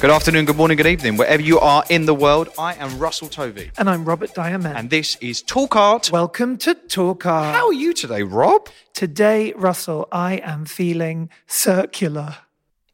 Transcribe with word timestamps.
Good 0.00 0.08
afternoon, 0.10 0.46
good 0.46 0.56
morning, 0.56 0.78
good 0.78 0.86
evening, 0.86 1.18
wherever 1.18 1.42
you 1.42 1.60
are 1.60 1.84
in 1.90 2.06
the 2.06 2.14
world. 2.14 2.48
I 2.58 2.72
am 2.74 2.98
Russell 2.98 3.28
Tovey, 3.28 3.70
And 3.76 3.88
I'm 3.90 4.02
Robert 4.06 4.32
Diamond. 4.34 4.74
and 4.78 4.88
this 4.88 5.16
is 5.16 5.42
Talk 5.42 5.76
Art. 5.76 6.10
Welcome 6.10 6.56
to 6.58 6.72
Talk 6.74 7.26
Art. 7.26 7.54
How 7.54 7.66
are 7.66 7.72
you 7.74 7.92
today, 7.92 8.22
Rob? 8.22 8.68
Today, 8.94 9.52
Russell, 9.54 10.08
I 10.10 10.36
am 10.42 10.64
feeling 10.64 11.28
circular, 11.46 12.36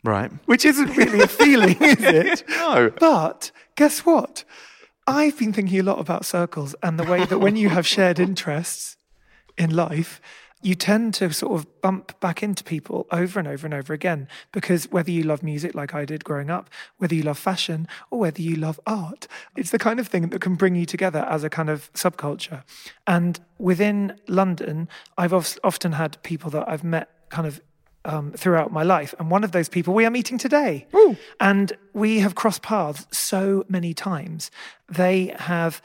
Right. 0.03 0.33
which 0.47 0.65
isn't 0.65 0.97
really 0.97 1.21
a 1.21 1.29
feeling, 1.29 1.77
is 1.81 1.97
it? 2.01 2.43
No. 2.49 2.91
But 2.99 3.53
guess 3.77 4.01
what? 4.01 4.43
I've 5.07 5.39
been 5.39 5.53
thinking 5.53 5.79
a 5.79 5.85
lot 5.85 6.01
about 6.01 6.25
circles 6.25 6.75
and 6.83 6.99
the 6.99 7.05
way 7.05 7.25
that 7.25 7.39
when 7.39 7.55
you 7.55 7.69
have 7.69 7.87
shared 7.87 8.19
interests 8.19 8.97
in 9.57 9.71
life, 9.77 10.21
you 10.63 10.75
tend 10.75 11.15
to 11.15 11.33
sort 11.33 11.53
of 11.53 11.81
bump 11.81 12.19
back 12.21 12.43
into 12.43 12.65
people 12.65 13.07
over 13.11 13.39
and 13.39 13.47
over 13.47 13.67
and 13.67 13.75
over 13.75 13.93
again 13.93 14.27
because 14.53 14.91
whether 14.91 15.11
you 15.11 15.23
love 15.23 15.43
music 15.43 15.75
like 15.75 15.95
I 15.95 16.05
did 16.05 16.25
growing 16.25 16.51
up, 16.51 16.71
whether 16.97 17.15
you 17.15 17.23
love 17.23 17.39
fashion, 17.39 17.87
or 18.11 18.19
whether 18.19 18.41
you 18.41 18.57
love 18.57 18.81
art, 18.87 19.29
it's 19.57 19.71
the 19.71 19.79
kind 19.79 20.01
of 20.01 20.09
thing 20.09 20.29
that 20.31 20.41
can 20.41 20.55
bring 20.55 20.75
you 20.75 20.87
together 20.87 21.27
as 21.29 21.45
a 21.45 21.51
kind 21.51 21.69
of 21.69 21.93
subculture. 21.93 22.65
And 23.07 23.39
within 23.59 24.19
London, 24.29 24.89
I've 25.19 25.35
often 25.35 25.93
had 25.93 26.23
people 26.23 26.51
that 26.51 26.69
I've 26.69 26.85
met 26.85 27.11
kind 27.29 27.47
of 27.47 27.61
um, 28.07 28.33
throughout 28.33 28.73
my 28.73 28.83
life. 28.83 29.15
And 29.19 29.31
one 29.31 29.45
of 29.45 29.53
those 29.53 29.69
people 29.69 29.93
we 29.93 30.07
are 30.07 30.11
meeting 30.11 30.39
today. 30.39 30.87
And 31.41 31.73
we 31.93 32.21
have 32.21 32.35
crossed 32.35 32.63
paths 32.63 33.07
so 33.11 33.65
many 33.69 33.93
times. 33.93 34.51
They 34.89 35.35
have 35.39 35.83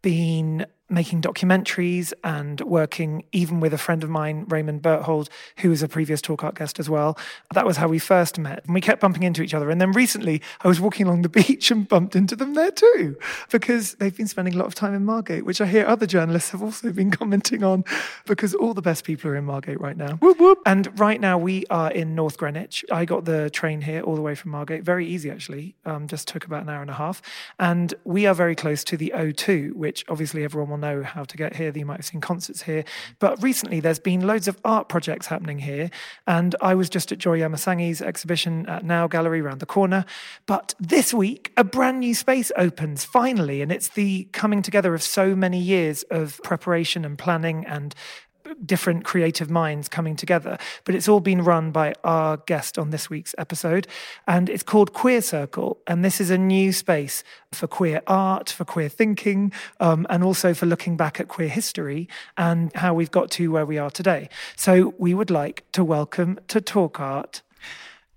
been 0.00 0.66
making 0.88 1.22
documentaries 1.22 2.12
and 2.22 2.60
working 2.60 3.24
even 3.32 3.60
with 3.60 3.72
a 3.72 3.78
friend 3.78 4.04
of 4.04 4.10
mine, 4.10 4.44
Raymond 4.48 4.82
Berthold, 4.82 5.28
who 5.58 5.70
was 5.70 5.82
a 5.82 5.88
previous 5.88 6.20
Talk 6.20 6.44
Art 6.44 6.56
guest 6.56 6.78
as 6.78 6.90
well. 6.90 7.18
That 7.54 7.66
was 7.66 7.78
how 7.78 7.88
we 7.88 7.98
first 7.98 8.38
met. 8.38 8.64
And 8.64 8.74
we 8.74 8.80
kept 8.80 9.00
bumping 9.00 9.22
into 9.22 9.42
each 9.42 9.54
other. 9.54 9.70
And 9.70 9.80
then 9.80 9.92
recently 9.92 10.42
I 10.62 10.68
was 10.68 10.80
walking 10.80 11.06
along 11.06 11.22
the 11.22 11.28
beach 11.44 11.70
and 11.70 11.88
bumped 11.88 12.14
into 12.14 12.36
them 12.36 12.54
there 12.54 12.70
too, 12.70 13.16
because 13.50 13.94
they've 13.94 14.16
been 14.16 14.28
spending 14.28 14.54
a 14.54 14.58
lot 14.58 14.66
of 14.66 14.74
time 14.74 14.94
in 14.94 15.04
Margate, 15.04 15.44
which 15.44 15.60
I 15.60 15.66
hear 15.66 15.86
other 15.86 16.06
journalists 16.06 16.50
have 16.50 16.62
also 16.62 16.92
been 16.92 17.10
commenting 17.18 17.64
on, 17.64 17.84
because 18.26 18.54
all 18.54 18.74
the 18.74 18.82
best 18.82 19.04
people 19.04 19.30
are 19.30 19.36
in 19.36 19.44
Margate 19.44 19.80
right 19.80 19.96
now. 19.96 20.18
And 20.66 20.98
right 20.98 21.20
now 21.20 21.38
we 21.38 21.64
are 21.70 21.90
in 21.90 22.14
North 22.14 22.36
Greenwich. 22.36 22.84
I 22.92 23.04
got 23.04 23.24
the 23.24 23.48
train 23.50 23.80
here 23.80 24.02
all 24.02 24.16
the 24.16 24.22
way 24.22 24.34
from 24.34 24.50
Margate. 24.50 24.84
Very 24.84 25.06
easy, 25.06 25.30
actually. 25.30 25.76
Um, 25.84 26.06
just 26.06 26.28
took 26.28 26.44
about 26.44 26.62
an 26.62 26.68
hour 26.68 26.82
and 26.82 26.90
a 26.90 26.94
half. 26.94 27.22
And 27.58 27.94
we 28.04 28.26
are 28.26 28.34
very 28.34 28.54
close 28.54 28.84
to 28.84 28.96
the 28.96 29.12
O2, 29.14 29.72
which 29.72 30.04
obviously 30.08 30.44
everyone 30.44 30.73
will 30.74 30.80
know 30.80 31.02
how 31.02 31.24
to 31.24 31.36
get 31.36 31.56
here. 31.56 31.72
You 31.74 31.86
might 31.86 31.98
have 31.98 32.04
seen 32.04 32.20
concerts 32.20 32.62
here. 32.62 32.84
But 33.18 33.42
recently 33.42 33.80
there's 33.80 33.98
been 33.98 34.26
loads 34.26 34.48
of 34.48 34.58
art 34.64 34.88
projects 34.88 35.26
happening 35.26 35.60
here. 35.60 35.90
And 36.26 36.54
I 36.60 36.74
was 36.74 36.90
just 36.90 37.12
at 37.12 37.18
Joy 37.18 37.38
Yamusangie's 37.38 38.02
exhibition 38.02 38.66
at 38.66 38.84
Now 38.84 39.06
Gallery 39.06 39.40
around 39.40 39.60
the 39.60 39.66
corner. 39.66 40.04
But 40.46 40.74
this 40.80 41.14
week, 41.14 41.52
a 41.56 41.64
brand 41.64 42.00
new 42.00 42.14
space 42.14 42.50
opens 42.56 43.04
finally. 43.04 43.62
And 43.62 43.70
it's 43.70 43.88
the 43.88 44.28
coming 44.32 44.62
together 44.62 44.94
of 44.94 45.02
so 45.02 45.34
many 45.36 45.60
years 45.60 46.02
of 46.10 46.40
preparation 46.42 47.04
and 47.04 47.16
planning 47.16 47.64
and 47.66 47.94
different 48.64 49.04
creative 49.04 49.50
minds 49.50 49.88
coming 49.88 50.16
together. 50.16 50.58
But 50.84 50.94
it's 50.94 51.08
all 51.08 51.20
been 51.20 51.42
run 51.42 51.70
by 51.70 51.94
our 52.04 52.38
guest 52.38 52.78
on 52.78 52.90
this 52.90 53.10
week's 53.10 53.34
episode. 53.38 53.86
And 54.26 54.48
it's 54.48 54.62
called 54.62 54.92
Queer 54.92 55.22
Circle. 55.22 55.78
And 55.86 56.04
this 56.04 56.20
is 56.20 56.30
a 56.30 56.38
new 56.38 56.72
space 56.72 57.24
for 57.52 57.66
queer 57.66 58.02
art, 58.06 58.50
for 58.50 58.64
queer 58.64 58.88
thinking, 58.88 59.52
um, 59.80 60.06
and 60.10 60.24
also 60.24 60.54
for 60.54 60.66
looking 60.66 60.96
back 60.96 61.20
at 61.20 61.28
queer 61.28 61.48
history 61.48 62.08
and 62.36 62.74
how 62.74 62.94
we've 62.94 63.10
got 63.10 63.30
to 63.32 63.50
where 63.52 63.66
we 63.66 63.78
are 63.78 63.90
today. 63.90 64.28
So 64.56 64.94
we 64.98 65.14
would 65.14 65.30
like 65.30 65.64
to 65.72 65.84
welcome 65.84 66.38
to 66.48 66.60
Talk 66.60 67.00
Art. 67.00 67.42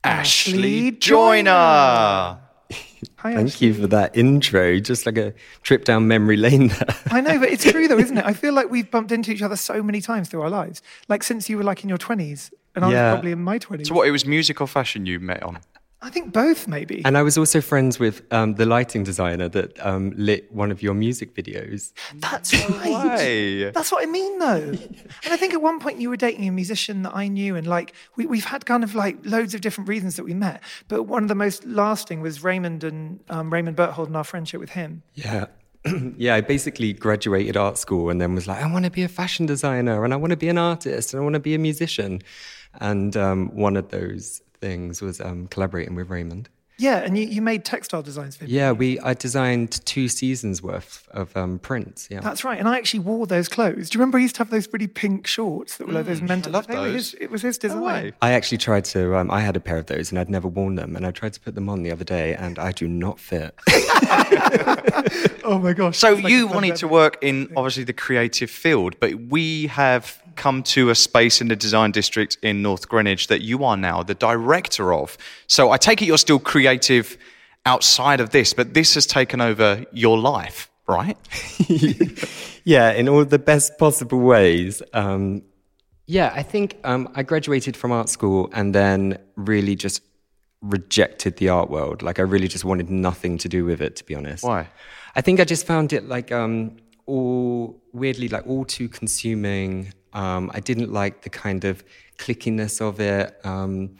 Ashley 0.03 0.91
Joiner. 0.91 2.46
Hi, 3.17 3.33
Thank 3.35 3.47
Ashley. 3.49 3.67
you 3.67 3.73
for 3.73 3.87
that 3.87 4.15
intro. 4.17 4.79
Just 4.79 5.05
like 5.05 5.17
a 5.17 5.33
trip 5.63 5.85
down 5.85 6.07
memory 6.07 6.37
lane 6.37 6.67
there. 6.67 6.95
I 7.11 7.21
know, 7.21 7.39
but 7.39 7.49
it's 7.49 7.63
true 7.69 7.87
though, 7.87 7.97
isn't 7.99 8.17
it? 8.17 8.25
I 8.31 8.33
feel 8.33 8.53
like 8.53 8.69
we've 8.69 8.89
bumped 8.89 9.11
into 9.11 9.31
each 9.31 9.41
other 9.41 9.55
so 9.55 9.81
many 9.83 10.01
times 10.01 10.29
through 10.29 10.41
our 10.41 10.49
lives. 10.49 10.81
Like 11.07 11.23
since 11.23 11.49
you 11.49 11.57
were 11.57 11.63
like 11.63 11.83
in 11.83 11.89
your 11.89 11.97
20s, 11.97 12.51
and 12.75 12.85
I 12.85 12.91
Yeah. 12.91 13.03
was 13.11 13.15
probably 13.15 13.31
in 13.31 13.43
my 13.43 13.57
20s. 13.59 13.87
So, 13.87 13.95
what, 13.95 14.07
it 14.07 14.11
was 14.11 14.25
music 14.25 14.61
or 14.61 14.67
fashion 14.67 15.05
you 15.05 15.19
met 15.19 15.41
on? 15.43 15.59
I 15.99 16.11
think 16.11 16.31
both, 16.31 16.67
maybe. 16.67 17.01
And 17.03 17.17
I 17.17 17.23
was 17.23 17.39
also 17.39 17.59
friends 17.59 17.97
with 17.97 18.21
um, 18.31 18.53
the 18.53 18.67
lighting 18.67 19.03
designer 19.03 19.49
that 19.49 19.83
um, 19.83 20.13
lit 20.15 20.51
one 20.53 20.71
of 20.71 20.83
your 20.83 20.93
music 20.93 21.33
videos. 21.33 21.91
That's 22.13 22.53
right. 22.69 23.17
way. 23.17 23.71
That's 23.71 23.91
what 23.91 24.03
I 24.03 24.05
mean, 24.05 24.37
though. 24.37 24.73
And 25.23 25.33
I 25.33 25.37
think 25.37 25.53
at 25.53 25.61
one 25.61 25.79
point 25.79 25.99
you 25.99 26.09
were 26.09 26.17
dating 26.17 26.47
a 26.47 26.51
musician 26.51 27.01
that 27.01 27.15
I 27.15 27.27
knew, 27.27 27.55
and 27.55 27.65
like 27.65 27.93
we, 28.15 28.27
we've 28.27 28.45
had 28.45 28.65
kind 28.67 28.83
of 28.83 28.93
like 28.93 29.17
loads 29.25 29.55
of 29.55 29.61
different 29.61 29.89
reasons 29.89 30.17
that 30.17 30.23
we 30.23 30.35
met. 30.35 30.61
But 30.87 31.03
one 31.03 31.23
of 31.23 31.29
the 31.29 31.35
most 31.35 31.65
lasting 31.65 32.21
was 32.21 32.43
Raymond 32.43 32.83
and 32.83 33.19
um, 33.29 33.51
Raymond 33.51 33.75
Berthold 33.75 34.07
and 34.07 34.17
our 34.17 34.23
friendship 34.23 34.59
with 34.59 34.71
him. 34.71 35.01
Yeah. 35.15 35.47
yeah, 36.17 36.35
I 36.35 36.41
basically 36.41 36.93
graduated 36.93 37.57
art 37.57 37.77
school 37.77 38.09
and 38.09 38.21
then 38.21 38.35
was 38.35 38.47
like, 38.47 38.63
I 38.63 38.71
want 38.71 38.85
to 38.85 38.91
be 38.91 39.03
a 39.03 39.07
fashion 39.07 39.45
designer 39.45 40.03
and 40.03 40.13
I 40.13 40.17
want 40.17 40.31
to 40.31 40.37
be 40.37 40.49
an 40.49 40.57
artist 40.57 41.13
and 41.13 41.21
I 41.21 41.23
want 41.23 41.33
to 41.33 41.39
be 41.39 41.55
a 41.55 41.59
musician. 41.59 42.21
And 42.79 43.17
um, 43.17 43.55
one 43.55 43.75
of 43.75 43.89
those 43.89 44.41
things 44.59 45.01
was 45.01 45.19
um, 45.21 45.47
collaborating 45.47 45.95
with 45.95 46.09
Raymond. 46.09 46.49
Yeah, 46.79 46.97
and 46.97 47.17
you, 47.17 47.25
you 47.25 47.41
made 47.41 47.65
textile 47.65 48.03
designs 48.03 48.35
for 48.35 48.43
him. 48.45 48.51
Yeah, 48.51 48.71
we 48.71 48.99
I 48.99 49.15
designed 49.15 49.83
two 49.85 50.07
seasons 50.07 50.61
worth 50.61 51.07
of 51.09 51.35
um, 51.35 51.57
prints. 51.57 52.07
Yeah. 52.11 52.19
That's 52.19 52.43
right. 52.43 52.59
And 52.59 52.67
I 52.67 52.77
actually 52.77 52.99
wore 52.99 53.25
those 53.25 53.47
clothes. 53.49 53.89
Do 53.89 53.97
you 53.97 53.99
remember 53.99 54.19
I 54.19 54.21
used 54.21 54.35
to 54.35 54.41
have 54.41 54.51
those 54.51 54.67
pretty 54.67 54.85
pink 54.85 55.25
shorts 55.25 55.77
that 55.77 55.87
were 55.87 55.93
like 55.93 56.05
those 56.05 56.21
mental? 56.21 56.51
Mm, 56.51 56.53
love 56.53 56.67
those. 56.67 56.93
his- 56.93 57.13
it 57.15 57.31
was 57.31 57.41
his 57.41 57.57
design. 57.57 57.81
way. 57.81 58.11
I 58.21 58.33
actually 58.33 58.59
tried 58.59 58.85
to. 58.85 59.15
Um, 59.17 59.31
I 59.31 59.41
had 59.41 59.55
a 59.55 59.59
pair 59.59 59.77
of 59.77 59.87
those, 59.87 60.11
and 60.11 60.19
I'd 60.19 60.29
never 60.29 60.47
worn 60.47 60.75
them. 60.75 60.95
And 60.95 61.05
I 61.05 61.09
tried 61.11 61.33
to 61.33 61.39
put 61.39 61.55
them 61.55 61.67
on 61.67 61.81
the 61.81 61.91
other 61.91 62.03
day, 62.03 62.35
and 62.35 62.59
I 62.59 62.71
do 62.71 62.87
not 62.87 63.19
fit. 63.19 63.55
oh 65.43 65.59
my 65.61 65.73
gosh. 65.73 65.97
So 65.97 66.13
it's 66.13 66.23
like 66.23 66.31
you 66.31 66.47
wanted 66.47 66.75
to 66.77 66.87
work 66.87 67.17
in 67.21 67.51
obviously 67.55 67.85
the 67.85 67.93
creative 67.93 68.51
field, 68.51 68.99
but 68.99 69.15
we 69.15 69.65
have 69.67 70.21
come 70.37 70.63
to 70.63 70.89
a 70.89 70.95
space 70.95 71.41
in 71.41 71.47
the 71.47 71.55
design 71.55 71.91
district 71.91 72.37
in 72.41 72.61
North 72.61 72.87
Greenwich 72.87 73.27
that 73.27 73.41
you 73.41 73.63
are 73.63 73.75
now 73.75 74.03
the 74.03 74.15
director 74.15 74.93
of. 74.93 75.17
So 75.47 75.71
I 75.71 75.77
take 75.77 76.01
it 76.01 76.05
you're 76.05 76.17
still 76.17 76.39
creative 76.39 77.17
outside 77.65 78.19
of 78.19 78.29
this, 78.29 78.53
but 78.53 78.73
this 78.73 78.93
has 78.93 79.05
taken 79.05 79.41
over 79.41 79.83
your 79.91 80.17
life, 80.17 80.69
right? 80.87 81.17
yeah, 82.63 82.91
in 82.91 83.09
all 83.09 83.25
the 83.25 83.39
best 83.39 83.77
possible 83.77 84.19
ways. 84.19 84.81
Um, 84.93 85.43
yeah, 86.05 86.31
I 86.33 86.43
think 86.43 86.77
um, 86.85 87.09
I 87.15 87.23
graduated 87.23 87.75
from 87.75 87.91
art 87.91 88.07
school 88.07 88.49
and 88.53 88.73
then 88.73 89.19
really 89.35 89.75
just 89.75 90.01
rejected 90.61 91.37
the 91.37 91.49
art 91.49 91.69
world. 91.69 92.01
Like 92.01 92.19
I 92.19 92.21
really 92.23 92.47
just 92.47 92.63
wanted 92.63 92.89
nothing 92.89 93.37
to 93.39 93.49
do 93.49 93.65
with 93.65 93.81
it, 93.81 93.97
to 93.97 94.03
be 94.05 94.15
honest. 94.15 94.43
Why? 94.43 94.69
I 95.15 95.21
think 95.21 95.39
I 95.39 95.43
just 95.43 95.65
found 95.65 95.93
it 95.93 96.07
like 96.07 96.31
um, 96.31 96.77
all 97.05 97.81
weirdly 97.93 98.29
like 98.29 98.47
all 98.47 98.65
too 98.65 98.87
consuming. 98.87 99.93
Um, 100.17 100.51
I 100.53 100.59
didn't 100.59 100.91
like 100.91 101.21
the 101.21 101.29
kind 101.29 101.63
of 101.65 101.83
clickiness 102.17 102.81
of 102.81 102.99
it. 102.99 103.39
Um, 103.45 103.97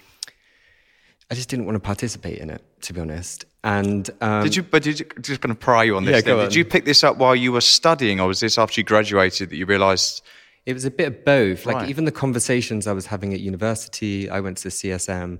I 1.30 1.36
just 1.36 1.50
didn't 1.50 1.66
want 1.66 1.76
to 1.76 1.80
participate 1.80 2.40
in 2.40 2.50
it, 2.50 2.64
to 2.84 2.94
be 2.94 3.02
honest. 3.02 3.46
And 3.64 4.10
um, 4.22 4.44
Did 4.44 4.56
you? 4.56 4.64
But 4.64 4.82
did 4.84 5.00
you, 5.00 5.06
just 5.22 5.42
going 5.42 5.54
to 5.54 5.60
pry 5.60 5.84
you 5.84 5.98
on 5.98 6.06
this? 6.06 6.14
Yeah, 6.16 6.22
then. 6.22 6.38
go 6.38 6.44
Did 6.44 6.56
you 6.56 6.66
pick 6.66 6.86
this 6.86 7.04
up 7.04 7.18
while 7.18 7.36
you 7.36 7.52
were 7.52 7.62
studying, 7.62 8.20
or 8.20 8.28
was 8.28 8.40
this 8.40 8.58
after 8.58 8.80
you 8.80 8.86
graduated 8.86 9.50
that 9.50 9.58
you 9.58 9.66
realised 9.66 10.22
It 10.66 10.74
was 10.74 10.86
a 10.86 10.92
bit 10.92 11.08
of 11.08 11.26
both. 11.26 11.66
Like 11.66 11.76
Right. 11.76 11.90
even 11.90 12.06
the 12.06 12.12
conversations 12.12 12.88
I 12.88 12.94
was 12.94 13.06
having 13.06 13.34
at 13.34 13.40
university, 13.42 14.30
I 14.30 14.40
went 14.40 14.58
to 14.60 14.70
CSM. 14.70 15.40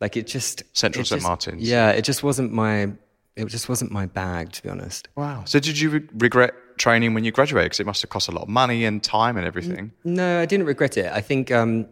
Like 0.00 0.16
it 0.16 0.26
just 0.26 0.62
Central 0.72 1.02
it 1.02 1.06
St. 1.06 1.18
just- 1.20 1.28
Martin's. 1.28 1.68
Yeah, 1.68 1.90
it 1.90 2.02
just 2.02 2.22
wasn't 2.22 2.52
my. 2.52 2.92
It 3.36 3.46
just 3.46 3.68
wasn't 3.68 3.90
my 3.90 4.06
bag, 4.06 4.52
to 4.52 4.62
be 4.62 4.68
honest. 4.68 5.08
Wow. 5.16 5.42
So 5.44 5.58
did 5.58 5.78
you 5.80 5.90
re- 5.90 6.08
regret 6.18 6.54
training 6.76 7.14
when 7.14 7.24
you 7.24 7.32
graduated? 7.32 7.66
Because 7.66 7.80
it 7.80 7.86
must 7.86 8.02
have 8.02 8.10
cost 8.10 8.28
a 8.28 8.32
lot 8.32 8.42
of 8.42 8.48
money 8.48 8.84
and 8.84 9.02
time 9.02 9.36
and 9.36 9.46
everything. 9.46 9.92
No, 10.04 10.40
I 10.40 10.46
didn't 10.46 10.66
regret 10.66 10.96
it. 10.96 11.10
I 11.12 11.20
think 11.20 11.50
um, 11.50 11.86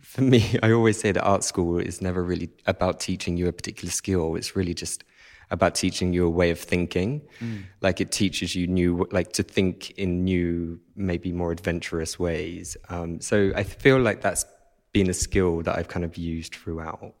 for 0.00 0.22
me, 0.22 0.58
I 0.62 0.72
always 0.72 0.98
say 0.98 1.12
that 1.12 1.22
art 1.22 1.44
school 1.44 1.78
is 1.78 2.00
never 2.00 2.22
really 2.22 2.50
about 2.66 3.00
teaching 3.00 3.36
you 3.36 3.48
a 3.48 3.52
particular 3.52 3.90
skill. 3.90 4.36
It's 4.36 4.56
really 4.56 4.74
just 4.74 5.04
about 5.50 5.74
teaching 5.74 6.12
you 6.12 6.26
a 6.26 6.30
way 6.30 6.50
of 6.50 6.60
thinking. 6.60 7.22
Like 7.80 8.00
it 8.00 8.12
teaches 8.12 8.54
you 8.54 8.66
new, 8.66 9.08
like 9.10 9.32
to 9.32 9.42
think 9.42 9.90
in 9.92 10.24
new, 10.24 10.80
maybe 10.94 11.32
more 11.32 11.50
adventurous 11.50 12.18
ways. 12.18 12.76
Um, 12.88 13.20
so 13.20 13.52
I 13.56 13.64
feel 13.64 13.98
like 13.98 14.20
that's 14.20 14.44
been 14.92 15.10
a 15.10 15.14
skill 15.14 15.62
that 15.62 15.76
I've 15.76 15.88
kind 15.88 16.04
of 16.04 16.16
used 16.16 16.54
throughout. 16.54 17.14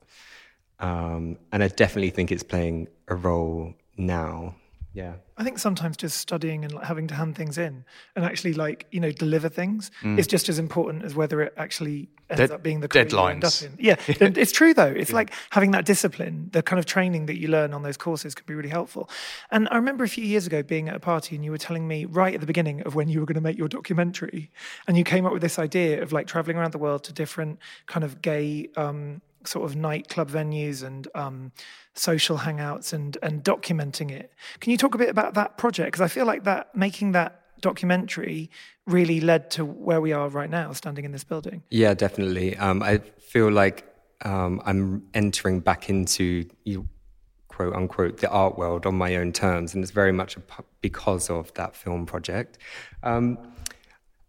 Um, 0.78 1.38
and 1.52 1.62
I 1.62 1.68
definitely 1.68 2.10
think 2.10 2.30
it's 2.32 2.42
playing 2.42 2.88
a 3.08 3.14
role 3.14 3.74
now. 3.96 4.54
Yeah. 4.92 5.14
I 5.36 5.44
think 5.44 5.58
sometimes 5.60 5.96
just 5.96 6.18
studying 6.18 6.64
and 6.64 6.74
like 6.74 6.84
having 6.84 7.06
to 7.06 7.14
hand 7.14 7.36
things 7.36 7.56
in 7.58 7.84
and 8.16 8.24
actually 8.24 8.54
like 8.54 8.86
you 8.90 8.98
know 9.00 9.12
deliver 9.12 9.48
things 9.48 9.90
is 10.02 10.26
just 10.26 10.48
as 10.48 10.58
important 10.58 11.04
as 11.04 11.14
whether 11.14 11.40
it 11.40 11.54
actually 11.56 12.08
ends 12.28 12.40
Dead- 12.40 12.50
up 12.50 12.62
being 12.62 12.80
the 12.80 12.88
career 12.88 13.06
you 13.08 13.18
end 13.28 13.44
up 13.44 13.50
deadlines. 13.52 13.64
in. 13.64 13.76
Yeah, 13.78 13.94
it's 14.08 14.50
true 14.52 14.74
though. 14.74 14.86
It's 14.86 15.12
like 15.12 15.32
having 15.50 15.70
that 15.70 15.84
discipline, 15.86 16.50
the 16.52 16.62
kind 16.62 16.78
of 16.80 16.86
training 16.86 17.26
that 17.26 17.38
you 17.38 17.46
learn 17.48 17.72
on 17.72 17.82
those 17.84 17.96
courses 17.96 18.34
can 18.34 18.44
be 18.46 18.54
really 18.54 18.68
helpful. 18.68 19.08
And 19.52 19.68
I 19.70 19.76
remember 19.76 20.02
a 20.02 20.08
few 20.08 20.24
years 20.24 20.46
ago 20.46 20.62
being 20.62 20.88
at 20.88 20.96
a 20.96 21.00
party 21.00 21.36
and 21.36 21.44
you 21.44 21.52
were 21.52 21.58
telling 21.58 21.86
me 21.86 22.04
right 22.04 22.34
at 22.34 22.40
the 22.40 22.46
beginning 22.46 22.82
of 22.82 22.94
when 22.96 23.08
you 23.08 23.20
were 23.20 23.26
going 23.26 23.36
to 23.36 23.40
make 23.40 23.56
your 23.56 23.68
documentary, 23.68 24.50
and 24.88 24.98
you 24.98 25.04
came 25.04 25.24
up 25.24 25.32
with 25.32 25.42
this 25.42 25.58
idea 25.58 26.02
of 26.02 26.12
like 26.12 26.26
traveling 26.26 26.56
around 26.56 26.72
the 26.72 26.78
world 26.78 27.04
to 27.04 27.12
different 27.12 27.60
kind 27.86 28.02
of 28.04 28.20
gay. 28.20 28.68
Um, 28.76 29.22
sort 29.44 29.70
of 29.70 29.76
nightclub 29.76 30.30
venues 30.30 30.82
and 30.82 31.08
um, 31.14 31.52
social 31.94 32.38
hangouts 32.38 32.92
and 32.92 33.16
and 33.22 33.42
documenting 33.44 34.10
it. 34.10 34.32
Can 34.60 34.70
you 34.70 34.76
talk 34.76 34.94
a 34.94 34.98
bit 34.98 35.08
about 35.08 35.34
that 35.34 35.58
project? 35.58 35.88
Because 35.88 36.00
I 36.02 36.08
feel 36.08 36.26
like 36.26 36.44
that 36.44 36.74
making 36.74 37.12
that 37.12 37.40
documentary 37.60 38.50
really 38.86 39.20
led 39.20 39.50
to 39.52 39.64
where 39.64 40.00
we 40.00 40.12
are 40.12 40.28
right 40.28 40.50
now, 40.50 40.72
standing 40.72 41.04
in 41.04 41.12
this 41.12 41.24
building. 41.24 41.62
Yeah, 41.70 41.94
definitely. 41.94 42.56
Um, 42.56 42.82
I 42.82 42.98
feel 42.98 43.50
like 43.50 43.84
um, 44.24 44.60
I'm 44.64 45.06
entering 45.14 45.60
back 45.60 45.88
into 45.88 46.48
you, 46.64 46.88
quote 47.48 47.74
unquote 47.74 48.18
the 48.18 48.30
art 48.30 48.58
world 48.58 48.86
on 48.86 48.94
my 48.94 49.16
own 49.16 49.32
terms, 49.32 49.74
and 49.74 49.82
it's 49.82 49.92
very 49.92 50.12
much 50.12 50.36
because 50.80 51.30
of 51.30 51.52
that 51.54 51.76
film 51.76 52.06
project. 52.06 52.58
Um, 53.02 53.38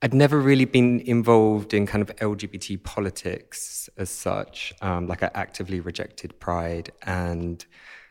I'd 0.03 0.13
never 0.13 0.39
really 0.39 0.65
been 0.65 0.99
involved 1.01 1.73
in 1.73 1.85
kind 1.85 2.01
of 2.01 2.15
LGBT 2.17 2.81
politics 2.83 3.89
as 3.97 4.09
such. 4.09 4.73
Um, 4.81 5.07
like 5.07 5.21
I 5.21 5.29
actively 5.33 5.79
rejected 5.79 6.39
Pride 6.39 6.91
and. 7.03 7.63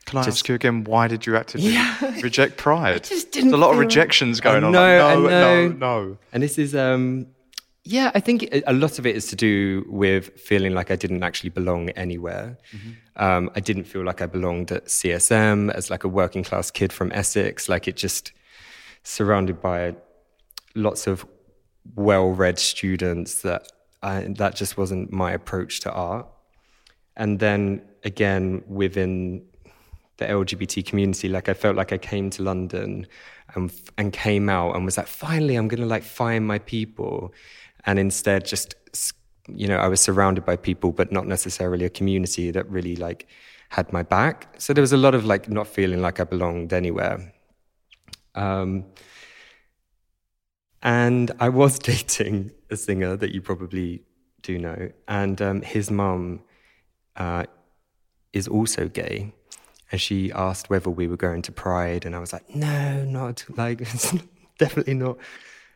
Can 0.07 0.19
I 0.19 0.23
just, 0.23 0.39
ask 0.39 0.49
you 0.49 0.55
again, 0.55 0.85
why 0.85 1.09
did 1.09 1.27
you 1.27 1.37
actively 1.37 1.77
reject 2.23 2.57
Pride? 2.57 3.05
just 3.05 3.33
didn't 3.33 3.51
There's 3.51 3.59
a 3.61 3.65
lot 3.65 3.73
of 3.73 3.79
rejections 3.79 4.41
going 4.41 4.65
on. 4.65 4.73
know, 4.73 4.81
Like, 4.81 5.13
I 5.13 5.15
no, 5.15 5.29
know. 5.29 5.69
no, 5.69 5.77
no. 5.77 6.19
And 6.33 6.43
this 6.43 6.59
is, 6.59 6.75
um, 6.75 7.27
yeah, 7.85 8.11
I 8.15 8.21
think 8.21 8.45
a 8.45 8.63
a 8.71 8.73
lot 8.73 8.99
of 8.99 9.07
it 9.07 9.15
is 9.15 9.27
to 9.29 9.37
do 9.37 9.85
with 9.89 10.39
feeling 10.41 10.73
like 10.75 10.91
I 10.91 10.97
didn't 10.97 11.23
actually 11.23 11.51
belong 11.51 11.91
anywhere. 11.91 12.57
Um, 13.17 13.51
I 13.55 13.61
didn't 13.61 13.85
feel 13.85 14.03
like 14.05 14.23
I 14.23 14.27
belonged 14.27 14.73
at 14.73 14.87
CSM 14.87 15.71
as 15.73 15.91
like 15.91 16.05
a 16.05 16.09
working 16.09 16.45
class 16.45 16.71
kid 16.71 16.93
from 16.93 17.13
Essex. 17.13 17.69
Like 17.69 17.87
it 17.87 17.97
just 17.97 18.33
surrounded 19.03 19.61
by 19.61 19.95
lots 20.75 21.07
of 21.07 21.27
well-read 21.95 22.59
students 22.59 23.43
that 23.43 23.69
I, 24.03 24.33
that 24.37 24.57
just 24.57 24.77
wasn't 24.77 25.13
my 25.13 25.33
approach 25.33 25.81
to 25.81 25.93
art. 25.93 26.27
And 27.17 27.39
then 27.39 27.83
again 28.05 28.63
within 28.67 29.43
the 30.17 30.27
LGBT 30.27 30.85
community, 30.87 31.29
like 31.29 31.49
I 31.49 31.55
felt 31.55 31.77
like 31.77 31.93
I 31.93 31.99
came 31.99 32.31
to 32.31 32.43
London 32.43 33.07
and 33.55 33.73
and 33.99 34.13
came 34.13 34.49
out 34.49 34.77
and 34.77 34.85
was 34.85 34.97
like, 34.97 35.07
finally, 35.07 35.57
I'm 35.57 35.69
gonna 35.69 35.87
like 35.87 36.05
find 36.05 36.47
my 36.47 36.59
people, 36.59 37.35
and 37.87 37.99
instead 37.99 38.45
just 38.45 38.75
you 39.49 39.67
know 39.67 39.79
I 39.79 39.89
was 39.89 40.01
surrounded 40.01 40.45
by 40.45 40.57
people, 40.57 40.93
but 40.93 41.11
not 41.11 41.27
necessarily 41.27 41.85
a 41.85 41.91
community 41.91 42.51
that 42.53 42.69
really 42.71 42.97
like 42.97 43.27
had 43.71 43.93
my 43.93 44.03
back. 44.03 44.55
So 44.59 44.73
there 44.73 44.83
was 44.83 44.93
a 44.93 44.97
lot 44.97 45.15
of 45.15 45.25
like 45.25 45.49
not 45.49 45.67
feeling 45.67 46.01
like 46.01 46.21
I 46.21 46.25
belonged 46.25 46.73
anywhere. 46.73 47.33
Um, 48.35 48.85
and 50.83 51.31
I 51.41 51.49
was 51.49 51.79
dating 51.91 52.53
a 52.71 52.77
singer 52.77 53.17
that 53.17 53.33
you 53.35 53.41
probably 53.41 54.03
do 54.43 54.59
know, 54.59 54.91
and 55.09 55.41
um, 55.43 55.63
his 55.63 55.91
mum 55.91 56.41
uh, 57.17 57.45
is 58.33 58.49
also 58.49 58.89
gay. 58.89 59.33
And 59.93 60.01
she 60.01 60.31
asked 60.31 60.71
whether 60.71 60.89
we 60.89 61.09
were 61.09 61.17
going 61.17 61.43
to 61.43 61.53
Pride, 61.53 62.07
and 62.07 62.15
I 62.15 62.21
was 62.21 62.33
like, 62.33 62.55
no, 62.55 63.05
not 63.05 63.45
like, 63.57 63.79
definitely 64.59 64.95
not. 64.95 65.19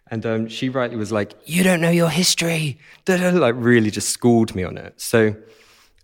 And 0.09 0.25
um, 0.25 0.49
she 0.49 0.69
rightly 0.69 0.97
was 0.97 1.11
like, 1.11 1.33
you 1.47 1.65
don't 1.65 1.81
know 1.81 1.91
your 1.91 2.11
history, 2.11 2.79
like 3.09 3.55
really 3.57 3.91
just 3.91 4.11
schooled 4.11 4.55
me 4.55 4.63
on 4.63 4.79
it. 4.79 5.01
So 5.01 5.35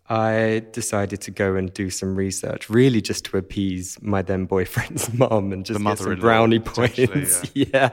I 0.09 0.65
decided 0.73 1.21
to 1.21 1.31
go 1.31 1.55
and 1.55 1.73
do 1.73 1.89
some 1.89 2.17
research, 2.17 2.69
really 2.69 3.01
just 3.01 3.27
to 3.27 3.37
appease 3.37 3.97
my 4.03 4.23
then 4.23 4.47
boyfriend's 4.47 5.13
mum 5.15 5.53
and 5.53 5.65
just 5.65 5.79
The 5.79 5.85
get 5.85 5.99
some 5.99 6.19
brownie 6.19 6.59
points. 6.59 7.45
yeah. 7.55 7.91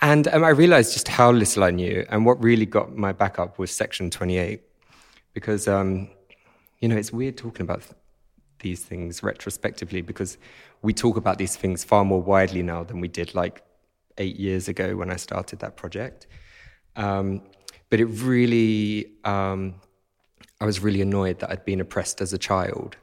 And 0.00 0.28
um, 0.28 0.44
I 0.44 0.50
realized 0.50 0.92
just 0.92 1.08
how 1.08 1.30
little 1.32 1.64
I 1.64 1.70
knew. 1.70 2.04
And 2.10 2.26
what 2.26 2.42
really 2.42 2.66
got 2.66 2.96
my 2.96 3.12
back 3.12 3.38
up 3.38 3.58
was 3.58 3.70
Section 3.70 4.10
28. 4.10 4.60
Because, 5.32 5.68
um, 5.68 6.08
you 6.80 6.88
know, 6.88 6.96
it's 6.96 7.12
weird 7.12 7.36
talking 7.36 7.62
about 7.62 7.82
th- 7.82 7.94
these 8.60 8.82
things 8.82 9.22
retrospectively 9.22 10.00
because 10.00 10.38
we 10.82 10.92
talk 10.92 11.16
about 11.16 11.38
these 11.38 11.56
things 11.56 11.84
far 11.84 12.04
more 12.04 12.22
widely 12.22 12.62
now 12.62 12.82
than 12.82 13.00
we 13.00 13.08
did 13.08 13.34
like 13.34 13.62
eight 14.18 14.36
years 14.36 14.68
ago 14.68 14.96
when 14.96 15.10
I 15.10 15.16
started 15.16 15.58
that 15.60 15.76
project. 15.76 16.26
Um, 16.96 17.42
but 17.90 18.00
it 18.00 18.06
really, 18.06 19.12
um, 19.24 19.74
I 20.60 20.64
was 20.64 20.80
really 20.80 21.02
annoyed 21.02 21.38
that 21.40 21.50
I'd 21.50 21.64
been 21.64 21.80
oppressed 21.80 22.20
as 22.20 22.32
a 22.32 22.38
child. 22.38 22.96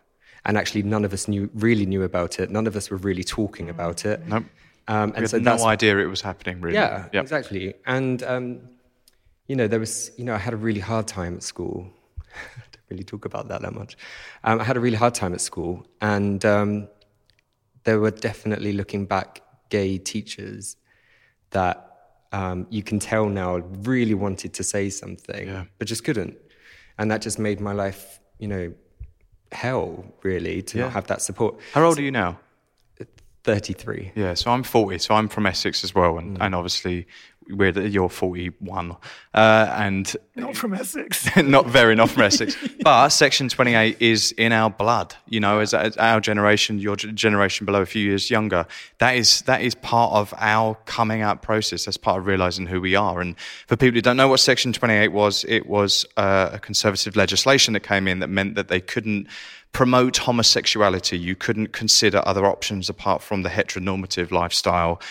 And 0.46 0.58
actually, 0.58 0.84
none 0.84 1.06
of 1.06 1.14
us 1.14 1.28
knew 1.28 1.50
really 1.54 1.86
knew 1.86 2.04
about 2.04 2.40
it. 2.40 2.50
None 2.50 2.68
of 2.68 2.76
us 2.76 2.90
were 2.90 2.98
really 2.98 3.24
talking 3.24 3.70
about 3.70 4.06
it. 4.06 4.28
Nope. 4.28 4.44
Um, 4.88 5.10
We 5.12 5.16
and 5.16 5.24
had 5.24 5.30
so 5.30 5.38
no 5.40 5.66
idea 5.66 5.98
it 5.98 6.08
was 6.10 6.22
happening, 6.22 6.62
really. 6.62 6.76
yeah, 6.76 7.08
Yep. 7.14 7.22
exactly. 7.24 7.74
And 7.86 8.22
um, 8.24 8.60
you 9.48 9.56
know, 9.56 9.68
there 9.68 9.80
was, 9.80 10.12
you 10.18 10.24
know, 10.26 10.34
I 10.34 10.38
had 10.38 10.54
a 10.54 10.58
really 10.58 10.80
hard 10.82 11.08
time 11.08 11.36
at 11.36 11.44
school. 11.44 11.88
I 12.34 12.66
don't 12.72 12.84
really 12.90 13.04
talk 13.04 13.26
about 13.26 13.48
that 13.50 13.62
that 13.62 13.74
much. 13.74 13.98
Um, 14.44 14.60
I 14.62 14.64
had 14.64 14.78
a 14.78 14.80
really 14.80 14.98
hard 14.98 15.14
time 15.14 15.34
at 15.34 15.42
school, 15.42 15.86
and 16.02 16.44
um, 16.46 16.88
there 17.84 18.00
were 18.00 18.12
definitely, 18.12 18.74
looking 18.74 19.06
back, 19.06 19.42
gay 19.70 19.98
teachers 19.98 20.78
that 21.52 21.78
um, 22.32 22.68
you 22.70 22.82
can 22.84 23.00
tell 23.00 23.28
now 23.28 23.58
really 23.84 24.14
wanted 24.14 24.54
to 24.56 24.64
say 24.64 24.90
something, 24.90 25.48
Yeah. 25.48 25.66
but 25.78 25.88
just 25.88 26.04
couldn't, 26.04 26.36
and 26.98 27.10
that 27.12 27.22
just 27.22 27.38
made 27.40 27.60
my 27.60 27.74
life, 27.74 28.20
you 28.40 28.48
know, 28.48 28.74
hell 29.52 30.06
really 30.24 30.62
to 30.64 30.78
Yeah. 30.78 30.84
not 30.86 30.94
have 30.94 31.08
that 31.08 31.22
support. 31.22 31.60
How 31.74 31.86
old 31.86 31.98
are 32.00 32.02
you 32.02 32.12
now? 32.12 32.40
Thirty-three. 33.44 34.14
Yeah, 34.16 34.36
so 34.36 34.52
I'm 34.52 34.64
40, 34.64 34.98
so 35.00 35.16
I'm 35.16 35.28
from 35.28 35.46
Essex 35.46 35.84
as 35.84 35.94
well, 35.94 36.14
Mm. 36.14 36.20
and, 36.20 36.42
and 36.42 36.56
obviously 36.56 37.08
we're 37.50 37.74
the, 37.74 37.90
you're 37.90 38.08
41, 38.08 38.96
uh, 39.34 39.76
and 39.78 40.16
Not 40.38 40.56
from 40.56 40.74
Essex. 40.74 41.28
not 41.44 41.66
very 41.68 41.94
not 41.94 42.10
from 42.10 42.24
Essex, 42.24 42.56
but 42.84 43.10
Section 43.10 43.50
28 43.50 43.98
is 44.00 44.32
in 44.38 44.54
our 44.54 44.70
blood. 44.70 45.14
You 45.28 45.42
know, 45.42 45.60
as, 45.60 45.74
as 45.74 45.98
our 45.98 46.22
generation, 46.22 46.80
your 46.80 46.96
generation 46.96 47.66
below, 47.66 47.82
a 47.82 47.86
few 47.86 48.02
years 48.02 48.30
younger, 48.32 48.66
that 49.00 49.18
is 49.18 49.42
that 49.42 49.62
is 49.62 49.76
part 49.76 50.14
of 50.14 50.34
our 50.38 50.76
coming 50.86 51.22
out 51.22 51.42
process. 51.42 51.84
That's 51.84 51.98
part 51.98 52.20
of 52.20 52.28
realizing 52.28 52.66
who 52.66 52.80
we 52.80 52.96
are. 52.96 53.20
And 53.20 53.36
for 53.68 53.76
people 53.76 53.96
who 53.96 54.02
don't 54.02 54.16
know 54.16 54.30
what 54.30 54.40
Section 54.40 54.72
28 54.72 55.10
was, 55.10 55.44
it 55.50 55.66
was 55.68 56.06
uh, 56.16 56.52
a 56.54 56.60
conservative 56.60 57.18
legislation 57.18 57.74
that 57.74 57.82
came 57.82 58.08
in 58.08 58.20
that 58.20 58.30
meant 58.30 58.56
that 58.56 58.70
they 58.70 58.80
couldn't 58.80 59.28
promote 59.74 60.18
homosexuality. 60.18 61.18
You 61.20 61.36
couldn't 61.36 61.74
consider 61.74 62.22
other 62.26 62.46
options 62.46 62.90
apart 62.90 63.22
from 63.22 63.42
the 63.44 63.50
heteronormative 63.50 64.32
lifestyle. 64.32 65.02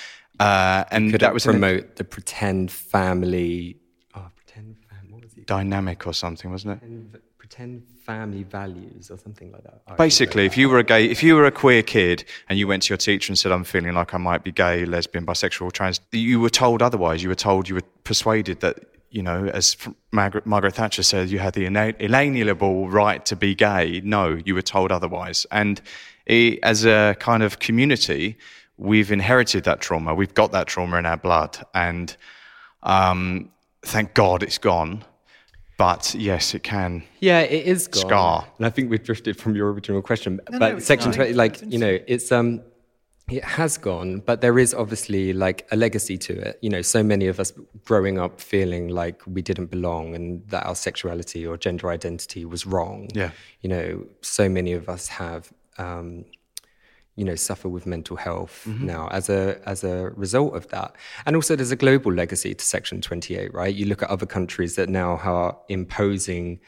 Uh, 0.41 0.85
and 0.91 1.13
that 1.15 1.35
was 1.35 1.45
an- 1.47 1.53
promote 1.53 1.97
the 1.97 2.05
pretend 2.05 2.71
family. 2.71 3.77
Oh, 4.15 4.27
pretend 4.35 4.77
fam. 4.89 5.11
What 5.11 5.23
was 5.25 5.35
it? 5.37 5.47
dynamic 5.47 6.07
or 6.07 6.15
something, 6.15 6.51
wasn't 6.51 6.75
it? 6.75 6.79
Pretend, 6.81 7.19
pretend 7.39 7.83
family 8.07 8.43
values 8.45 9.11
or 9.11 9.19
something 9.19 9.53
like 9.53 9.63
that. 9.65 9.83
Oh, 9.89 9.95
Basically, 9.97 10.47
if 10.47 10.57
you 10.57 10.69
were 10.69 10.79
a 10.79 10.85
gay, 10.85 11.05
if 11.05 11.23
you 11.23 11.35
were 11.35 11.45
a 11.45 11.51
queer 11.53 11.83
kid 11.83 12.25
and 12.49 12.59
you 12.59 12.67
went 12.67 12.85
to 12.85 12.91
your 12.91 12.97
teacher 12.99 13.31
and 13.31 13.39
said, 13.39 13.53
"I'm 13.53 13.65
feeling 13.65 13.95
like 13.95 14.15
I 14.15 14.19
might 14.19 14.43
be 14.43 14.53
gay, 14.53 14.85
lesbian, 14.85 15.27
bisexual, 15.27 15.73
trans," 15.73 16.01
you 16.13 16.41
were 16.41 16.51
told 16.51 16.83
otherwise. 16.83 17.23
You 17.23 17.29
were 17.29 17.35
told, 17.35 17.69
you 17.69 17.75
were 17.75 17.83
persuaded 18.05 18.61
that 18.61 18.79
you 19.13 19.23
know, 19.23 19.47
as 19.49 19.77
Margaret, 20.11 20.47
Margaret 20.47 20.75
Thatcher 20.75 21.03
said, 21.03 21.31
you 21.31 21.39
had 21.39 21.53
the 21.53 21.67
inalienable 21.67 22.89
right 22.89 23.25
to 23.27 23.37
be 23.37 23.55
gay. 23.55 24.01
No, 24.03 24.41
you 24.45 24.55
were 24.55 24.63
told 24.63 24.91
otherwise. 24.91 25.47
And 25.51 25.81
it, 26.27 26.59
as 26.63 26.85
a 26.85 27.15
kind 27.21 27.43
of 27.43 27.59
community, 27.59 28.39
we've 28.79 29.13
inherited 29.13 29.65
that 29.65 29.81
trauma. 29.81 30.15
We've 30.15 30.35
got 30.35 30.53
that 30.53 30.67
trauma 30.67 30.97
in 30.97 31.07
our 31.07 31.19
blood, 31.19 31.59
and 31.75 32.17
um, 32.83 33.51
thank 33.83 34.15
God 34.15 34.43
it's 34.43 34.59
gone. 34.59 35.05
But 35.79 36.15
yes, 36.15 36.55
it 36.55 36.63
can. 36.63 37.03
Yeah, 37.21 37.41
it 37.41 37.67
is 37.67 37.89
gone. 37.89 38.01
Scar. 38.03 38.49
And 38.59 38.67
I 38.67 38.71
think 38.71 38.91
we've 38.91 39.03
drifted 39.03 39.37
from 39.37 39.57
your 39.57 39.73
original 39.73 40.01
question. 40.01 40.41
no, 40.51 40.59
but 40.59 40.75
it's 40.77 40.87
section 40.87 41.11
fine. 41.13 41.33
20, 41.33 41.35
like, 41.35 41.61
you 41.67 41.79
know, 41.79 41.99
it's, 42.07 42.31
um, 42.31 42.63
it 43.33 43.45
has 43.45 43.79
gone, 43.79 44.21
but 44.21 44.41
there 44.41 44.59
is 44.59 44.75
obviously 44.75 45.33
like 45.33 45.67
a 45.73 45.77
legacy 45.77 46.19
to 46.19 46.39
it. 46.39 46.59
You 46.61 46.71
know, 46.71 46.83
so 46.83 47.03
many 47.03 47.27
of 47.27 47.41
us 47.41 47.53
growing 47.85 48.19
up 48.19 48.41
feeling 48.41 48.89
like 48.89 49.23
we 49.27 49.43
didn't 49.43 49.67
belong 49.67 50.15
and 50.15 50.47
that 50.49 50.67
our 50.67 50.75
sexuality 50.75 51.47
or 51.47 51.57
gender 51.57 51.91
identity 51.91 52.45
was 52.45 52.67
wrong. 52.67 53.09
Yeah. 53.15 53.31
You 53.63 53.71
know, 53.71 54.07
so 54.21 54.49
many 54.49 54.73
of 54.73 54.89
us 54.89 55.09
have, 55.09 55.53
um, 55.79 56.25
you 57.17 57.25
know, 57.25 57.35
suffer 57.35 57.69
with 57.69 57.87
mental 57.87 58.17
health 58.17 58.67
now 58.67 59.09
as 59.09 59.29
a 59.29 59.61
as 59.67 59.85
a 59.85 60.11
result 60.11 60.55
of 60.55 60.69
that. 60.69 60.97
And 61.27 61.37
also, 61.37 61.55
there's 61.57 61.71
a 61.71 61.77
global 61.77 62.13
legacy 62.13 62.55
to 62.55 62.65
Section 62.65 63.03
28, 63.03 63.53
right? 63.53 63.75
You 63.75 63.87
look 63.87 64.03
at 64.03 64.09
other 64.09 64.25
countries 64.25 64.77
that 64.77 64.89
now 64.89 65.19
are 65.19 65.59
imposing 65.69 66.61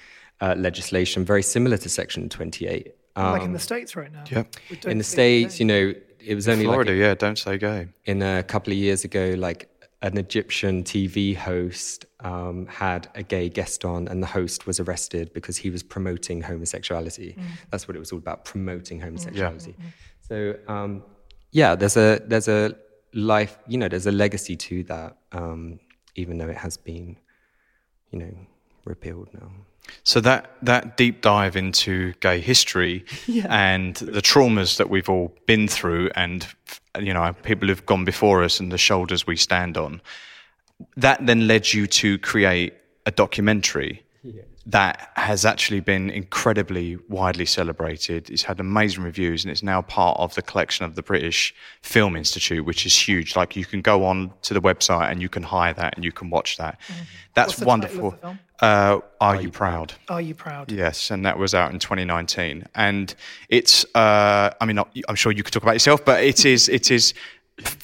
uh, 0.42 0.54
legislation 0.59 1.25
very 1.25 1.42
similar 1.42 1.78
to 1.78 1.88
Section 1.88 2.28
28. 2.28 2.94
like 3.33 3.42
in 3.42 3.52
the 3.52 3.59
States 3.59 3.97
right 3.97 4.12
now. 4.12 4.25
Yep. 4.30 4.56
In 4.87 4.99
the 4.99 5.04
states, 5.04 5.61
you 5.61 5.66
know, 5.66 5.94
it 6.26 6.34
was 6.34 6.48
only 6.48 6.64
Florida, 6.64 6.92
like 6.92 7.00
yeah, 7.00 7.14
don't 7.14 7.38
say 7.38 7.58
gay. 7.58 7.88
in 8.04 8.22
a 8.22 8.42
couple 8.42 8.72
of 8.72 8.78
years 8.78 9.04
ago, 9.04 9.34
like 9.36 9.68
an 10.02 10.18
Egyptian 10.18 10.84
TV 10.84 11.34
host 11.34 12.04
um, 12.20 12.66
had 12.66 13.08
a 13.14 13.22
gay 13.22 13.48
guest 13.48 13.84
on, 13.84 14.08
and 14.08 14.22
the 14.22 14.26
host 14.26 14.66
was 14.66 14.80
arrested 14.80 15.32
because 15.32 15.56
he 15.56 15.70
was 15.70 15.82
promoting 15.82 16.42
homosexuality. 16.42 17.36
That's 17.70 17.88
what 17.88 17.96
it 17.96 18.00
was 18.00 18.12
all 18.12 18.18
about: 18.18 18.44
promoting 18.44 19.00
homosexuality. 19.00 19.74
So, 20.28 20.56
um, 20.68 21.02
yeah, 21.52 21.74
there's 21.74 21.96
a 21.96 22.20
there's 22.26 22.48
a 22.48 22.74
life, 23.14 23.58
you 23.66 23.78
know, 23.78 23.88
there's 23.88 24.06
a 24.06 24.12
legacy 24.12 24.56
to 24.56 24.82
that, 24.84 25.16
um, 25.32 25.78
even 26.16 26.38
though 26.38 26.48
it 26.48 26.56
has 26.56 26.76
been, 26.76 27.16
you 28.10 28.18
know, 28.18 28.34
repealed 28.84 29.28
now. 29.32 29.50
So 30.02 30.20
that 30.20 30.50
that 30.62 30.96
deep 30.96 31.22
dive 31.22 31.56
into 31.56 32.12
gay 32.20 32.40
history 32.40 33.04
and 33.48 33.94
the 33.96 34.20
traumas 34.20 34.76
that 34.76 34.90
we've 34.90 35.08
all 35.08 35.34
been 35.46 35.68
through, 35.68 36.10
and 36.14 36.46
you 36.98 37.14
know 37.14 37.32
people 37.42 37.68
who've 37.68 37.86
gone 37.86 38.04
before 38.04 38.42
us 38.42 38.60
and 38.60 38.70
the 38.70 38.78
shoulders 38.78 39.26
we 39.26 39.36
stand 39.36 39.76
on, 39.76 40.00
that 40.96 41.24
then 41.26 41.46
led 41.46 41.72
you 41.72 41.86
to 41.86 42.18
create 42.18 42.74
a 43.06 43.10
documentary 43.10 44.04
that 44.66 45.10
has 45.16 45.44
actually 45.44 45.80
been 45.80 46.08
incredibly 46.08 46.96
widely 47.08 47.44
celebrated. 47.44 48.30
It's 48.30 48.42
had 48.42 48.60
amazing 48.60 49.04
reviews, 49.04 49.44
and 49.44 49.50
it's 49.50 49.62
now 49.62 49.82
part 49.82 50.18
of 50.18 50.34
the 50.34 50.42
collection 50.42 50.86
of 50.86 50.94
the 50.94 51.02
British 51.02 51.54
Film 51.82 52.16
Institute, 52.16 52.64
which 52.64 52.86
is 52.86 52.96
huge. 52.96 53.36
Like 53.36 53.56
you 53.56 53.66
can 53.66 53.82
go 53.82 54.04
on 54.04 54.32
to 54.42 54.54
the 54.54 54.62
website 54.62 55.10
and 55.10 55.20
you 55.20 55.28
can 55.28 55.42
hire 55.42 55.74
that 55.74 55.94
and 55.96 56.04
you 56.04 56.12
can 56.12 56.30
watch 56.30 56.56
that. 56.56 56.80
Mm-hmm. 56.80 57.02
That's 57.34 57.48
What's 57.48 57.60
the 57.60 57.64
title 57.64 58.06
of 58.06 58.12
wonderful. 58.12 58.38
Uh, 58.61 59.00
Are, 59.20 59.40
you 59.40 59.50
proud? 59.50 59.94
Are 60.08 60.20
you 60.20 60.34
proud? 60.34 60.70
Yes, 60.70 61.11
and 61.11 61.26
that 61.26 61.38
was 61.38 61.54
out 61.54 61.73
in 61.73 61.78
2019, 61.78 62.64
and 62.75 63.14
it's. 63.49 63.84
Uh, 63.94 64.50
I 64.61 64.64
mean, 64.64 64.78
I'm 65.08 65.16
sure 65.16 65.32
you 65.32 65.42
could 65.42 65.52
talk 65.52 65.62
about 65.62 65.75
yourself, 65.75 66.04
but 66.04 66.23
it 66.23 66.44
is. 66.44 66.68
It 66.75 66.90
is 66.90 67.14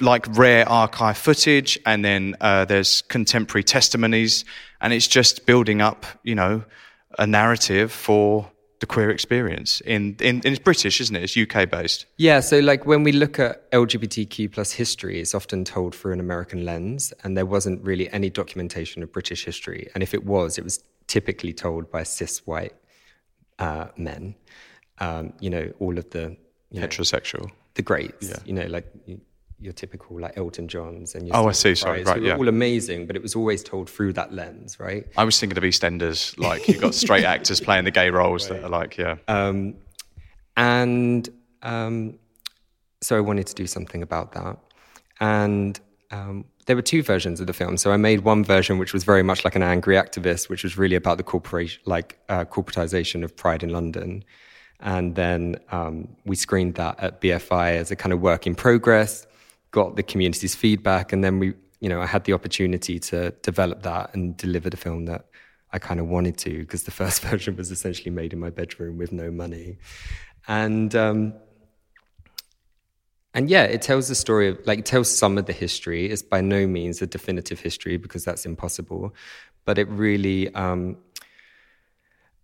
like 0.00 0.27
rare 0.37 0.69
archive 0.69 1.17
footage, 1.17 1.79
and 1.87 2.05
then 2.05 2.37
uh, 2.41 2.65
there's 2.65 3.03
contemporary 3.03 3.65
testimonies, 3.65 4.45
and 4.81 4.93
it's 4.93 5.07
just 5.07 5.47
building 5.47 5.81
up, 5.81 6.07
you 6.23 6.35
know, 6.35 6.65
a 7.19 7.27
narrative 7.27 7.93
for 7.93 8.50
the 8.81 8.87
queer 8.87 9.11
experience. 9.11 9.81
In, 9.83 10.17
in, 10.21 10.37
and 10.37 10.47
it's 10.47 10.59
British, 10.59 11.01
isn't 11.01 11.15
it? 11.15 11.23
It's 11.23 11.37
UK 11.37 11.69
based. 11.71 12.07
Yeah, 12.17 12.41
so 12.41 12.59
like 12.59 12.87
when 12.87 13.03
we 13.03 13.13
look 13.13 13.39
at 13.39 13.71
LGBTQ 13.71 14.53
plus 14.53 14.73
history, 14.73 15.21
it's 15.21 15.35
often 15.35 15.65
told 15.65 15.95
through 15.95 16.15
an 16.15 16.21
American 16.21 16.65
lens, 16.65 17.13
and 17.23 17.37
there 17.37 17.47
wasn't 17.47 17.85
really 17.85 18.11
any 18.11 18.31
documentation 18.31 19.03
of 19.03 19.13
British 19.13 19.45
history. 19.45 19.89
And 19.95 20.03
if 20.03 20.15
it 20.15 20.25
was, 20.25 20.59
it 20.59 20.65
was 20.65 20.83
typically 21.07 21.53
told 21.53 21.91
by 21.91 22.03
cis 22.03 22.47
white 22.47 22.75
uh, 23.59 23.89
men. 23.97 24.35
Um, 24.99 25.35
you 25.41 25.51
know, 25.51 25.73
all 25.79 25.99
of 25.99 26.09
the 26.11 26.37
you 26.71 26.81
know, 26.81 26.87
Heterosexual. 26.87 27.51
the 27.75 27.83
greats. 27.83 28.29
yeah. 28.29 28.37
You 28.45 28.53
know, 28.55 28.67
like 28.67 28.87
your 29.61 29.73
typical 29.73 30.19
like 30.19 30.37
Elton 30.37 30.69
Johns 30.69 31.14
and 31.14 31.29
your 31.29 31.37
Oh, 31.37 31.49
I 31.49 31.52
see, 31.52 31.75
sorry, 31.75 32.02
right, 32.02 32.23
yeah. 32.23 32.37
all 32.37 32.49
amazing, 32.49 33.07
but 33.07 33.14
it 33.14 33.23
was 33.23 33.37
always 33.37 33.62
told 33.62 33.90
through 33.90 34.14
that 34.14 34.33
lens, 34.33 34.81
right? 34.81 35.07
I 35.17 35.25
was 35.25 35.38
thinking 35.38 35.59
of 35.59 35.64
EastEnders, 35.64 36.38
like 36.38 36.67
you've 36.67 36.81
got 36.81 36.95
straight 36.95 37.25
actors 37.35 37.61
playing 37.61 37.85
the 37.85 37.90
gay 37.90 38.11
roles 38.11 38.49
that 38.49 38.64
are 38.64 38.69
like, 38.71 38.97
yeah. 38.97 39.17
Um, 39.29 39.75
and 40.57 41.29
um, 41.62 42.19
so 43.02 43.17
I 43.17 43.21
wanted 43.21 43.47
to 43.49 43.55
do 43.55 43.67
something 43.67 44.02
about 44.02 44.33
that. 44.33 44.59
And 45.21 45.79
um, 46.11 46.47
there 46.67 46.76
were 46.76 46.83
two 46.83 47.02
versions 47.02 47.40
of 47.40 47.47
the 47.47 47.52
film. 47.52 47.76
So 47.76 47.93
I 47.93 47.97
made 47.97 48.21
one 48.21 48.45
version 48.45 48.79
which 48.79 48.93
was 48.93 49.05
very 49.05 49.23
much 49.23 49.45
like 49.45 49.57
an 49.57 49.62
angry 49.62 49.97
activist, 49.97 50.49
which 50.49 50.62
was 50.62 50.79
really 50.79 50.97
about 50.97 51.19
the 51.19 51.23
corporation, 51.23 51.83
like 51.85 52.19
uh, 52.29 52.45
corporatization 52.45 53.25
of 53.25 53.37
Pride 53.37 53.62
in 53.62 53.71
London. 53.71 54.25
And 54.81 55.14
then 55.14 55.57
um, 55.71 56.09
we 56.25 56.37
screened 56.37 56.75
that 56.76 56.99
at 56.99 57.21
BFI 57.21 57.76
as 57.76 57.90
a 57.90 57.97
kind 57.97 58.12
of 58.12 58.21
work 58.21 58.47
in 58.47 58.55
progress, 58.55 59.26
got 59.71 59.97
the 59.97 60.03
community's 60.03 60.55
feedback, 60.55 61.12
and 61.12 61.23
then 61.23 61.39
we, 61.39 61.55
you 61.81 61.89
know, 61.89 62.00
I 62.00 62.07
had 62.07 62.25
the 62.25 62.33
opportunity 62.33 62.99
to 62.99 63.31
develop 63.43 63.83
that 63.83 64.15
and 64.15 64.37
deliver 64.37 64.71
the 64.71 64.77
film 64.77 65.07
that 65.07 65.27
I 65.73 65.79
kind 65.79 66.00
of 66.00 66.09
wanted 66.09 66.37
to, 66.39 66.59
because 66.59 66.85
the 66.85 66.91
first 67.03 67.23
version 67.23 67.57
was 67.57 67.71
essentially 67.71 68.11
made 68.11 68.33
in 68.33 68.41
my 68.41 68.50
bedroom 68.50 68.99
with 68.99 69.12
no 69.12 69.31
money. 69.31 69.79
And 70.49 70.95
um, 70.95 71.35
and 73.33 73.49
yeah, 73.49 73.65
it 73.65 73.83
tells 73.83 74.09
the 74.09 74.15
story 74.15 74.49
of 74.49 74.59
like 74.67 74.81
it 74.81 74.87
tells 74.87 75.15
some 75.15 75.39
of 75.39 75.47
the 75.47 75.53
history. 75.53 76.07
It's 76.07 76.23
by 76.23 76.41
no 76.41 76.67
means 76.67 77.00
a 77.00 77.07
definitive 77.07 77.61
history 77.61 77.97
because 77.97 78.25
that's 78.25 78.45
impossible, 78.45 79.15
but 79.65 79.79
it 79.79 79.89
really. 79.89 80.53
Um, 80.55 80.97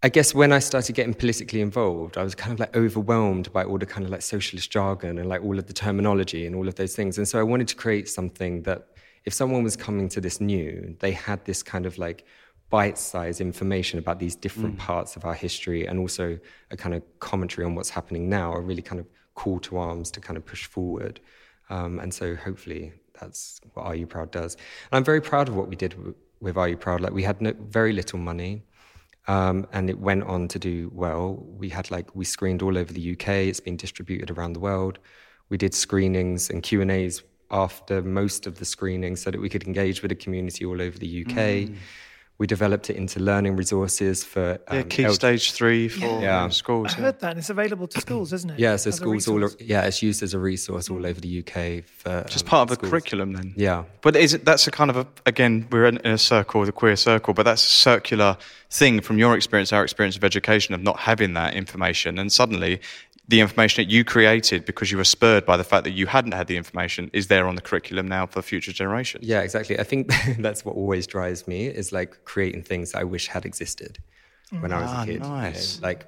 I 0.07 0.09
guess 0.09 0.37
when 0.37 0.53
I 0.53 0.61
started 0.61 0.95
getting 0.95 1.15
politically 1.15 1.61
involved, 1.61 2.17
I 2.17 2.23
was 2.23 2.37
kind 2.37 2.53
of 2.53 2.61
like 2.61 2.77
overwhelmed 2.77 3.53
by 3.53 3.65
all 3.65 3.77
the 3.77 3.87
kind 3.87 4.05
of 4.05 4.13
like 4.13 4.23
socialist 4.23 4.71
jargon 4.71 5.19
and 5.19 5.29
like 5.29 5.43
all 5.43 5.59
of 5.59 5.67
the 5.67 5.73
terminology 5.73 6.47
and 6.47 6.55
all 6.55 6.69
of 6.69 6.77
those 6.77 6.95
things. 6.95 7.19
And 7.19 7.27
so 7.27 7.41
I 7.41 7.43
wanted 7.43 7.67
to 7.67 7.75
create 7.75 8.09
something 8.09 8.63
that 8.63 8.87
if 9.25 9.35
someone 9.35 9.65
was 9.65 9.75
coming 9.75 10.09
to 10.11 10.21
this 10.21 10.41
new, 10.41 10.95
they 11.01 11.11
had 11.11 11.45
this 11.45 11.61
kind 11.61 11.87
of 11.87 11.99
like 11.99 12.25
bite 12.71 12.99
sized 12.99 13.41
information 13.41 13.99
about 13.99 14.21
these 14.21 14.37
different 14.37 14.79
parts 14.79 15.17
of 15.17 15.25
our 15.25 15.35
history 15.35 15.87
and 15.87 15.99
also 15.99 16.39
a 16.71 16.77
kind 16.77 16.95
of 16.95 17.03
commentary 17.19 17.67
on 17.67 17.75
what's 17.75 17.91
happening 17.91 18.29
now, 18.29 18.53
a 18.53 18.61
really 18.61 18.83
kind 18.83 19.01
of 19.01 19.07
call 19.35 19.59
to 19.59 19.77
arms 19.77 20.13
to 20.13 20.21
kind 20.21 20.37
of 20.37 20.47
push 20.47 20.67
forward. 20.67 21.19
Um, 21.69 21.99
and 21.99 22.15
so 22.15 22.37
hopefully 22.37 22.93
that's 23.21 23.61
what 23.75 23.83
Are 23.83 23.97
You 23.97 24.07
Proud 24.07 24.31
does. 24.31 24.55
And 24.55 24.99
I'm 24.99 25.05
very 25.05 25.21
proud 25.21 25.49
of 25.49 25.57
what 25.57 25.67
we 25.67 25.75
did 25.75 25.97
with 26.39 26.57
Are 26.57 26.69
You 26.69 26.77
Proud. 26.77 27.01
Like 27.01 27.13
we 27.13 27.25
had 27.25 27.41
no, 27.41 27.55
very 27.59 27.93
little 27.93 28.21
money. 28.21 28.63
Um, 29.29 29.67
and 29.73 29.91
it 29.91 29.99
went 29.99 30.23
on 30.25 30.49
to 30.49 30.59
do 30.59 30.91
well. 30.95 31.45
We 31.59 31.69
had 31.69 31.91
like 31.91 32.15
we 32.15 32.25
screened 32.25 32.63
all 32.63 32.79
over 32.79 32.93
the 32.93 33.13
UK. 33.13 33.29
It's 33.29 33.61
been 33.61 33.77
distributed 33.77 34.31
around 34.31 34.53
the 34.53 34.61
world. 34.61 34.99
We 35.49 35.57
did 35.57 35.75
screenings 35.75 36.51
and 36.51 36.63
Q 36.63 36.81
and 36.81 36.91
A's 36.91 37.23
after 37.51 38.03
most 38.03 38.47
of 38.47 38.59
the 38.59 38.65
screenings, 38.65 39.23
so 39.23 39.31
that 39.31 39.41
we 39.41 39.49
could 39.49 39.65
engage 39.65 40.03
with 40.03 40.11
the 40.11 40.17
community 40.17 40.65
all 40.65 40.81
over 40.81 40.99
the 40.99 41.25
UK. 41.25 41.71
We 42.39 42.47
developed 42.47 42.91
it 42.91 42.97
into 42.97 43.19
learning 43.19 43.57
resources 43.57 44.23
for 44.23 44.59
Yeah, 44.71 44.81
um, 44.81 44.89
key 44.91 45.05
L- 45.07 45.15
stage 45.15 45.53
three, 45.53 45.89
four 45.89 46.21
Yeah. 46.23 46.45
in 46.45 46.51
schools. 46.51 46.93
I 46.93 46.99
yeah. 46.99 47.05
heard 47.05 47.21
that, 47.21 47.31
and 47.31 47.39
it's 47.39 47.49
available 47.49 47.87
to 47.87 48.01
schools, 48.01 48.33
isn't 48.35 48.51
it? 48.51 48.59
Yeah, 48.59 48.77
so 48.77 48.89
As 48.89 48.97
schools 48.97 49.27
all 49.27 49.37
resource. 49.39 49.57
yeah, 49.59 49.83
it's 49.87 50.03
used 50.03 50.23
as 50.23 50.35
a 50.35 50.39
resource 50.39 50.91
all 50.91 51.07
over 51.07 51.19
the 51.19 51.39
UK 51.39 51.83
for 51.87 52.25
Just 52.29 52.45
um, 52.45 52.51
part 52.51 52.71
of 52.71 52.79
the 52.79 52.87
curriculum 52.89 53.33
then. 53.33 53.55
Yeah. 53.57 53.85
But 54.03 54.17
is 54.17 54.35
it, 54.35 54.45
that's 54.45 54.67
a 54.67 54.71
kind 54.71 54.91
of 54.91 54.99
a, 54.99 55.07
again, 55.25 55.67
we're 55.71 55.87
in, 55.87 55.97
in 55.99 56.11
a 56.13 56.19
circle, 56.19 56.63
the 56.67 56.73
queer 56.73 56.97
circle, 56.97 57.33
but 57.33 57.45
that's 57.45 57.65
a 57.65 57.71
circular 57.71 58.37
thing 58.69 59.01
from 59.01 59.17
your 59.17 59.35
experience, 59.35 59.73
our 59.73 59.83
experience 59.83 60.17
of 60.17 60.23
education, 60.25 60.75
of 60.75 60.83
not 60.83 60.99
having 61.01 61.33
that 61.35 61.55
information. 61.55 62.19
And 62.19 62.31
suddenly 62.31 62.81
the 63.29 63.41
information 63.41 63.85
that 63.85 63.91
you 63.91 64.05
created 64.05 64.65
because 64.65 64.91
you 64.93 64.97
were 64.99 65.05
spurred 65.05 65.45
by 65.45 65.57
the 65.57 65.65
fact 65.65 65.85
that 65.85 65.91
you 65.93 66.07
hadn't 66.07 66.33
had 66.33 66.47
the 66.47 66.57
information 66.57 67.11
is 67.13 67.27
there 67.27 67.47
on 67.49 67.55
the 67.57 67.61
curriculum 67.61 68.07
now 68.07 68.25
for 68.27 68.41
future 68.43 68.73
generations. 68.73 69.27
Yeah, 69.27 69.41
exactly. 69.41 69.79
I 69.79 69.83
think 69.83 70.13
that's 70.39 70.65
what 70.65 70.77
always 70.77 71.07
drives 71.07 71.49
me 71.49 71.67
is 71.67 71.91
like 71.93 72.25
creating 72.25 72.63
things 72.63 72.93
that 72.93 72.99
I 73.01 73.05
wish 73.05 73.27
had 73.29 73.45
existed 73.45 73.99
when 74.61 74.73
I 74.73 74.81
was 74.83 74.91
Ah, 74.93 75.03
a 75.03 75.07
kid. 75.07 75.13
you 75.15 75.19
know? 75.21 75.29
nice. 75.29 75.81
Like, 75.83 76.07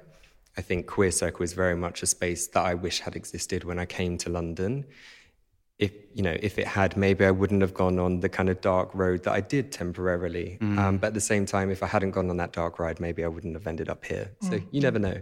I 0.57 0.61
think 0.61 0.87
Queer 0.87 1.11
Circle 1.11 1.43
is 1.43 1.53
very 1.53 1.75
much 1.75 2.03
a 2.03 2.05
space 2.05 2.47
that 2.47 2.63
I 2.65 2.73
wish 2.73 2.99
had 3.01 3.15
existed 3.15 3.63
when 3.65 3.79
I 3.79 3.85
came 3.85 4.17
to 4.19 4.29
London. 4.29 4.85
If 5.77 5.91
you 6.13 6.23
know, 6.23 6.35
if 6.41 6.59
it 6.59 6.67
had, 6.67 6.97
maybe 6.97 7.23
I 7.25 7.31
wouldn't 7.31 7.61
have 7.61 7.73
gone 7.73 7.99
on 7.99 8.19
the 8.19 8.27
kind 8.27 8.49
of 8.49 8.59
dark 8.59 8.89
road 8.93 9.23
that 9.23 9.31
I 9.33 9.39
did 9.41 9.71
temporarily. 9.71 10.57
Um, 10.61 10.97
but 10.97 11.07
at 11.07 11.13
the 11.13 11.21
same 11.21 11.45
time, 11.45 11.69
if 11.71 11.81
I 11.83 11.87
hadn't 11.87 12.11
gone 12.11 12.29
on 12.29 12.35
that 12.37 12.51
dark 12.51 12.79
ride, 12.79 12.99
maybe 12.99 13.23
I 13.23 13.29
wouldn't 13.29 13.53
have 13.55 13.65
ended 13.67 13.87
up 13.87 14.03
here. 14.03 14.31
So 14.41 14.59
you 14.71 14.81
never 14.81 14.99
know. 14.99 15.21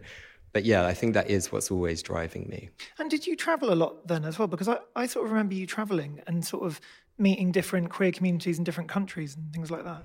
But 0.57 0.65
yeah, 0.65 0.87
I 0.87 0.95
think 0.95 1.13
that 1.13 1.29
is 1.29 1.51
what's 1.51 1.69
always 1.69 2.01
driving 2.01 2.49
me. 2.49 2.71
And 2.97 3.11
did 3.11 3.27
you 3.27 3.35
travel 3.35 3.71
a 3.71 3.75
lot 3.75 4.07
then 4.07 4.25
as 4.25 4.39
well? 4.39 4.47
Because 4.47 4.67
I, 4.67 4.79
I 4.95 5.05
sort 5.05 5.25
of 5.25 5.31
remember 5.31 5.53
you 5.53 5.67
traveling 5.67 6.19
and 6.25 6.43
sort 6.43 6.63
of 6.63 6.81
meeting 7.19 7.51
different 7.51 7.91
queer 7.91 8.11
communities 8.11 8.57
in 8.57 8.63
different 8.63 8.89
countries 8.89 9.35
and 9.35 9.53
things 9.53 9.69
like 9.69 9.83
that. 9.83 10.01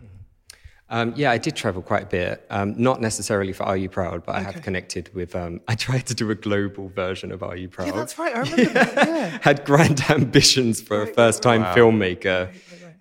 Um, 0.90 1.14
yeah, 1.16 1.30
I 1.30 1.38
did 1.38 1.56
travel 1.56 1.80
quite 1.80 2.02
a 2.02 2.06
bit. 2.06 2.46
Um, 2.50 2.74
not 2.76 3.00
necessarily 3.00 3.54
for 3.54 3.62
Are 3.62 3.78
You 3.78 3.88
Proud, 3.88 4.26
but 4.26 4.34
I 4.34 4.40
have 4.40 4.60
connected 4.60 5.08
with. 5.14 5.34
Um, 5.34 5.62
I 5.68 5.74
tried 5.74 6.04
to 6.08 6.14
do 6.14 6.30
a 6.30 6.34
global 6.34 6.90
version 6.90 7.32
of 7.32 7.42
Are 7.42 7.56
You 7.56 7.70
Proud. 7.70 7.86
Yeah, 7.86 7.92
that's 7.92 8.18
right. 8.18 8.36
I 8.36 8.40
remember 8.40 8.64
that. 8.74 9.08
Yeah. 9.08 9.38
Had 9.42 9.64
grand 9.64 10.02
ambitions 10.10 10.82
for 10.82 11.00
a 11.00 11.06
first-time 11.06 11.64
filmmaker, 11.74 12.52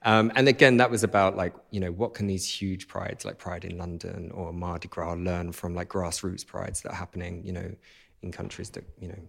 Um, 0.03 0.31
and 0.35 0.47
again, 0.47 0.77
that 0.77 0.89
was 0.89 1.03
about 1.03 1.37
like, 1.37 1.53
you 1.69 1.79
know, 1.79 1.91
what 1.91 2.13
can 2.13 2.27
these 2.27 2.47
huge 2.47 2.87
prides 2.87 3.23
like 3.23 3.37
Pride 3.37 3.65
in 3.65 3.77
London 3.77 4.31
or 4.33 4.51
Mardi 4.51 4.87
Gras 4.87 5.13
learn 5.13 5.51
from 5.51 5.75
like 5.75 5.89
grassroots 5.89 6.45
prides 6.45 6.81
that 6.81 6.91
are 6.91 6.95
happening, 6.95 7.43
you 7.45 7.53
know, 7.53 7.71
in 8.23 8.31
countries 8.31 8.69
that, 8.71 8.83
you 8.99 9.07
know, 9.07 9.19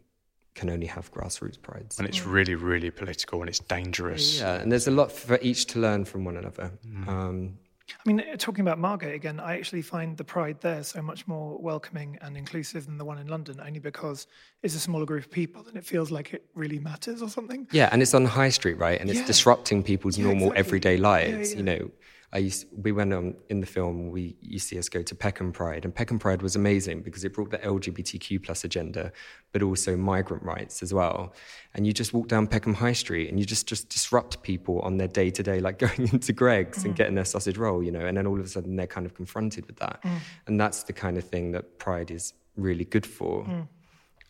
can 0.55 0.71
only 0.71 0.87
have 0.87 1.13
grassroots 1.13 1.61
prides. 1.61 1.99
And 1.99 2.09
it's 2.09 2.25
really, 2.27 2.55
really 2.55 2.91
political 2.91 3.41
and 3.41 3.49
it's 3.49 3.59
dangerous. 3.59 4.41
Yeah, 4.41 4.55
and 4.55 4.71
there's 4.71 4.87
a 4.87 4.91
lot 4.91 5.11
for 5.13 5.39
each 5.43 5.67
to 5.69 5.79
learn 5.79 6.05
from 6.05 6.25
one 6.25 6.37
another. 6.37 6.73
Um, 7.07 7.59
I 7.91 8.09
mean, 8.09 8.23
talking 8.39 8.63
about 8.63 8.79
Margate 8.79 9.15
again, 9.15 9.41
I 9.41 9.57
actually 9.57 9.83
find 9.83 10.17
the 10.17 10.25
Pride 10.25 10.61
there 10.61 10.83
so 10.83 11.03
much 11.03 11.27
more 11.27 11.59
welcoming 11.59 12.19
and 12.23 12.37
inclusive 12.37 12.87
than 12.87 12.97
the 12.99 13.05
one 13.05 13.19
in 13.19 13.27
London, 13.29 13.61
only 13.65 13.79
because 13.81 14.27
it's 14.63 14.75
a 14.75 14.81
smaller 14.81 15.05
group 15.07 15.25
of 15.25 15.31
people 15.31 15.65
and 15.69 15.77
it 15.77 15.85
feels 15.85 16.11
like 16.11 16.33
it 16.35 16.45
really 16.55 16.79
matters 16.79 17.23
or 17.23 17.29
something. 17.29 17.67
yeah, 17.73 17.89
and 17.93 18.01
it's 18.03 18.15
on 18.15 18.25
High 18.25 18.51
Street, 18.51 18.79
right? 18.79 19.01
And 19.01 19.11
it's 19.11 19.21
Yeah. 19.21 19.27
disrupting 19.27 19.83
people's 19.83 20.17
Yeah, 20.19 20.25
normal 20.25 20.49
exactly. 20.53 20.59
everyday 20.61 20.97
lives. 20.97 21.51
yeah. 21.53 21.57
You 21.59 21.63
know, 21.65 21.91
I 22.35 22.39
used 22.39 22.67
we 22.83 22.93
went 22.93 23.13
on 23.13 23.35
in 23.51 23.61
the 23.61 23.67
film. 23.67 24.11
We 24.11 24.37
you 24.41 24.59
see 24.59 24.79
us 24.79 24.89
go 24.89 25.03
to 25.03 25.15
Peckham 25.15 25.53
Pride, 25.53 25.85
and 25.85 25.95
Peckham 25.95 26.19
Pride 26.19 26.41
was 26.41 26.57
amazing 26.57 27.03
because 27.03 27.25
it 27.25 27.35
brought 27.35 27.51
the 27.51 27.59
LGBTQ 27.59 28.43
plus 28.43 28.65
agenda, 28.65 29.13
but 29.53 29.63
also 29.63 29.97
migrant 29.99 30.43
rights 30.43 30.83
as 30.83 30.95
well. 30.95 31.35
And 31.75 31.87
you 31.87 31.93
just 31.93 32.15
walk 32.15 32.29
down 32.29 32.47
Peckham 32.47 32.73
High 32.75 32.95
Street, 32.95 33.29
and 33.29 33.39
you 33.39 33.45
just 33.45 33.67
just 33.67 33.91
disrupt 33.91 34.43
people 34.43 34.81
on 34.81 34.97
their 34.97 35.09
day 35.09 35.31
to 35.31 35.43
day, 35.43 35.61
like 35.61 35.79
going 35.87 36.09
into 36.13 36.33
Greggs 36.33 36.79
Mm. 36.79 36.85
and 36.87 36.97
getting 36.97 37.15
their 37.17 37.27
sausage 37.27 37.59
roll, 37.59 37.83
you 37.83 37.91
know, 37.93 38.07
and 38.07 38.17
then 38.17 38.27
all 38.27 38.39
of 38.41 38.45
a 38.47 38.49
sudden 38.49 38.77
they're 38.77 38.87
kind 38.87 39.05
of 39.07 39.15
confronted 39.15 39.67
with 39.67 39.77
that, 39.77 40.01
Mm. 40.03 40.19
and 40.47 40.61
that's 40.61 40.85
the 40.85 40.93
kind 40.95 41.19
of 41.19 41.25
thing 41.25 41.53
that 41.53 41.79
Pride 41.79 42.11
is 42.11 42.33
really 42.57 42.85
good 42.87 43.05
for. 43.07 43.45
Mm. 43.45 43.69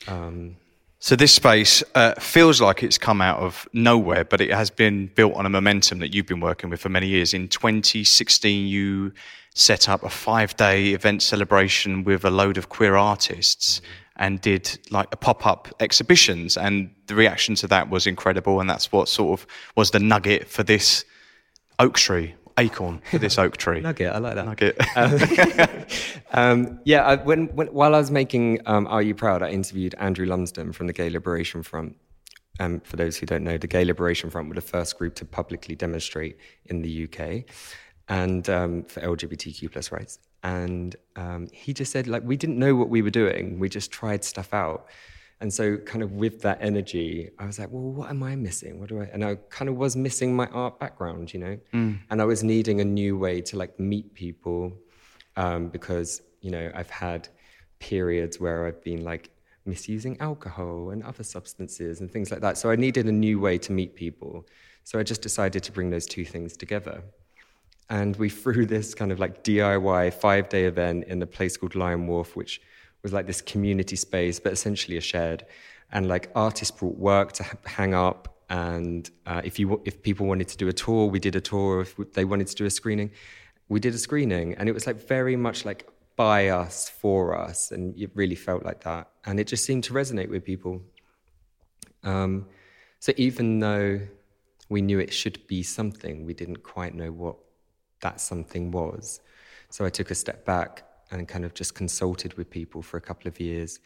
Um, 0.09 0.57
So 1.05 1.17
this 1.17 1.35
space 1.35 1.83
uh, 1.97 2.15
feels 2.21 2.61
like 2.61 2.85
it's 2.85 2.97
come 2.97 3.21
out 3.21 3.41
of 3.41 3.69
nowhere, 3.73 4.25
but 4.25 4.41
it 4.41 4.53
has 4.53 4.71
been 4.71 5.09
built 5.09 5.35
on 5.35 5.45
a 5.45 5.49
momentum 5.49 5.99
that 5.99 6.15
you've 6.15 6.29
been 6.29 6.39
working 6.39 6.71
with 6.71 6.81
for 6.81 6.91
many 6.91 7.09
years. 7.09 7.35
In 7.35 7.49
2016, 7.49 8.69
you 8.69 9.13
set 9.53 9.89
up 9.89 10.05
a 10.05 10.09
five-day 10.09 10.91
event 10.91 11.21
celebration 11.23 12.05
with 12.05 12.25
a 12.25 12.31
load 12.31 12.57
of 12.57 12.69
queer 12.69 12.95
artists 12.95 13.81
and 14.15 14.41
did 14.41 14.79
like 14.93 15.09
a 15.11 15.17
pop-up 15.17 15.75
exhibitions, 15.81 16.57
and 16.57 16.95
the 17.09 17.17
reaction 17.17 17.57
to 17.57 17.67
that 17.67 17.91
was 17.91 18.07
incredible. 18.07 18.61
And 18.61 18.71
that's 18.71 18.93
what 18.93 19.09
sort 19.09 19.41
of 19.41 19.47
was 19.75 19.91
the 19.91 19.99
nugget 19.99 20.47
for 20.47 20.63
this 20.63 21.05
oak 21.81 21.99
tree, 21.99 22.37
acorn 22.59 23.01
for 23.11 23.19
this 23.19 23.39
oak 23.39 23.57
tree. 23.57 23.81
Nugget, 23.81 24.13
I 24.13 24.19
like 24.19 24.35
that. 24.35 24.47
Nugget. 24.47 26.09
Um, 26.35 26.81
yeah, 26.85 27.05
I, 27.05 27.17
when, 27.17 27.49
when, 27.49 27.67
while 27.69 27.95
I 27.95 27.99
was 27.99 28.11
making 28.11 28.61
um, 28.65 28.87
Are 28.87 29.03
You 29.03 29.15
Proud, 29.15 29.43
I 29.43 29.51
interviewed 29.51 29.95
Andrew 29.99 30.25
Lumsden 30.25 30.73
from 30.73 30.87
the 30.87 30.95
Gay 30.95 31.11
Liberation 31.11 31.63
Front. 31.63 31.97
Um, 32.59 32.81
for 32.81 32.97
those 32.97 33.19
who 33.19 33.27
don't 33.27 33.45
know, 33.45 33.59
the 33.59 33.67
Gay 33.67 33.85
Liberation 33.85 34.31
Front 34.31 34.49
were 34.49 34.55
the 34.55 34.63
first 34.63 34.99
group 34.99 35.15
to 35.17 35.27
publicly 35.27 35.75
demonstrate 35.75 36.39
in 36.67 36.81
the 36.81 37.05
UK 37.05 37.45
and 38.09 38.49
um, 38.49 38.85
for 38.85 39.01
LGBTQ 39.01 39.73
plus 39.73 39.93
rights. 39.93 40.19
And 40.43 40.97
um, 41.17 41.49
he 41.53 41.73
just 41.73 41.93
said, 41.93 42.07
like, 42.07 42.23
we 42.25 42.37
didn't 42.37 42.59
know 42.59 42.75
what 42.75 42.89
we 42.89 43.03
were 43.03 43.11
doing. 43.11 43.59
We 43.59 43.69
just 43.69 43.91
tried 43.91 44.25
stuff 44.25 44.53
out. 44.53 44.87
And 45.43 45.53
so, 45.53 45.77
kind 45.77 46.05
of 46.05 46.13
with 46.13 46.41
that 46.43 46.59
energy, 46.61 47.31
I 47.37 47.47
was 47.47 47.59
like, 47.59 47.69
well, 47.73 47.83
what 47.83 48.11
am 48.11 48.23
I 48.23 48.37
missing? 48.37 48.79
What 48.79 48.89
do 48.89 49.01
I? 49.01 49.07
And 49.13 49.25
I 49.25 49.35
kind 49.51 49.69
of 49.69 49.75
was 49.75 49.97
missing 49.97 50.37
my 50.37 50.47
art 50.47 50.79
background, 50.79 51.35
you 51.35 51.41
know. 51.41 51.59
And 52.11 52.23
I 52.23 52.25
was 52.25 52.45
needing 52.45 52.81
a 52.81 52.85
new 52.85 53.19
way 53.19 53.41
to 53.43 53.57
like 53.57 53.79
meet 53.81 54.15
people 54.15 54.73
um, 55.37 55.67
because 55.67 56.23
you 56.43 56.53
know 56.53 56.71
I've 56.77 56.91
had 56.91 57.29
periods 57.81 58.39
where 58.39 58.69
I've 58.69 58.83
been 58.85 59.03
like 59.03 59.31
misusing 59.67 60.17
alcohol 60.21 60.91
and 60.91 61.03
other 61.03 61.25
substances 61.25 62.01
and 62.01 62.09
things 62.09 62.31
like 62.31 62.41
that. 62.41 62.57
So 62.57 62.71
I 62.71 62.77
needed 62.77 63.07
a 63.07 63.13
new 63.13 63.41
way 63.41 63.59
to 63.59 63.73
meet 63.73 63.97
people. 63.97 64.47
So 64.85 65.01
I 65.01 65.03
just 65.03 65.23
decided 65.23 65.65
to 65.65 65.73
bring 65.73 65.91
those 65.91 66.07
two 66.07 66.25
things 66.25 66.57
together. 66.57 67.03
And 67.91 68.15
we 68.17 68.29
threw 68.43 68.65
this 68.65 68.95
kind 68.95 69.11
of 69.11 69.19
like 69.19 69.43
DIY 69.43 70.15
five 70.15 70.49
day 70.49 70.67
event 70.67 71.05
in 71.09 71.21
a 71.21 71.27
place 71.27 71.57
called 71.57 71.75
Lion 71.75 72.07
Wharf, 72.07 72.37
which 72.37 72.61
was 73.03 73.13
like 73.13 73.27
this 73.27 73.41
community 73.41 73.97
space, 73.97 74.39
but 74.39 74.53
essentially 74.53 74.97
a 74.97 75.01
shed. 75.01 75.47
And 75.93 76.09
like 76.09 76.31
artists 76.35 76.71
brought 76.71 76.97
work 76.97 77.33
to 77.33 77.45
hang 77.65 77.95
up. 77.95 78.41
And 78.49 79.11
uh, 79.27 79.43
if 79.45 79.59
you 79.59 79.81
if 79.85 80.03
people 80.03 80.27
wanted 80.27 80.49
to 80.49 80.57
do 80.57 80.69
a 80.69 80.73
tour, 80.73 81.07
we 81.07 81.19
did 81.19 81.37
a 81.37 81.41
tour. 81.41 81.81
If 81.81 82.13
they 82.13 82.25
wanted 82.25 82.47
to 82.49 82.55
do 82.55 82.65
a 82.65 82.71
screening, 82.71 83.11
we 83.69 83.81
did 83.81 83.95
a 83.95 83.99
screening. 83.99 84.55
And 84.55 84.69
it 84.69 84.73
was 84.73 84.87
like 84.87 85.07
very 85.09 85.37
much 85.37 85.65
like 85.65 85.89
by 86.17 86.49
us, 86.49 86.89
for 86.89 87.37
us. 87.37 87.71
And 87.73 87.99
it 87.99 88.11
really 88.15 88.35
felt 88.35 88.65
like 88.65 88.85
that. 88.85 89.11
And 89.25 89.41
it 89.41 89.47
just 89.47 89.65
seemed 89.65 89.85
to 89.85 89.93
resonate 89.93 90.29
with 90.29 90.45
people. 90.45 90.83
Um, 92.05 92.47
so 92.99 93.13
even 93.17 93.61
though 93.61 94.01
we 94.69 94.83
knew 94.83 94.99
it 94.99 95.13
should 95.13 95.47
be 95.47 95.63
something, 95.63 96.25
we 96.25 96.35
didn't 96.35 96.63
quite 96.63 96.95
know 96.95 97.11
what 97.11 97.37
that 98.01 98.21
something 98.21 98.71
was. 98.71 99.21
So 99.71 99.85
I 99.85 99.91
took 99.91 100.11
a 100.11 100.15
step 100.15 100.45
back 100.45 100.85
and 101.19 101.29
kind 101.29 101.45
of 101.45 101.55
just 101.55 101.75
consulted 101.75 102.35
with 102.35 102.51
people 102.51 102.83
for 102.83 102.97
a 102.97 103.01
couple 103.01 103.29
of 103.29 103.41
years, 103.41 103.81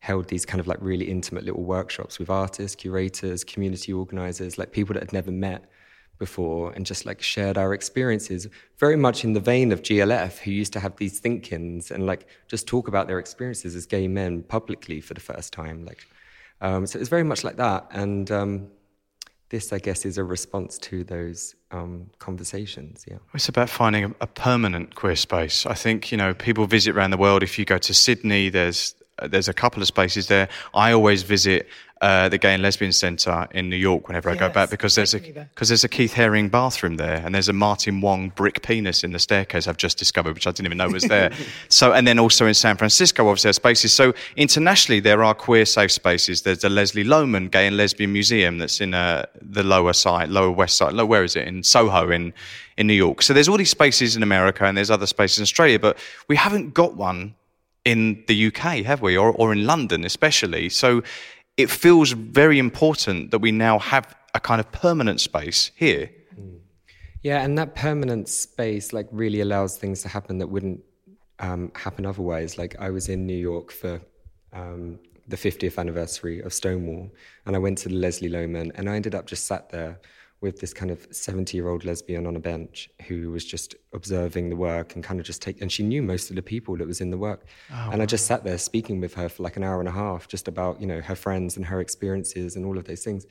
held 0.00 0.28
these 0.28 0.46
kind 0.46 0.60
of 0.60 0.66
like 0.66 0.78
really 0.80 1.10
intimate 1.10 1.44
little 1.44 1.62
workshops 1.62 2.18
with 2.18 2.30
artists, 2.30 2.74
curators, 2.74 3.44
community 3.44 3.92
organizers, 3.92 4.58
like 4.58 4.72
people 4.72 4.94
that 4.94 5.02
had 5.02 5.12
never 5.12 5.30
met 5.30 5.70
before, 6.18 6.72
and 6.72 6.86
just 6.86 7.06
like 7.06 7.20
shared 7.22 7.58
our 7.58 7.74
experiences, 7.74 8.46
very 8.78 8.96
much 8.96 9.24
in 9.24 9.32
the 9.32 9.40
vein 9.40 9.72
of 9.72 9.82
GLF, 9.82 10.38
who 10.38 10.50
used 10.50 10.72
to 10.74 10.80
have 10.80 10.96
these 10.96 11.18
think-ins 11.18 11.90
and 11.90 12.06
like 12.06 12.26
just 12.46 12.66
talk 12.66 12.88
about 12.88 13.08
their 13.08 13.18
experiences 13.18 13.74
as 13.74 13.86
gay 13.86 14.06
men 14.06 14.42
publicly 14.42 15.00
for 15.00 15.14
the 15.14 15.20
first 15.20 15.52
time. 15.52 15.84
Like, 15.84 16.06
um, 16.60 16.86
so 16.86 16.98
it 16.98 17.00
was 17.00 17.08
very 17.08 17.24
much 17.24 17.42
like 17.42 17.56
that. 17.56 17.88
And 17.90 18.30
um, 18.30 18.68
this, 19.48 19.72
I 19.72 19.78
guess, 19.78 20.04
is 20.04 20.18
a 20.18 20.24
response 20.24 20.78
to 20.78 21.04
those 21.04 21.54
um, 21.70 22.10
conversations. 22.18 23.04
Yeah. 23.08 23.18
It's 23.34 23.48
about 23.48 23.70
finding 23.70 24.04
a, 24.04 24.14
a 24.20 24.26
permanent 24.26 24.94
queer 24.94 25.16
space. 25.16 25.66
I 25.66 25.74
think 25.74 26.10
you 26.10 26.18
know 26.18 26.34
people 26.34 26.66
visit 26.66 26.94
around 26.96 27.10
the 27.10 27.16
world. 27.16 27.42
If 27.42 27.58
you 27.58 27.64
go 27.64 27.78
to 27.78 27.94
Sydney, 27.94 28.48
there's 28.48 28.94
there's 29.28 29.48
a 29.48 29.54
couple 29.54 29.82
of 29.82 29.88
spaces 29.88 30.28
there. 30.28 30.48
I 30.74 30.92
always 30.92 31.22
visit 31.22 31.68
uh, 32.00 32.30
the 32.30 32.38
Gay 32.38 32.54
and 32.54 32.62
Lesbian 32.62 32.92
Centre 32.92 33.46
in 33.50 33.68
New 33.68 33.76
York 33.76 34.08
whenever 34.08 34.30
I 34.30 34.34
go 34.34 34.48
back 34.48 34.70
because 34.70 34.94
there's 34.94 35.12
a 35.12 35.18
take 35.18 35.28
me 35.28 35.32
there. 35.32 35.50
because 35.54 35.68
there's 35.68 35.84
a 35.84 35.88
Keith 35.88 36.14
Haring 36.14 36.50
bathroom 36.50 36.96
there, 36.96 37.22
and 37.24 37.34
there's 37.34 37.50
a 37.50 37.52
Martin 37.52 38.00
Wong 38.00 38.30
brick 38.30 38.62
penis 38.62 39.04
in 39.04 39.12
the 39.12 39.18
staircase. 39.18 39.66
I've 39.66 39.76
just 39.76 39.98
discovered, 39.98 40.34
which 40.34 40.46
I 40.46 40.50
didn't 40.50 40.66
even 40.66 40.78
know 40.78 40.88
was 40.88 41.04
there. 41.04 41.30
so, 41.68 41.92
and 41.92 42.06
then 42.06 42.18
also 42.18 42.46
in 42.46 42.54
San 42.54 42.76
Francisco, 42.78 43.28
obviously, 43.28 43.48
there 43.48 43.50
are 43.50 43.52
spaces. 43.52 43.92
So 43.92 44.14
internationally, 44.36 45.00
there 45.00 45.22
are 45.22 45.34
queer 45.34 45.66
safe 45.66 45.92
spaces. 45.92 46.42
There's 46.42 46.60
the 46.60 46.70
Leslie 46.70 47.04
Lohman 47.04 47.50
Gay 47.50 47.66
and 47.66 47.76
Lesbian 47.76 48.12
Museum 48.12 48.56
that's 48.58 48.80
in 48.80 48.94
uh, 48.94 49.26
the 49.42 49.62
lower 49.62 49.92
side, 49.92 50.30
lower 50.30 50.50
west 50.50 50.78
side. 50.78 50.94
Low, 50.94 51.04
where 51.04 51.24
is 51.24 51.36
it? 51.36 51.46
In 51.46 51.62
Soho, 51.62 52.10
in 52.10 52.32
in 52.78 52.86
New 52.86 52.94
York. 52.94 53.20
So 53.20 53.34
there's 53.34 53.48
all 53.48 53.58
these 53.58 53.68
spaces 53.68 54.16
in 54.16 54.22
America, 54.22 54.64
and 54.64 54.74
there's 54.74 54.90
other 54.90 55.06
spaces 55.06 55.38
in 55.38 55.42
Australia, 55.42 55.78
but 55.78 55.98
we 56.28 56.36
haven't 56.36 56.72
got 56.72 56.96
one 56.96 57.34
in 57.84 58.22
the 58.26 58.46
UK, 58.46 58.84
have 58.84 59.02
we? 59.02 59.16
Or, 59.16 59.32
or 59.32 59.52
in 59.52 59.66
London, 59.66 60.04
especially. 60.04 60.68
So 60.68 61.02
it 61.56 61.70
feels 61.70 62.12
very 62.12 62.58
important 62.58 63.30
that 63.30 63.38
we 63.38 63.52
now 63.52 63.78
have 63.78 64.14
a 64.34 64.40
kind 64.40 64.60
of 64.60 64.70
permanent 64.72 65.20
space 65.20 65.70
here. 65.74 66.10
Yeah, 67.22 67.42
and 67.42 67.58
that 67.58 67.74
permanent 67.74 68.28
space 68.28 68.92
like 68.92 69.06
really 69.10 69.40
allows 69.40 69.76
things 69.76 70.00
to 70.02 70.08
happen 70.08 70.38
that 70.38 70.46
wouldn't 70.46 70.80
um, 71.38 71.70
happen 71.74 72.06
otherwise. 72.06 72.56
Like 72.56 72.76
I 72.78 72.90
was 72.90 73.08
in 73.08 73.26
New 73.26 73.36
York 73.36 73.72
for 73.72 74.00
um, 74.52 74.98
the 75.28 75.36
50th 75.36 75.78
anniversary 75.78 76.40
of 76.40 76.54
Stonewall, 76.54 77.10
and 77.44 77.54
I 77.54 77.58
went 77.58 77.78
to 77.78 77.90
the 77.90 77.94
Leslie 77.94 78.30
Lohman, 78.30 78.70
and 78.74 78.88
I 78.88 78.96
ended 78.96 79.14
up 79.14 79.26
just 79.26 79.46
sat 79.46 79.68
there 79.68 80.00
with 80.40 80.60
this 80.60 80.72
kind 80.72 80.90
of 80.90 81.06
70 81.10 81.56
year 81.56 81.68
old 81.68 81.84
lesbian 81.84 82.26
on 82.26 82.34
a 82.34 82.40
bench 82.40 82.88
who 83.06 83.30
was 83.30 83.44
just 83.44 83.74
observing 83.92 84.48
the 84.48 84.56
work 84.56 84.94
and 84.94 85.04
kind 85.04 85.20
of 85.20 85.26
just 85.26 85.42
take 85.42 85.60
and 85.60 85.70
she 85.70 85.82
knew 85.82 86.02
most 86.02 86.30
of 86.30 86.36
the 86.36 86.42
people 86.42 86.76
that 86.78 86.86
was 86.86 87.00
in 87.00 87.10
the 87.10 87.18
work. 87.18 87.44
And 87.92 88.00
i 88.02 88.06
just 88.06 88.26
sat 88.26 88.42
there 88.44 88.58
speaking 88.58 89.00
with 89.00 89.14
her 89.14 89.28
for 89.28 89.42
like 89.42 89.56
an 89.56 89.64
hour 89.64 89.80
and 89.80 89.88
a 89.88 89.92
half 89.92 90.28
just 90.28 90.48
about 90.48 90.80
you 90.80 90.86
know 90.86 91.00
her 91.00 91.14
friends 91.14 91.56
and 91.56 91.66
her 91.66 91.80
experiences 91.80 92.56
and 92.56 92.64
all 92.64 92.78
of 92.78 92.84
those 92.84 93.04
things. 93.04 93.26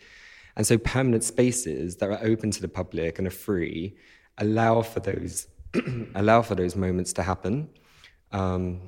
And 0.56 0.68
so 0.68 0.78
permanent 0.78 1.24
spaces 1.24 1.96
that 1.98 2.10
are 2.10 2.20
open 2.22 2.52
to 2.52 2.62
the 2.62 2.68
public 2.68 3.18
and 3.18 3.28
are 3.28 3.32
free 3.32 3.96
allow 4.38 4.82
for 4.82 5.00
those 5.00 5.48
allow 6.16 6.42
for 6.42 6.56
those 6.56 6.76
moments 6.76 7.14
to 7.14 7.24
happen. 7.24 7.70
Um, 8.32 8.82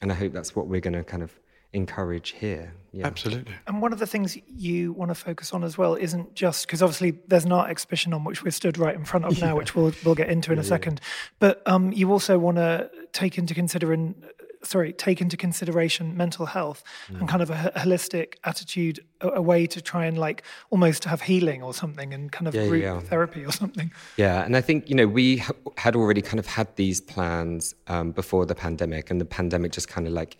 and 0.00 0.12
I 0.12 0.14
hope 0.14 0.32
that's 0.32 0.54
what 0.54 0.68
we're 0.68 0.80
going 0.80 0.94
to 0.94 1.04
kind 1.04 1.22
of 1.22 1.38
encourage 1.72 2.30
here. 2.30 2.72
Yeah. 2.92 3.06
Absolutely. 3.06 3.52
And 3.66 3.82
one 3.82 3.92
of 3.92 3.98
the 3.98 4.06
things 4.06 4.38
you 4.46 4.92
want 4.92 5.10
to 5.10 5.14
focus 5.14 5.52
on 5.52 5.62
as 5.62 5.76
well 5.76 5.94
isn't 5.94 6.34
just 6.34 6.66
because 6.66 6.82
obviously 6.82 7.18
there's 7.28 7.44
an 7.44 7.52
art 7.52 7.70
exhibition 7.70 8.14
on 8.14 8.24
which 8.24 8.42
we're 8.42 8.50
stood 8.50 8.78
right 8.78 8.94
in 8.94 9.04
front 9.04 9.26
of 9.26 9.40
now, 9.40 9.56
which 9.56 9.74
we'll 9.76 9.92
we'll 10.04 10.14
get 10.14 10.30
into 10.30 10.52
in 10.52 10.58
a 10.58 10.64
second. 10.64 11.00
But 11.38 11.62
um, 11.66 11.92
you 11.92 12.10
also 12.10 12.38
want 12.38 12.56
to 12.56 12.90
take 13.12 13.36
into 13.36 13.52
considering, 13.54 14.14
sorry, 14.62 14.94
take 14.94 15.20
into 15.20 15.36
consideration 15.36 16.16
mental 16.16 16.46
health 16.46 16.82
and 17.08 17.28
kind 17.28 17.42
of 17.42 17.50
a, 17.50 17.72
holistic 17.76 18.34
attitude, 18.44 19.00
a, 19.20 19.28
a 19.28 19.42
way 19.42 19.66
to 19.66 19.82
try 19.82 20.06
and 20.06 20.16
like 20.16 20.42
almost 20.70 21.04
have 21.04 21.20
healing 21.20 21.62
or 21.62 21.74
something, 21.74 22.14
and 22.14 22.32
kind 22.32 22.48
of 22.48 22.54
Yeah, 22.54 22.68
group 22.68 22.82
yeah. 22.82 23.00
therapy 23.00 23.44
or 23.44 23.52
something. 23.52 23.92
Yeah, 24.16 24.44
and 24.44 24.56
I 24.56 24.62
think 24.62 24.88
you 24.88 24.96
know 24.96 25.06
we 25.06 25.36
ha- 25.38 25.52
had 25.76 25.94
already 25.94 26.22
kind 26.22 26.38
of 26.38 26.46
had 26.46 26.74
these 26.76 27.02
plans 27.02 27.74
um, 27.86 28.12
before 28.12 28.46
the 28.46 28.54
pandemic, 28.54 29.10
and 29.10 29.20
the 29.20 29.26
pandemic 29.26 29.72
just 29.72 29.88
kind 29.88 30.06
of 30.06 30.14
like 30.14 30.38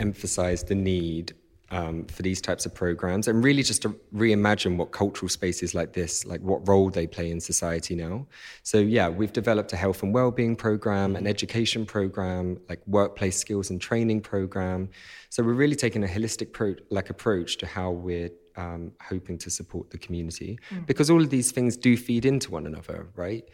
emphasized 0.00 0.68
the 0.68 0.74
need 0.74 1.34
um, 1.70 2.04
for 2.06 2.22
these 2.22 2.40
types 2.40 2.64
of 2.64 2.74
programs 2.74 3.28
and 3.28 3.44
really 3.44 3.62
just 3.62 3.82
to 3.82 3.90
reimagine 4.14 4.76
what 4.76 4.90
cultural 4.92 5.28
spaces 5.28 5.74
like 5.74 5.92
this, 5.92 6.24
like 6.24 6.40
what 6.40 6.66
role 6.66 6.88
they 6.88 7.06
play 7.06 7.30
in 7.30 7.40
society 7.40 7.94
now. 7.94 8.26
So, 8.62 8.78
yeah, 8.78 9.08
we've 9.08 9.32
developed 9.32 9.72
a 9.72 9.76
health 9.76 10.02
and 10.02 10.14
well-being 10.14 10.56
program, 10.56 11.14
an 11.14 11.26
education 11.26 11.84
program, 11.84 12.58
like 12.68 12.80
workplace 12.86 13.36
skills 13.36 13.70
and 13.70 13.80
training 13.80 14.22
program. 14.22 14.88
So, 15.28 15.42
we're 15.42 15.52
really 15.52 15.76
taking 15.76 16.04
a 16.04 16.06
holistic 16.06 16.52
pro- 16.52 16.76
like 16.90 17.10
approach 17.10 17.58
to 17.58 17.66
how 17.66 17.90
we're 17.90 18.30
um, 18.56 18.92
hoping 19.00 19.38
to 19.38 19.50
support 19.50 19.90
the 19.90 19.98
community 19.98 20.58
mm. 20.70 20.84
because 20.86 21.10
all 21.10 21.22
of 21.22 21.30
these 21.30 21.52
things 21.52 21.76
do 21.76 21.96
feed 21.96 22.24
into 22.24 22.50
one 22.50 22.66
another, 22.66 23.08
right? 23.14 23.44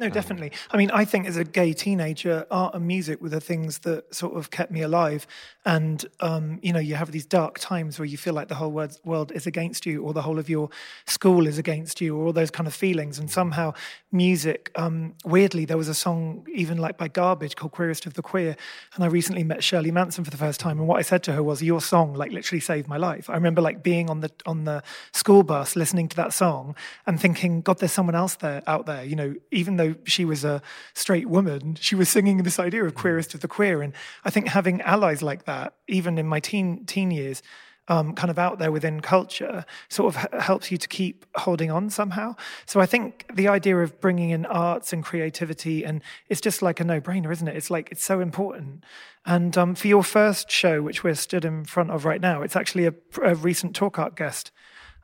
No, 0.00 0.06
um, 0.06 0.12
definitely. 0.12 0.50
I 0.70 0.78
mean, 0.78 0.90
I 0.90 1.04
think 1.04 1.26
as 1.26 1.36
a 1.36 1.44
gay 1.44 1.74
teenager, 1.74 2.46
art 2.50 2.74
and 2.74 2.86
music 2.86 3.20
were 3.20 3.28
the 3.28 3.40
things 3.40 3.80
that 3.80 4.12
sort 4.14 4.34
of 4.34 4.50
kept 4.50 4.72
me 4.72 4.80
alive. 4.80 5.26
And, 5.66 6.04
um, 6.20 6.58
you 6.62 6.72
know, 6.72 6.78
you 6.80 6.94
have 6.94 7.12
these 7.12 7.26
dark 7.26 7.58
times 7.58 7.98
where 7.98 8.06
you 8.06 8.16
feel 8.16 8.32
like 8.32 8.48
the 8.48 8.54
whole 8.54 8.70
world 9.04 9.30
is 9.32 9.46
against 9.46 9.84
you, 9.84 10.02
or 10.02 10.14
the 10.14 10.22
whole 10.22 10.38
of 10.38 10.48
your 10.48 10.70
school 11.06 11.46
is 11.46 11.58
against 11.58 12.00
you, 12.00 12.16
or 12.16 12.26
all 12.26 12.32
those 12.32 12.50
kind 12.50 12.66
of 12.66 12.72
feelings. 12.72 13.18
And 13.18 13.30
somehow, 13.30 13.74
music, 14.10 14.70
um, 14.74 15.14
weirdly, 15.22 15.66
there 15.66 15.76
was 15.76 15.88
a 15.88 15.94
song 15.94 16.46
even 16.52 16.78
like 16.78 16.96
by 16.96 17.08
Garbage 17.08 17.54
called 17.54 17.72
Queerest 17.72 18.06
of 18.06 18.14
the 18.14 18.22
Queer. 18.22 18.56
And 18.94 19.04
I 19.04 19.08
recently 19.08 19.44
met 19.44 19.62
Shirley 19.62 19.90
Manson 19.90 20.24
for 20.24 20.30
the 20.30 20.38
first 20.38 20.60
time. 20.60 20.78
And 20.78 20.88
what 20.88 20.98
I 20.98 21.02
said 21.02 21.22
to 21.24 21.32
her 21.32 21.42
was, 21.42 21.62
Your 21.62 21.82
song, 21.82 22.14
like, 22.14 22.32
literally 22.32 22.60
saved 22.60 22.88
my 22.88 22.96
life. 22.96 23.28
I 23.28 23.34
remember, 23.34 23.60
like, 23.60 23.82
being 23.82 24.08
on 24.08 24.20
the, 24.20 24.30
on 24.46 24.64
the 24.64 24.82
school 25.12 25.42
bus 25.42 25.76
listening 25.76 26.08
to 26.08 26.16
that 26.16 26.32
song 26.32 26.74
and 27.06 27.20
thinking, 27.20 27.60
God, 27.60 27.80
there's 27.80 27.92
someone 27.92 28.14
else 28.14 28.36
there 28.36 28.62
out 28.66 28.86
there, 28.86 29.04
you 29.04 29.14
know, 29.14 29.34
even 29.50 29.76
though 29.76 29.89
she 30.04 30.24
was 30.24 30.44
a 30.44 30.62
straight 30.94 31.28
woman, 31.28 31.76
she 31.80 31.94
was 31.94 32.08
singing 32.08 32.38
this 32.38 32.58
idea 32.58 32.84
of 32.84 32.94
queerest 32.94 33.34
of 33.34 33.40
the 33.40 33.48
queer. 33.48 33.82
And 33.82 33.92
I 34.24 34.30
think 34.30 34.48
having 34.48 34.80
allies 34.82 35.22
like 35.22 35.44
that, 35.44 35.74
even 35.88 36.18
in 36.18 36.26
my 36.26 36.40
teen 36.40 36.84
teen 36.86 37.10
years, 37.10 37.42
um, 37.88 38.14
kind 38.14 38.30
of 38.30 38.38
out 38.38 38.60
there 38.60 38.70
within 38.70 39.00
culture, 39.00 39.64
sort 39.88 40.14
of 40.14 40.22
h- 40.22 40.40
helps 40.40 40.70
you 40.70 40.78
to 40.78 40.86
keep 40.86 41.26
holding 41.34 41.72
on 41.72 41.90
somehow. 41.90 42.36
So 42.64 42.80
I 42.80 42.86
think 42.86 43.26
the 43.34 43.48
idea 43.48 43.76
of 43.78 44.00
bringing 44.00 44.30
in 44.30 44.46
arts 44.46 44.92
and 44.92 45.04
creativity, 45.04 45.84
and 45.84 46.00
it's 46.28 46.40
just 46.40 46.62
like 46.62 46.78
a 46.78 46.84
no 46.84 47.00
brainer, 47.00 47.32
isn't 47.32 47.48
it? 47.48 47.56
It's 47.56 47.68
like 47.68 47.90
it's 47.90 48.04
so 48.04 48.20
important. 48.20 48.84
And 49.26 49.58
um, 49.58 49.74
for 49.74 49.88
your 49.88 50.04
first 50.04 50.50
show, 50.50 50.82
which 50.82 51.02
we're 51.02 51.16
stood 51.16 51.44
in 51.44 51.64
front 51.64 51.90
of 51.90 52.04
right 52.04 52.20
now, 52.20 52.42
it's 52.42 52.54
actually 52.54 52.86
a, 52.86 52.94
a 53.22 53.34
recent 53.34 53.74
talk 53.74 53.98
art 53.98 54.14
guest. 54.14 54.52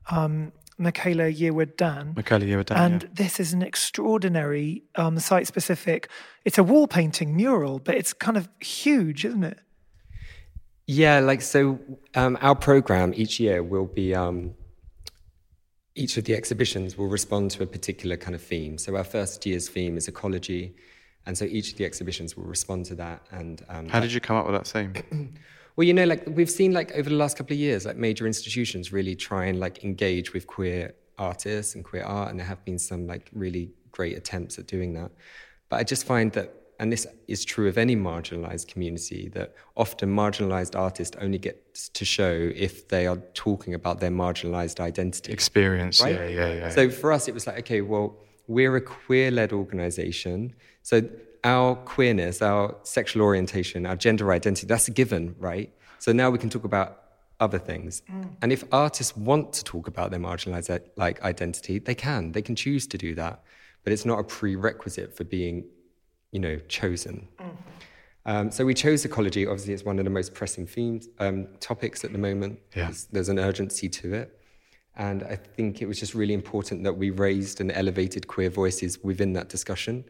Um, 0.08 0.52
Michaela 0.78 1.24
Yearwood 1.24 1.76
Dan. 1.76 2.12
Michaela 2.14 2.44
Yearwood 2.44 2.66
Dan. 2.66 2.78
And 2.78 3.02
yeah. 3.02 3.08
this 3.12 3.40
is 3.40 3.52
an 3.52 3.62
extraordinary 3.62 4.82
um, 4.94 5.18
site 5.18 5.46
specific, 5.46 6.08
it's 6.44 6.58
a 6.58 6.64
wall 6.64 6.86
painting 6.86 7.34
mural, 7.34 7.78
but 7.78 7.94
it's 7.94 8.12
kind 8.12 8.36
of 8.36 8.48
huge, 8.60 9.24
isn't 9.24 9.44
it? 9.44 9.58
Yeah, 10.86 11.18
like 11.20 11.42
so 11.42 11.80
um, 12.14 12.38
our 12.40 12.54
program 12.54 13.12
each 13.16 13.40
year 13.40 13.62
will 13.62 13.86
be, 13.86 14.14
um, 14.14 14.54
each 15.94 16.16
of 16.16 16.24
the 16.24 16.34
exhibitions 16.34 16.96
will 16.96 17.08
respond 17.08 17.50
to 17.52 17.62
a 17.62 17.66
particular 17.66 18.16
kind 18.16 18.34
of 18.34 18.42
theme. 18.42 18.78
So 18.78 18.94
our 18.96 19.04
first 19.04 19.44
year's 19.46 19.68
theme 19.68 19.96
is 19.96 20.06
ecology. 20.06 20.76
And 21.26 21.36
so 21.36 21.44
each 21.44 21.72
of 21.72 21.78
the 21.78 21.84
exhibitions 21.84 22.36
will 22.36 22.44
respond 22.44 22.84
to 22.86 22.94
that. 22.96 23.26
And 23.32 23.64
um, 23.68 23.88
how 23.88 23.98
did 23.98 24.12
you 24.12 24.20
come 24.20 24.36
up 24.36 24.46
with 24.46 24.54
that 24.54 24.66
theme? 24.66 25.34
Well, 25.76 25.86
you 25.86 25.92
know, 25.92 26.04
like 26.04 26.24
we've 26.26 26.50
seen 26.50 26.72
like 26.72 26.92
over 26.92 27.10
the 27.10 27.16
last 27.16 27.36
couple 27.36 27.52
of 27.54 27.60
years, 27.60 27.84
like 27.84 27.96
major 27.96 28.26
institutions 28.26 28.92
really 28.92 29.14
try 29.14 29.46
and 29.46 29.60
like 29.60 29.84
engage 29.84 30.32
with 30.32 30.46
queer 30.46 30.94
artists 31.18 31.74
and 31.74 31.84
queer 31.84 32.02
art, 32.02 32.30
and 32.30 32.38
there 32.38 32.46
have 32.46 32.64
been 32.64 32.78
some 32.78 33.06
like 33.06 33.30
really 33.32 33.70
great 33.92 34.16
attempts 34.16 34.58
at 34.58 34.66
doing 34.66 34.94
that. 34.94 35.10
But 35.68 35.80
I 35.80 35.82
just 35.82 36.06
find 36.06 36.32
that, 36.32 36.54
and 36.80 36.90
this 36.90 37.06
is 37.28 37.44
true 37.44 37.68
of 37.68 37.76
any 37.76 37.94
marginalized 37.94 38.68
community, 38.68 39.28
that 39.34 39.54
often 39.76 40.14
marginalized 40.14 40.78
artists 40.78 41.14
only 41.20 41.38
get 41.38 41.74
to 41.92 42.04
show 42.06 42.50
if 42.54 42.88
they 42.88 43.06
are 43.06 43.18
talking 43.34 43.74
about 43.74 44.00
their 44.00 44.10
marginalized 44.10 44.80
identity. 44.80 45.30
Experience, 45.30 46.00
right? 46.00 46.14
yeah, 46.14 46.26
yeah, 46.26 46.52
yeah. 46.54 46.68
So 46.70 46.88
for 46.88 47.12
us, 47.12 47.28
it 47.28 47.34
was 47.34 47.46
like, 47.46 47.58
okay, 47.58 47.82
well, 47.82 48.16
we're 48.46 48.76
a 48.76 48.80
queer 48.80 49.30
led 49.30 49.52
organization. 49.52 50.54
So 50.82 51.02
our 51.44 51.76
queerness, 51.76 52.42
our 52.42 52.76
sexual 52.82 53.22
orientation, 53.22 53.86
our 53.86 53.96
gender 53.96 54.32
identity, 54.32 54.66
that's 54.66 54.88
a 54.88 54.90
given, 54.90 55.34
right? 55.38 55.72
So 55.98 56.12
now 56.12 56.30
we 56.30 56.38
can 56.38 56.50
talk 56.50 56.64
about 56.64 57.02
other 57.40 57.58
things. 57.58 58.02
Mm. 58.10 58.30
And 58.42 58.52
if 58.52 58.64
artists 58.72 59.16
want 59.16 59.52
to 59.54 59.64
talk 59.64 59.88
about 59.88 60.10
their 60.10 60.20
marginalized 60.20 60.80
like 60.96 61.22
identity, 61.22 61.78
they 61.78 61.94
can. 61.94 62.32
They 62.32 62.42
can 62.42 62.56
choose 62.56 62.86
to 62.88 62.98
do 62.98 63.14
that. 63.14 63.42
But 63.84 63.92
it's 63.92 64.04
not 64.04 64.18
a 64.18 64.24
prerequisite 64.24 65.16
for 65.16 65.24
being, 65.24 65.64
you 66.32 66.40
know, 66.40 66.58
chosen. 66.68 67.28
Mm. 67.38 67.56
Um, 68.26 68.50
so 68.50 68.64
we 68.64 68.74
chose 68.74 69.04
ecology. 69.04 69.46
Obviously, 69.46 69.74
it's 69.74 69.84
one 69.84 69.98
of 69.98 70.04
the 70.04 70.10
most 70.10 70.34
pressing 70.34 70.66
themes, 70.66 71.08
um, 71.20 71.46
topics 71.60 72.04
at 72.04 72.12
the 72.12 72.18
moment. 72.18 72.58
Yeah. 72.74 72.86
There's, 72.86 73.04
there's 73.04 73.28
an 73.28 73.38
urgency 73.38 73.88
to 73.88 74.14
it. 74.14 74.40
And 74.96 75.22
I 75.24 75.36
think 75.36 75.82
it 75.82 75.86
was 75.86 76.00
just 76.00 76.14
really 76.14 76.34
important 76.34 76.82
that 76.84 76.94
we 76.94 77.10
raised 77.10 77.60
and 77.60 77.70
elevated 77.70 78.26
queer 78.26 78.50
voices 78.50 78.98
within 79.04 79.34
that 79.34 79.48
discussion. 79.48 80.04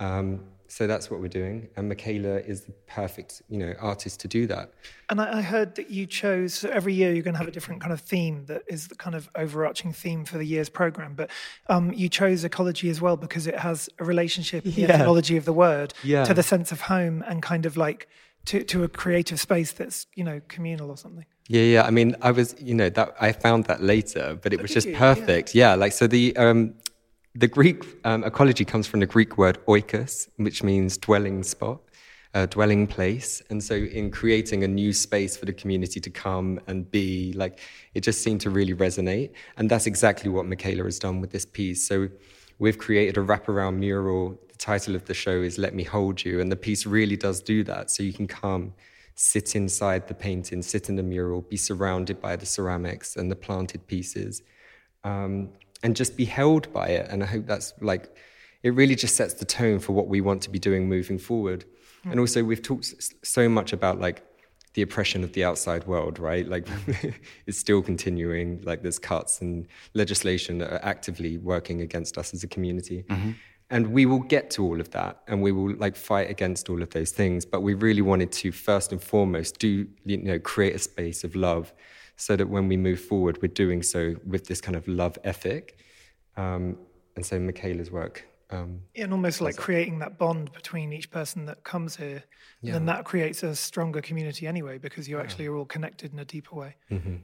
Um, 0.00 0.40
so 0.70 0.86
that's 0.86 1.10
what 1.10 1.20
we're 1.20 1.28
doing, 1.28 1.68
and 1.76 1.88
Michaela 1.88 2.40
is 2.40 2.62
the 2.62 2.72
perfect, 2.86 3.40
you 3.48 3.58
know, 3.58 3.72
artist 3.80 4.20
to 4.20 4.28
do 4.28 4.46
that. 4.48 4.70
And 5.08 5.18
I, 5.18 5.38
I 5.38 5.42
heard 5.42 5.74
that 5.76 5.90
you 5.90 6.06
chose 6.06 6.52
so 6.52 6.68
every 6.68 6.92
year 6.92 7.14
you're 7.14 7.22
going 7.22 7.34
to 7.34 7.38
have 7.38 7.48
a 7.48 7.50
different 7.50 7.80
kind 7.80 7.92
of 7.92 8.02
theme 8.02 8.44
that 8.46 8.64
is 8.68 8.88
the 8.88 8.94
kind 8.94 9.16
of 9.16 9.30
overarching 9.34 9.94
theme 9.94 10.26
for 10.26 10.36
the 10.36 10.44
year's 10.44 10.68
program. 10.68 11.14
But 11.14 11.30
um, 11.68 11.90
you 11.94 12.10
chose 12.10 12.44
ecology 12.44 12.90
as 12.90 13.00
well 13.00 13.16
because 13.16 13.46
it 13.46 13.58
has 13.58 13.88
a 13.98 14.04
relationship, 14.04 14.64
the 14.64 14.70
yeah. 14.70 14.88
etymology 14.88 15.38
of 15.38 15.46
the 15.46 15.54
word, 15.54 15.94
yeah. 16.04 16.24
to 16.24 16.34
the 16.34 16.42
sense 16.42 16.70
of 16.70 16.82
home 16.82 17.24
and 17.26 17.42
kind 17.42 17.64
of 17.64 17.78
like 17.78 18.06
to 18.44 18.62
to 18.64 18.84
a 18.84 18.88
creative 18.88 19.40
space 19.40 19.72
that's 19.72 20.06
you 20.14 20.24
know 20.24 20.42
communal 20.48 20.90
or 20.90 20.98
something. 20.98 21.24
Yeah, 21.48 21.62
yeah. 21.62 21.82
I 21.84 21.90
mean, 21.90 22.14
I 22.20 22.30
was, 22.30 22.54
you 22.60 22.74
know, 22.74 22.90
that 22.90 23.14
I 23.18 23.32
found 23.32 23.64
that 23.64 23.82
later, 23.82 24.38
but 24.42 24.52
it 24.52 24.60
was 24.60 24.70
just 24.70 24.92
perfect. 24.92 25.54
Yeah. 25.54 25.70
yeah. 25.70 25.74
like 25.76 25.92
so 25.92 26.06
the 26.06 26.36
um, 26.36 26.74
the 27.38 27.46
Greek 27.46 27.84
um, 28.04 28.24
ecology 28.24 28.64
comes 28.64 28.88
from 28.88 28.98
the 28.98 29.06
Greek 29.06 29.38
word 29.38 29.64
oikos, 29.66 30.28
which 30.38 30.64
means 30.64 30.98
dwelling 30.98 31.44
spot, 31.44 31.80
uh, 32.34 32.46
dwelling 32.46 32.88
place. 32.88 33.40
And 33.48 33.62
so, 33.62 33.76
in 33.76 34.10
creating 34.10 34.64
a 34.64 34.68
new 34.68 34.92
space 34.92 35.36
for 35.36 35.46
the 35.46 35.52
community 35.52 36.00
to 36.00 36.10
come 36.10 36.58
and 36.66 36.90
be, 36.90 37.32
like, 37.34 37.60
it 37.94 38.00
just 38.00 38.22
seemed 38.24 38.40
to 38.40 38.50
really 38.50 38.74
resonate. 38.74 39.30
And 39.56 39.70
that's 39.70 39.86
exactly 39.86 40.28
what 40.28 40.46
Michaela 40.46 40.82
has 40.82 40.98
done 40.98 41.20
with 41.20 41.30
this 41.30 41.46
piece. 41.46 41.86
So, 41.86 42.08
we've 42.58 42.76
created 42.76 43.16
a 43.16 43.20
wraparound 43.20 43.76
mural. 43.76 44.36
The 44.48 44.58
title 44.58 44.96
of 44.96 45.04
the 45.04 45.14
show 45.14 45.40
is 45.40 45.58
Let 45.58 45.74
Me 45.74 45.84
Hold 45.84 46.24
You. 46.24 46.40
And 46.40 46.50
the 46.50 46.56
piece 46.56 46.86
really 46.86 47.16
does 47.16 47.40
do 47.40 47.62
that. 47.64 47.92
So, 47.92 48.02
you 48.02 48.12
can 48.12 48.26
come 48.26 48.74
sit 49.14 49.54
inside 49.54 50.08
the 50.08 50.14
painting, 50.14 50.60
sit 50.62 50.88
in 50.88 50.96
the 50.96 51.04
mural, 51.04 51.42
be 51.42 51.56
surrounded 51.56 52.20
by 52.20 52.34
the 52.34 52.46
ceramics 52.46 53.14
and 53.14 53.30
the 53.30 53.36
planted 53.36 53.86
pieces. 53.86 54.42
Um, 55.04 55.50
and 55.82 55.96
just 55.96 56.16
be 56.16 56.24
held 56.24 56.72
by 56.72 56.88
it. 56.88 57.08
And 57.10 57.22
I 57.22 57.26
hope 57.26 57.46
that's 57.46 57.74
like, 57.80 58.14
it 58.62 58.70
really 58.74 58.94
just 58.94 59.16
sets 59.16 59.34
the 59.34 59.44
tone 59.44 59.78
for 59.78 59.92
what 59.92 60.08
we 60.08 60.20
want 60.20 60.42
to 60.42 60.50
be 60.50 60.58
doing 60.58 60.88
moving 60.88 61.18
forward. 61.18 61.64
Mm. 62.04 62.12
And 62.12 62.20
also, 62.20 62.42
we've 62.42 62.62
talked 62.62 62.92
so 63.22 63.48
much 63.48 63.72
about 63.72 64.00
like 64.00 64.22
the 64.74 64.82
oppression 64.82 65.24
of 65.24 65.32
the 65.32 65.44
outside 65.44 65.86
world, 65.86 66.18
right? 66.18 66.46
Like, 66.46 66.66
it's 67.46 67.58
still 67.58 67.82
continuing. 67.82 68.60
Like, 68.62 68.82
there's 68.82 68.98
cuts 68.98 69.40
and 69.40 69.66
legislation 69.94 70.58
that 70.58 70.72
are 70.72 70.84
actively 70.84 71.38
working 71.38 71.80
against 71.80 72.18
us 72.18 72.34
as 72.34 72.42
a 72.42 72.48
community. 72.48 73.04
Mm-hmm. 73.08 73.32
And 73.70 73.88
we 73.88 74.06
will 74.06 74.20
get 74.20 74.50
to 74.52 74.64
all 74.64 74.80
of 74.80 74.90
that 74.92 75.20
and 75.28 75.42
we 75.42 75.52
will 75.52 75.74
like 75.76 75.94
fight 75.94 76.30
against 76.30 76.70
all 76.70 76.82
of 76.82 76.90
those 76.90 77.10
things. 77.10 77.44
But 77.44 77.60
we 77.60 77.74
really 77.74 78.00
wanted 78.00 78.32
to, 78.32 78.50
first 78.50 78.92
and 78.92 79.02
foremost, 79.02 79.58
do, 79.58 79.86
you 80.06 80.16
know, 80.16 80.38
create 80.38 80.74
a 80.74 80.78
space 80.78 81.22
of 81.22 81.36
love 81.36 81.74
so 82.18 82.36
that 82.36 82.48
when 82.48 82.68
we 82.68 82.76
move 82.76 83.00
forward, 83.00 83.40
we're 83.40 83.48
doing 83.48 83.82
so 83.82 84.16
with 84.26 84.46
this 84.48 84.60
kind 84.60 84.76
of 84.76 84.86
love 84.86 85.16
ethic. 85.24 85.78
Um, 86.36 86.76
and 87.16 87.24
so 87.24 87.38
Michaela's 87.38 87.90
work. 87.90 88.26
Um, 88.50 88.80
yeah, 88.94 89.04
and 89.04 89.12
almost 89.12 89.40
like 89.40 89.56
creating 89.56 89.98
that 90.00 90.18
bond 90.18 90.52
between 90.52 90.92
each 90.92 91.10
person 91.10 91.46
that 91.46 91.64
comes 91.64 91.96
here. 91.96 92.24
Yeah. 92.60 92.76
And 92.76 92.88
that 92.88 93.04
creates 93.04 93.42
a 93.42 93.54
stronger 93.54 94.00
community 94.00 94.46
anyway, 94.46 94.78
because 94.78 95.08
you 95.08 95.20
actually 95.20 95.46
are 95.46 95.56
all 95.56 95.64
connected 95.64 96.12
in 96.12 96.18
a 96.18 96.24
deeper 96.24 96.56
way. 96.56 96.76
Mm-hmm. 96.90 97.16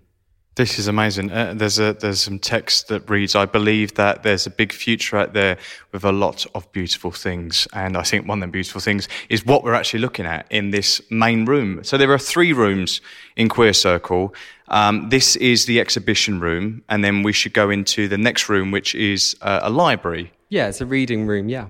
This 0.57 0.79
is 0.79 0.87
amazing. 0.87 1.33
Uh, 1.33 1.53
there's 1.57 1.81
a 1.81 1.95
there's 1.95 2.21
some 2.21 2.39
text 2.39 2.87
that 2.87 3.11
reads, 3.11 3.35
"I 3.35 3.45
believe 3.45 3.95
that 3.95 4.23
there's 4.23 4.47
a 4.47 4.51
big 4.51 4.73
future 4.73 5.17
out 5.17 5.33
there 5.33 5.57
with 5.91 6.05
a 6.05 6.13
lot 6.13 6.47
of 6.55 6.71
beautiful 6.71 7.11
things." 7.11 7.67
And 7.73 7.97
I 7.97 8.03
think 8.03 8.29
one 8.29 8.41
of 8.41 8.49
the 8.49 8.53
beautiful 8.53 8.81
things 8.81 9.09
is 9.29 9.45
what 9.45 9.65
we're 9.65 9.75
actually 9.75 10.01
looking 10.01 10.27
at 10.27 10.47
in 10.51 10.71
this 10.71 11.03
main 11.11 11.45
room. 11.45 11.83
So 11.83 11.99
there 11.99 12.13
are 12.13 12.19
three 12.19 12.53
rooms 12.53 13.01
in 13.37 13.49
Queer 13.49 13.73
Circle. 13.73 14.33
Um, 14.69 15.09
this 15.09 15.35
is 15.37 15.67
the 15.67 15.81
exhibition 15.81 16.39
room, 16.39 16.85
and 16.89 17.03
then 17.03 17.25
we 17.25 17.33
should 17.33 17.53
go 17.53 17.69
into 17.69 18.07
the 18.07 18.19
next 18.19 18.49
room, 18.49 18.71
which 18.71 18.95
is 18.95 19.35
uh, 19.43 19.61
a 19.63 19.71
library. 19.71 20.33
Yeah, 20.51 20.69
it's 20.69 20.81
a 20.81 20.87
reading 20.87 21.27
room. 21.27 21.49
Yeah. 21.49 21.67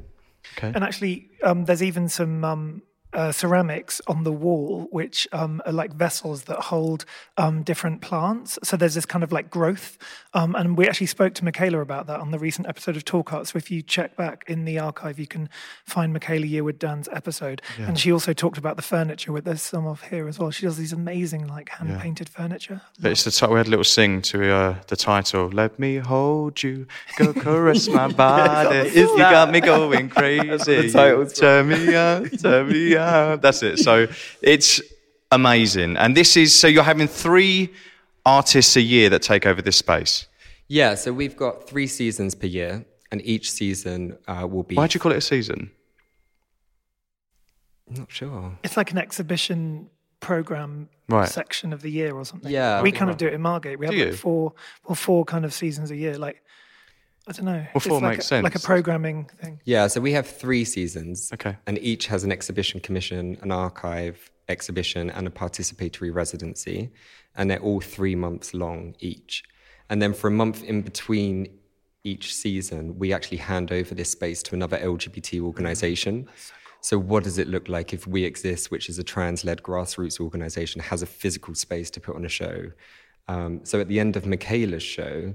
Okay. 0.58 0.72
And 0.74 0.84
actually, 0.84 1.30
um, 1.42 1.64
there's 1.64 1.82
even 1.82 2.10
some 2.10 2.44
um, 2.44 2.82
uh, 3.14 3.32
ceramics 3.32 4.00
on 4.06 4.24
the 4.24 4.32
wall, 4.32 4.88
which 4.90 5.28
um, 5.32 5.62
are 5.66 5.72
like 5.72 5.92
vessels 5.92 6.44
that 6.44 6.58
hold 6.58 7.04
um, 7.36 7.62
different 7.62 8.00
plants. 8.00 8.58
So 8.62 8.76
there's 8.76 8.94
this 8.94 9.06
kind 9.06 9.22
of 9.22 9.32
like 9.32 9.50
growth. 9.50 9.98
Um, 10.34 10.54
and 10.54 10.76
we 10.76 10.88
actually 10.88 11.06
spoke 11.06 11.34
to 11.34 11.44
Michaela 11.44 11.80
about 11.80 12.06
that 12.08 12.20
on 12.20 12.30
the 12.30 12.38
recent 12.38 12.66
episode 12.66 12.96
of 12.96 13.04
Talk 13.04 13.32
Art. 13.32 13.46
So 13.46 13.56
if 13.56 13.70
you 13.70 13.82
check 13.82 14.16
back 14.16 14.44
in 14.48 14.64
the 14.64 14.78
archive, 14.78 15.18
you 15.18 15.26
can 15.26 15.48
find 15.84 16.12
Michaela 16.12 16.46
Yearwood 16.46 16.78
Dan's 16.78 17.08
episode. 17.12 17.62
Yeah. 17.78 17.88
And 17.88 17.98
she 17.98 18.12
also 18.12 18.32
talked 18.32 18.58
about 18.58 18.76
the 18.76 18.82
furniture, 18.82 19.32
which 19.32 19.44
there's 19.44 19.62
some 19.62 19.86
of 19.86 20.02
here 20.02 20.26
as 20.26 20.38
well. 20.38 20.50
She 20.50 20.66
does 20.66 20.76
these 20.76 20.92
amazing 20.92 21.46
like 21.46 21.68
hand 21.68 22.00
painted 22.00 22.28
yeah. 22.28 22.42
furniture. 22.42 22.80
It's 23.02 23.24
the 23.24 23.30
t- 23.30 23.46
we 23.46 23.58
had 23.58 23.66
a 23.66 23.70
little 23.70 23.84
sing 23.84 24.22
to 24.22 24.52
uh, 24.52 24.76
the 24.88 24.96
title, 24.96 25.48
Let 25.48 25.78
Me 25.78 25.96
Hold 25.96 26.62
You, 26.62 26.86
Go 27.16 27.32
Caress 27.32 27.88
My 27.88 28.08
Body. 28.12 28.88
If 28.88 28.94
you 28.94 29.18
got 29.18 29.50
me 29.50 29.60
going 29.60 30.08
crazy. 30.08 30.44
The 30.84 30.90
title's 30.90 31.32
turn 31.32 31.68
me 31.68 31.94
on, 31.94 32.28
turn 32.30 32.68
me 32.68 32.96
on. 33.04 33.40
that's 33.42 33.62
it. 33.62 33.78
So 33.78 34.06
it's 34.42 34.80
amazing. 35.30 35.96
And 35.96 36.16
this 36.16 36.36
is 36.36 36.58
so 36.58 36.66
you're 36.66 36.82
having 36.82 37.08
three 37.08 37.72
artists 38.24 38.76
a 38.76 38.80
year 38.80 39.10
that 39.10 39.22
take 39.22 39.46
over 39.46 39.60
this 39.62 39.76
space. 39.76 40.26
Yeah, 40.68 40.94
so 40.94 41.12
we've 41.12 41.36
got 41.36 41.68
three 41.68 41.86
seasons 41.86 42.34
per 42.34 42.46
year, 42.46 42.86
and 43.12 43.24
each 43.24 43.50
season 43.50 44.16
uh, 44.26 44.46
will 44.50 44.62
be. 44.62 44.76
Why 44.76 44.86
do 44.86 44.96
you 44.96 45.00
call 45.00 45.12
it 45.12 45.18
a 45.18 45.20
season? 45.20 45.70
I'm 47.88 47.96
not 47.96 48.10
sure. 48.10 48.58
It's 48.62 48.76
like 48.76 48.90
an 48.92 48.98
exhibition 48.98 49.90
program 50.20 50.88
right. 51.08 51.28
section 51.28 51.72
of 51.74 51.82
the 51.82 51.90
year 51.90 52.14
or 52.14 52.24
something. 52.24 52.50
Yeah, 52.50 52.80
we 52.80 52.92
kind 52.92 53.10
of 53.10 53.18
do 53.18 53.26
it 53.26 53.34
in 53.34 53.42
Margate. 53.42 53.78
We 53.78 53.86
have 53.86 53.94
like 53.94 54.14
four, 54.14 54.54
well, 54.88 54.94
four 54.94 55.24
kind 55.26 55.44
of 55.44 55.52
seasons 55.52 55.90
a 55.90 55.96
year. 55.96 56.16
Like 56.16 56.42
I 57.26 57.32
don't 57.32 57.46
know. 57.46 57.66
Well, 57.74 57.80
four 57.80 58.00
like 58.00 58.12
makes 58.12 58.26
a, 58.26 58.28
sense. 58.28 58.44
Like 58.44 58.54
a 58.54 58.60
programming 58.60 59.30
thing. 59.40 59.60
Yeah, 59.64 59.86
so 59.86 60.00
we 60.00 60.12
have 60.12 60.26
three 60.26 60.64
seasons. 60.64 61.30
Okay. 61.32 61.56
And 61.66 61.78
each 61.78 62.06
has 62.08 62.22
an 62.22 62.30
exhibition 62.30 62.80
commission, 62.80 63.38
an 63.40 63.50
archive 63.50 64.30
exhibition, 64.48 65.10
and 65.10 65.26
a 65.26 65.30
participatory 65.30 66.14
residency. 66.14 66.90
And 67.34 67.50
they're 67.50 67.60
all 67.60 67.80
three 67.80 68.14
months 68.14 68.52
long 68.52 68.94
each. 69.00 69.42
And 69.88 70.02
then 70.02 70.12
for 70.12 70.28
a 70.28 70.30
month 70.30 70.62
in 70.64 70.82
between 70.82 71.48
each 72.04 72.34
season, 72.34 72.98
we 72.98 73.12
actually 73.12 73.38
hand 73.38 73.72
over 73.72 73.94
this 73.94 74.10
space 74.10 74.42
to 74.44 74.54
another 74.54 74.76
LGBT 74.76 75.40
organization. 75.40 76.28
So, 76.36 76.52
cool. 76.52 76.78
so, 76.82 76.98
what 76.98 77.24
does 77.24 77.38
it 77.38 77.48
look 77.48 77.68
like 77.68 77.94
if 77.94 78.06
We 78.06 78.24
Exist, 78.24 78.70
which 78.70 78.90
is 78.90 78.98
a 78.98 79.04
trans 79.04 79.44
led 79.44 79.62
grassroots 79.62 80.20
organization, 80.20 80.82
has 80.82 81.00
a 81.00 81.06
physical 81.06 81.54
space 81.54 81.90
to 81.90 82.00
put 82.00 82.16
on 82.16 82.24
a 82.26 82.28
show? 82.28 82.70
Um, 83.28 83.60
so, 83.64 83.80
at 83.80 83.88
the 83.88 83.98
end 83.98 84.16
of 84.16 84.26
Michaela's 84.26 84.82
show, 84.82 85.34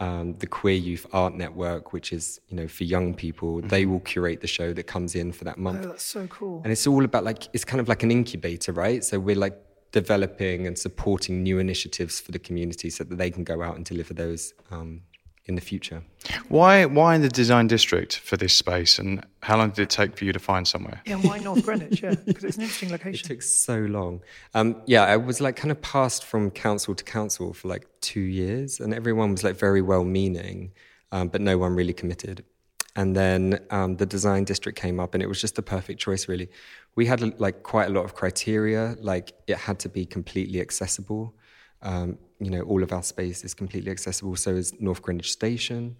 um, 0.00 0.34
the 0.38 0.46
Queer 0.46 0.76
Youth 0.76 1.06
Art 1.12 1.34
Network, 1.34 1.92
which 1.92 2.12
is 2.12 2.40
you 2.48 2.56
know 2.56 2.68
for 2.68 2.84
young 2.84 3.14
people, 3.14 3.56
mm-hmm. 3.56 3.68
they 3.68 3.86
will 3.86 4.00
curate 4.00 4.40
the 4.40 4.46
show 4.46 4.72
that 4.72 4.84
comes 4.84 5.14
in 5.14 5.32
for 5.32 5.44
that 5.44 5.58
month. 5.58 5.84
Oh, 5.84 5.88
that's 5.88 6.04
so 6.04 6.26
cool! 6.28 6.60
And 6.62 6.72
it's 6.72 6.86
all 6.86 7.04
about 7.04 7.24
like 7.24 7.48
it's 7.52 7.64
kind 7.64 7.80
of 7.80 7.88
like 7.88 8.02
an 8.02 8.10
incubator, 8.10 8.72
right? 8.72 9.04
So 9.04 9.18
we're 9.18 9.36
like 9.36 9.58
developing 9.90 10.66
and 10.66 10.78
supporting 10.78 11.42
new 11.42 11.58
initiatives 11.58 12.20
for 12.20 12.30
the 12.32 12.38
community 12.38 12.90
so 12.90 13.04
that 13.04 13.16
they 13.16 13.30
can 13.30 13.42
go 13.42 13.62
out 13.62 13.76
and 13.76 13.84
deliver 13.84 14.14
those 14.14 14.52
um, 14.70 15.00
in 15.48 15.54
the 15.54 15.60
future. 15.60 16.02
Why 16.48 16.84
why 16.84 17.14
in 17.14 17.22
the 17.22 17.28
design 17.28 17.66
district 17.66 18.18
for 18.18 18.36
this 18.36 18.52
space 18.52 18.98
and 18.98 19.24
how 19.42 19.56
long 19.56 19.70
did 19.70 19.82
it 19.82 19.90
take 19.90 20.16
for 20.16 20.24
you 20.24 20.32
to 20.32 20.38
find 20.38 20.68
somewhere? 20.68 21.00
Yeah, 21.06 21.16
why 21.16 21.38
North 21.38 21.64
Greenwich? 21.64 22.02
Yeah, 22.02 22.14
because 22.26 22.44
it's 22.44 22.56
an 22.56 22.62
interesting 22.62 22.90
location. 22.90 23.24
It 23.24 23.28
took 23.28 23.42
so 23.42 23.78
long. 23.80 24.20
Um, 24.54 24.82
yeah, 24.86 25.04
I 25.04 25.16
was 25.16 25.40
like 25.40 25.56
kind 25.56 25.72
of 25.72 25.80
passed 25.80 26.24
from 26.24 26.50
council 26.50 26.94
to 26.94 27.02
council 27.02 27.54
for 27.54 27.68
like 27.68 27.86
two 28.00 28.20
years, 28.20 28.78
and 28.78 28.92
everyone 28.92 29.32
was 29.32 29.42
like 29.42 29.56
very 29.56 29.80
well 29.80 30.04
meaning, 30.04 30.72
um, 31.12 31.28
but 31.28 31.40
no 31.40 31.56
one 31.56 31.74
really 31.74 31.94
committed. 31.94 32.44
And 32.94 33.14
then 33.14 33.60
um, 33.70 33.96
the 33.96 34.06
design 34.06 34.44
district 34.44 34.78
came 34.78 35.00
up, 35.00 35.14
and 35.14 35.22
it 35.22 35.28
was 35.28 35.40
just 35.40 35.54
the 35.54 35.62
perfect 35.62 36.00
choice, 36.00 36.28
really. 36.28 36.50
We 36.94 37.06
had 37.06 37.40
like 37.40 37.62
quite 37.62 37.86
a 37.86 37.90
lot 37.90 38.04
of 38.04 38.14
criteria, 38.14 38.96
like 39.00 39.32
it 39.46 39.56
had 39.56 39.78
to 39.80 39.88
be 39.88 40.04
completely 40.04 40.60
accessible. 40.60 41.34
Um, 41.82 42.18
you 42.40 42.50
know, 42.50 42.62
all 42.62 42.82
of 42.82 42.92
our 42.92 43.02
space 43.02 43.44
is 43.44 43.54
completely 43.54 43.90
accessible. 43.90 44.36
So 44.36 44.50
is 44.54 44.72
North 44.80 45.02
Greenwich 45.02 45.32
Station. 45.32 45.96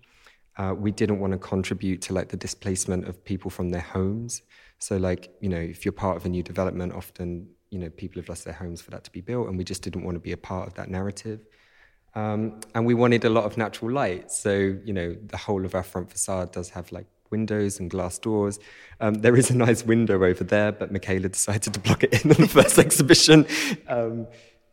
Uh, 0.57 0.75
we 0.77 0.91
didn't 0.91 1.21
want 1.21 1.33
to 1.33 1.38
contribute 1.38 2.03
to 2.03 2.12
like 2.12 2.29
the 2.29 2.37
displacement 2.37 3.07
of 3.07 3.25
people 3.25 3.51
from 3.51 3.71
their 3.71 3.81
homes. 3.81 4.43
So 4.79 4.97
like, 4.97 5.31
you 5.41 5.49
know, 5.49 5.59
if 5.59 5.85
you're 5.85 5.93
part 5.93 6.17
of 6.17 6.25
a 6.25 6.29
new 6.29 6.43
development, 6.43 6.93
often, 6.93 7.49
you 7.71 7.79
know, 7.79 7.91
people 7.91 8.21
have 8.21 8.29
lost 8.29 8.45
their 8.45 8.55
homes 8.55 8.81
for 8.81 8.91
that 8.91 9.05
to 9.05 9.12
be 9.12 9.21
built, 9.21 9.49
and 9.49 9.57
we 9.57 9.64
just 9.64 9.83
didn't 9.83 10.05
want 10.05 10.17
to 10.17 10.21
be 10.21 10.33
a 10.33 10.37
part 10.37 10.67
of 10.67 10.75
that 10.75 10.88
narrative. 10.88 11.41
Um, 12.14 12.61
and 12.75 12.87
we 12.87 12.95
wanted 12.95 13.25
a 13.25 13.31
lot 13.31 13.45
of 13.45 13.57
natural 13.57 13.93
light. 13.93 14.33
So, 14.33 14.53
you 14.53 14.93
know, 14.93 15.17
the 15.27 15.37
whole 15.37 15.64
of 15.64 15.75
our 15.75 15.83
front 15.83 16.11
facade 16.11 16.53
does 16.53 16.71
have 16.71 16.91
like 16.91 17.07
windows 17.31 17.79
and 17.79 17.91
glass 17.91 18.19
doors. 18.19 18.59
Um, 19.01 19.14
there 19.14 19.37
is 19.37 19.51
a 19.51 19.57
nice 19.57 19.85
window 19.85 20.25
over 20.25 20.45
there, 20.45 20.73
but 20.73 20.91
Michaela 20.91 21.29
decided 21.29 21.75
to 21.75 21.81
block 21.81 22.03
it 22.03 22.25
in 22.25 22.33
on 22.33 22.41
the 22.41 22.49
first 22.49 22.79
exhibition. 22.87 23.47
Um, 23.87 24.27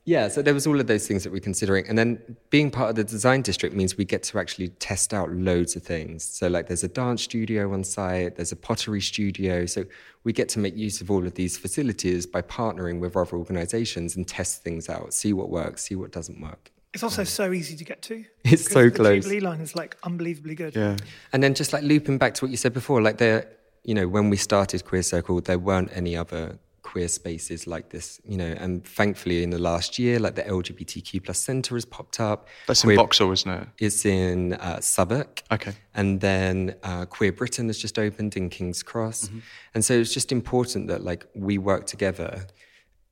yeah, 0.08 0.28
so 0.28 0.44
there 0.44 0.54
was 0.54 0.68
all 0.68 0.80
of 0.80 0.86
those 0.86 1.08
things 1.08 1.24
that 1.24 1.34
we're 1.34 1.40
considering. 1.40 1.88
And 1.88 1.98
then 1.98 2.38
being 2.52 2.70
part 2.70 2.92
of 2.92 2.96
the 2.96 3.04
design 3.04 3.42
district 3.42 3.76
means 3.76 3.98
we 3.98 4.06
get 4.06 4.22
to 4.24 4.38
actually 4.38 4.68
test 4.68 5.16
out 5.16 5.32
loads 5.32 5.76
of 5.76 5.82
things. 5.82 6.24
So 6.24 6.48
like 6.48 6.68
there's 6.68 6.84
a 6.84 6.88
dance 6.88 7.24
studio 7.24 7.74
on 7.74 7.84
site, 7.84 8.36
there's 8.36 8.52
a 8.52 8.56
pottery 8.56 9.02
studio. 9.02 9.66
So 9.66 9.84
we 10.24 10.32
get 10.32 10.48
to 10.50 10.60
make 10.60 10.78
use 10.78 11.02
of 11.02 11.10
all 11.10 11.26
of 11.26 11.34
these 11.34 11.58
facilities 11.58 12.28
by 12.28 12.44
partnering 12.44 13.00
with 13.00 13.18
other 13.18 13.36
organizations 13.36 14.16
and 14.16 14.28
test 14.28 14.62
things 14.64 14.90
out, 14.90 15.12
see 15.12 15.34
what 15.34 15.50
works, 15.50 15.84
see 15.84 15.96
what 15.96 16.12
doesn't 16.12 16.40
work. 16.40 16.72
It's 16.94 17.04
also 17.04 17.24
so 17.24 17.52
easy 17.52 17.76
to 17.76 17.84
get 17.84 18.04
to. 18.04 18.24
It's 18.44 18.72
so 18.72 18.86
the 18.86 18.92
close. 18.92 19.24
The 19.24 19.32
Jubilee 19.32 19.40
line 19.40 19.60
is 19.60 19.76
like 19.76 19.98
unbelievably 20.04 20.54
good. 20.54 20.76
Yeah. 20.76 20.98
And 21.34 21.42
then 21.42 21.56
just 21.56 21.74
like 21.74 21.82
looping 21.82 22.20
back 22.20 22.36
to 22.36 22.46
what 22.46 22.52
you 22.52 22.58
said 22.58 22.74
before, 22.74 23.02
like 23.02 23.18
there, 23.18 23.48
you 23.84 23.96
know, 23.96 24.08
when 24.08 24.30
we 24.30 24.38
started 24.38 24.86
Queer 24.86 25.02
Circle, 25.02 25.42
there 25.42 25.58
weren't 25.58 25.90
any 25.94 26.16
other 26.16 26.60
queer 26.96 27.08
spaces 27.10 27.68
like 27.68 27.90
this, 27.90 28.22
you 28.26 28.38
know, 28.38 28.56
and 28.58 28.86
thankfully 28.86 29.44
in 29.44 29.50
the 29.50 29.60
last 29.60 30.00
year, 30.00 30.18
like 30.18 30.36
the 30.36 30.44
LGBTQ 30.44 31.26
plus 31.26 31.38
centre 31.38 31.76
has 31.76 31.84
popped 31.84 32.22
up. 32.22 32.48
That's 32.68 32.84
queer, 32.84 32.94
in 32.94 33.00
Vauxhall, 33.00 33.34
isn't 33.34 33.52
it? 33.52 33.68
It's 33.80 34.06
in 34.06 34.54
uh, 34.54 34.80
Southwark. 34.80 35.44
Okay. 35.52 35.74
And 35.94 36.22
then 36.22 36.76
uh, 36.84 37.04
Queer 37.04 37.34
Britain 37.34 37.68
has 37.68 37.78
just 37.78 38.00
opened 38.00 38.38
in 38.38 38.50
King's 38.50 38.82
Cross. 38.82 39.28
Mm-hmm. 39.28 39.40
And 39.74 39.84
so 39.84 39.96
it's 39.96 40.14
just 40.14 40.32
important 40.32 40.88
that 40.88 41.04
like 41.04 41.26
we 41.36 41.58
work 41.58 41.86
together 41.86 42.48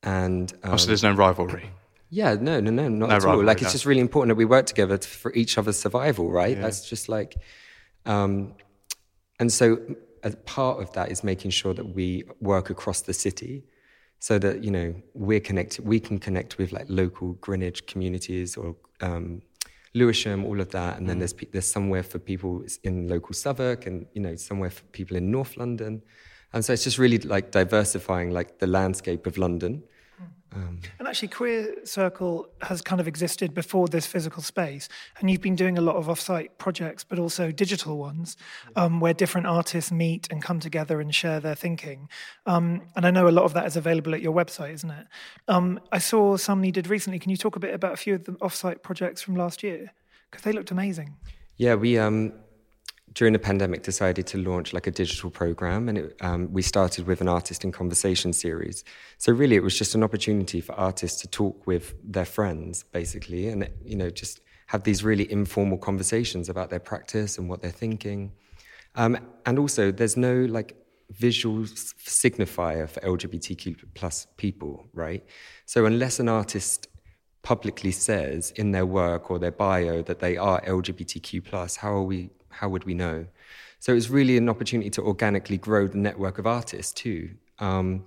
and... 0.02 0.54
Um, 0.64 0.76
oh, 0.76 0.78
so 0.78 0.88
there's 0.88 1.04
no 1.04 1.12
rivalry? 1.12 1.70
Yeah, 2.10 2.38
no, 2.40 2.62
no, 2.62 2.72
no, 2.72 2.88
not 2.88 3.10
no 3.10 3.16
at 3.18 3.26
all. 3.26 3.44
Like 3.44 3.62
it's 3.62 3.74
just 3.74 3.86
really 3.86 4.00
important 4.00 4.30
that 4.30 4.36
we 4.36 4.46
work 4.46 4.66
together 4.66 4.98
to, 4.98 5.10
for 5.10 5.34
each 5.34 5.58
other's 5.58 5.78
survival, 5.78 6.32
right? 6.32 6.56
Yeah. 6.56 6.62
That's 6.62 6.88
just 6.88 7.10
like... 7.10 7.36
Um, 8.06 8.54
and 9.42 9.52
so 9.52 9.78
a 10.24 10.32
part 10.32 10.82
of 10.82 10.94
that 10.94 11.12
is 11.12 11.22
making 11.22 11.52
sure 11.52 11.74
that 11.74 11.94
we 11.94 12.24
work 12.40 12.70
across 12.70 13.02
the 13.02 13.14
city 13.14 13.66
so 14.24 14.40
that 14.40 14.64
you 14.64 14.72
know 14.72 14.96
we're 15.14 15.42
connected 15.42 15.86
we 15.86 16.00
can 16.00 16.18
connect 16.18 16.58
with 16.58 16.72
like 16.72 16.86
local 16.88 17.34
greenwich 17.46 17.86
communities 17.88 18.56
or 18.56 18.74
um, 19.02 19.42
lewisham 19.94 20.46
all 20.46 20.62
of 20.62 20.70
that 20.70 20.98
and 20.98 21.10
then 21.10 21.18
mm. 21.18 21.20
there's 21.20 21.36
there's 21.52 21.70
somewhere 21.70 22.04
for 22.04 22.20
people 22.20 22.64
in 22.84 23.10
local 23.10 23.34
southwark 23.34 23.86
and 23.86 24.06
you 24.14 24.22
know 24.22 24.34
somewhere 24.38 24.70
for 24.70 24.84
people 24.94 25.18
in 25.18 25.30
north 25.30 25.58
london 25.58 26.02
and 26.54 26.64
so 26.64 26.72
it's 26.72 26.86
just 26.86 26.98
really 26.98 27.18
like 27.18 27.52
diversifying 27.52 28.32
like 28.32 28.60
the 28.60 28.68
landscape 28.68 29.28
of 29.28 29.38
london 29.38 29.84
um, 30.56 30.80
and 31.00 31.08
actually, 31.08 31.30
Queer 31.30 31.86
Circle 31.86 32.48
has 32.62 32.82
kind 32.82 33.02
of 33.02 33.08
existed 33.08 33.54
before 33.54 33.88
this 33.88 34.06
physical 34.06 34.44
space, 34.44 34.90
and 35.20 35.30
you've 35.30 35.42
been 35.42 35.56
doing 35.56 35.78
a 35.78 35.82
lot 35.82 35.96
of 35.96 36.10
off-site 36.10 36.58
projects, 36.58 37.04
but 37.04 37.20
also 37.20 37.52
digital 37.52 37.98
ones, 37.98 38.38
um, 38.76 39.00
where 39.00 39.14
different 39.14 39.48
artists 39.48 39.92
meet 39.92 40.28
and 40.32 40.42
come 40.42 40.60
together 40.60 41.02
and 41.02 41.14
share 41.14 41.40
their 41.40 41.56
thinking. 41.56 42.10
Um, 42.46 42.84
and 42.96 43.06
I 43.06 43.12
know 43.12 43.28
a 43.28 43.32
lot 43.32 43.46
of 43.46 43.54
that 43.54 43.66
is 43.66 43.76
available 43.76 44.14
at 44.14 44.22
your 44.22 44.34
website, 44.34 44.74
isn't 44.74 44.92
it? 44.92 45.08
Um, 45.48 45.80
I 45.92 45.98
saw 45.98 46.38
some 46.38 46.64
you 46.64 46.72
did 46.72 46.88
recently. 46.88 47.20
Can 47.20 47.32
you 47.32 47.38
talk 47.38 47.56
a 47.56 47.60
bit 47.60 47.74
about 47.74 47.94
a 47.94 47.98
few 47.98 48.16
of 48.16 48.26
the 48.26 48.38
off-site 48.42 48.84
projects 48.84 49.22
from 49.22 49.36
last 49.36 49.64
year? 49.64 49.92
Because 50.30 50.44
they 50.44 50.52
looked 50.52 50.72
amazing. 50.72 51.16
Yeah, 51.58 51.76
we 51.76 51.98
um, 51.98 52.34
during 53.14 53.34
the 53.34 53.40
pandemic 53.40 53.84
decided 53.84 54.26
to 54.28 54.38
launch 54.38 54.74
like 54.74 54.88
a 54.88 54.92
digital 54.92 55.30
program 55.30 55.90
and 55.90 55.98
it, 55.98 56.16
um, 56.22 56.52
we 56.52 56.62
started 56.62 57.06
with 57.06 57.22
an 57.22 57.28
artist 57.28 57.64
in 57.64 57.72
conversation 57.72 58.34
series. 58.34 58.84
So 59.18 59.32
really 59.32 59.56
it 59.56 59.64
was 59.64 59.78
just 59.78 59.94
an 59.96 60.04
opportunity 60.04 60.62
for 60.62 60.74
artists 60.74 61.22
to 61.22 61.28
talk 61.28 61.68
with 61.68 61.94
their 62.04 62.26
friends 62.26 62.84
basically 62.92 63.48
and 63.48 63.70
you 63.86 63.96
know 63.96 64.10
just 64.10 64.42
have 64.68 64.84
these 64.84 65.04
really 65.04 65.32
informal 65.32 65.78
conversations 65.78 66.50
about 66.50 66.70
their 66.70 66.80
practice 66.80 67.38
and 67.38 67.48
what 67.50 67.62
they're 67.62 67.72
thinking. 67.72 68.32
Um, 68.96 69.18
and 69.46 69.60
also 69.60 69.92
there's 69.92 70.18
no 70.18 70.46
like 70.46 70.76
visual 71.12 71.64
signifier 71.64 72.90
for 72.90 73.00
lgbtq 73.02 73.76
plus 73.94 74.26
people 74.38 74.88
right? 74.94 75.24
So 75.66 75.86
unless 75.86 76.20
an 76.20 76.30
artist 76.30 76.88
publicly 77.44 77.92
says 77.92 78.52
in 78.52 78.72
their 78.72 78.86
work 78.86 79.30
or 79.30 79.38
their 79.38 79.52
bio 79.52 80.02
that 80.04 80.20
they 80.20 80.38
are 80.38 80.62
lgbtq 80.62 81.44
plus 81.44 81.76
how 81.76 81.92
are 81.92 82.04
we 82.04 82.30
how 82.54 82.70
would 82.70 82.86
we 82.86 82.94
know? 82.94 83.26
So 83.80 83.94
it's 83.94 84.10
really 84.10 84.38
an 84.38 84.48
opportunity 84.48 84.90
to 84.92 85.02
organically 85.02 85.58
grow 85.58 85.88
the 85.88 85.98
network 85.98 86.38
of 86.40 86.48
artists 86.48 86.94
too. 86.94 87.32
Um, 87.60 88.06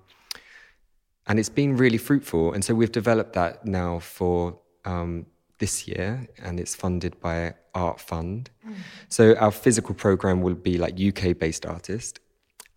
and 1.26 1.38
it's 1.38 1.48
been 1.48 1.76
really 1.76 1.98
fruitful. 1.98 2.52
And 2.52 2.64
so 2.64 2.74
we've 2.74 2.92
developed 2.92 3.32
that 3.34 3.66
now 3.66 3.98
for 3.98 4.58
um, 4.84 5.26
this 5.58 5.88
year, 5.88 6.26
and 6.42 6.60
it's 6.60 6.74
funded 6.74 7.18
by 7.20 7.54
Art 7.74 8.00
Fund. 8.00 8.50
Mm. 8.66 8.74
So 9.08 9.34
our 9.36 9.50
physical 9.50 9.94
program 9.94 10.40
will 10.40 10.54
be 10.54 10.78
like 10.78 11.00
UK 11.00 11.38
based 11.38 11.66
artists. 11.66 12.20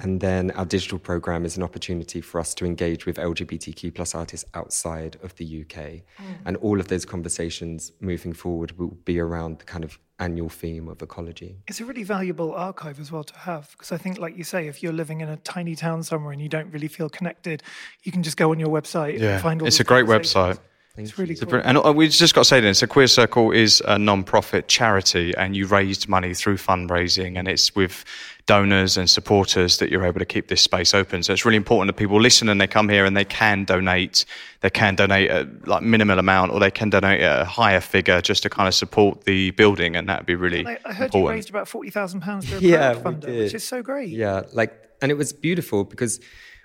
And 0.01 0.21
then 0.21 0.51
our 0.51 0.65
digital 0.65 0.97
program 0.97 1.45
is 1.45 1.57
an 1.57 1.63
opportunity 1.63 2.21
for 2.21 2.39
us 2.39 2.53
to 2.55 2.65
engage 2.65 3.05
with 3.05 3.17
LGBTQ 3.17 3.93
plus 3.93 4.15
artists 4.15 4.49
outside 4.53 5.17
of 5.23 5.35
the 5.35 5.61
UK. 5.61 5.75
Mm. 5.77 6.03
And 6.45 6.57
all 6.57 6.79
of 6.79 6.87
those 6.87 7.05
conversations 7.05 7.91
moving 7.99 8.31
forward 8.33 8.77
will 8.77 8.97
be 9.03 9.19
around 9.19 9.59
the 9.59 9.65
kind 9.65 9.83
of 9.83 9.99
annual 10.19 10.49
theme 10.49 10.87
of 10.87 11.01
ecology. 11.01 11.57
It's 11.67 11.79
a 11.79 11.85
really 11.85 12.03
valuable 12.03 12.53
archive 12.53 12.99
as 12.99 13.11
well 13.11 13.23
to 13.23 13.35
have 13.37 13.71
because 13.71 13.91
I 13.91 13.97
think, 13.97 14.19
like 14.19 14.37
you 14.37 14.43
say, 14.43 14.67
if 14.67 14.83
you're 14.83 14.93
living 14.93 15.21
in 15.21 15.29
a 15.29 15.37
tiny 15.37 15.75
town 15.75 16.03
somewhere 16.03 16.31
and 16.31 16.41
you 16.41 16.49
don't 16.49 16.71
really 16.71 16.87
feel 16.87 17.09
connected, 17.09 17.63
you 18.03 18.11
can 18.11 18.23
just 18.23 18.37
go 18.37 18.51
on 18.51 18.59
your 18.59 18.69
website 18.69 19.19
yeah. 19.19 19.33
and 19.33 19.41
find 19.41 19.61
all. 19.61 19.65
The. 19.65 19.65
Yeah, 19.65 19.67
it's 19.69 19.79
a 19.79 19.83
great 19.83 20.05
website. 20.05 20.59
It's 21.03 21.17
really 21.17 21.35
cool. 21.35 21.61
And 21.63 21.77
uh, 21.77 21.93
we 21.93 22.07
just 22.07 22.33
got 22.33 22.41
to 22.41 22.45
say 22.45 22.59
this: 22.59 22.81
a 22.81 22.87
Queer 22.87 23.07
Circle 23.07 23.51
is 23.51 23.81
a 23.87 23.97
non-profit 23.97 24.67
charity, 24.67 25.33
and 25.35 25.55
you 25.55 25.65
raised 25.67 26.07
money 26.07 26.33
through 26.33 26.57
fundraising, 26.57 27.37
and 27.37 27.47
it's 27.47 27.75
with 27.75 28.05
donors 28.45 28.97
and 28.97 29.07
supporters 29.07 29.77
that 29.77 29.91
you're 29.91 30.03
able 30.03 30.17
to 30.17 30.25
keep 30.25 30.47
this 30.47 30.59
space 30.59 30.95
open. 30.95 31.21
So 31.21 31.31
it's 31.33 31.45
really 31.45 31.57
important 31.57 31.87
that 31.95 31.99
people 31.99 32.19
listen 32.19 32.49
and 32.49 32.59
they 32.59 32.65
come 32.65 32.89
here 32.89 33.05
and 33.05 33.15
they 33.15 33.25
can 33.25 33.63
donate. 33.63 34.25
They 34.61 34.71
can 34.71 34.95
donate 34.95 35.29
a 35.29 35.47
like 35.65 35.83
minimal 35.83 36.17
amount, 36.17 36.51
or 36.51 36.59
they 36.59 36.71
can 36.71 36.89
donate 36.89 37.21
a 37.21 37.45
higher 37.45 37.79
figure 37.79 38.21
just 38.21 38.43
to 38.43 38.49
kind 38.49 38.67
of 38.67 38.73
support 38.73 39.25
the 39.25 39.51
building, 39.51 39.95
and 39.95 40.09
that'd 40.09 40.25
be 40.25 40.35
really. 40.35 40.65
I, 40.65 40.79
I 40.83 40.93
heard 40.93 41.05
important. 41.05 41.13
you 41.13 41.29
raised 41.29 41.49
about 41.49 41.67
forty 41.67 41.91
thousand 41.91 42.21
pounds 42.21 42.49
for 42.49 42.57
a 42.57 42.59
yeah, 42.59 42.95
crowdfunder, 42.95 43.37
which 43.37 43.53
is 43.53 43.63
so 43.63 43.83
great. 43.83 44.09
Yeah, 44.09 44.41
like, 44.51 44.73
and 45.01 45.11
it 45.11 45.15
was 45.15 45.31
beautiful 45.31 45.83
because 45.83 46.19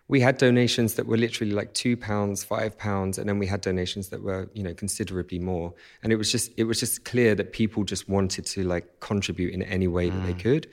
we 0.08 0.20
had 0.20 0.36
donations 0.36 0.94
that 0.94 1.06
were 1.06 1.16
literally 1.16 1.52
like 1.52 1.72
two 1.72 1.96
pounds, 1.96 2.44
five 2.44 2.76
pounds, 2.76 3.16
and 3.18 3.28
then 3.28 3.38
we 3.38 3.46
had 3.46 3.62
donations 3.62 4.10
that 4.10 4.22
were, 4.22 4.50
you 4.52 4.62
know, 4.62 4.74
considerably 4.74 5.38
more. 5.38 5.72
And 6.02 6.12
it 6.12 6.16
was 6.16 6.30
just, 6.30 6.52
it 6.56 6.64
was 6.64 6.78
just 6.78 7.04
clear 7.04 7.34
that 7.34 7.52
people 7.52 7.84
just 7.84 8.08
wanted 8.08 8.44
to 8.46 8.64
like 8.64 9.00
contribute 9.00 9.54
in 9.54 9.62
any 9.62 9.88
way 9.88 10.10
mm. 10.10 10.12
that 10.12 10.26
they 10.26 10.34
mm. 10.34 10.40
could, 10.40 10.68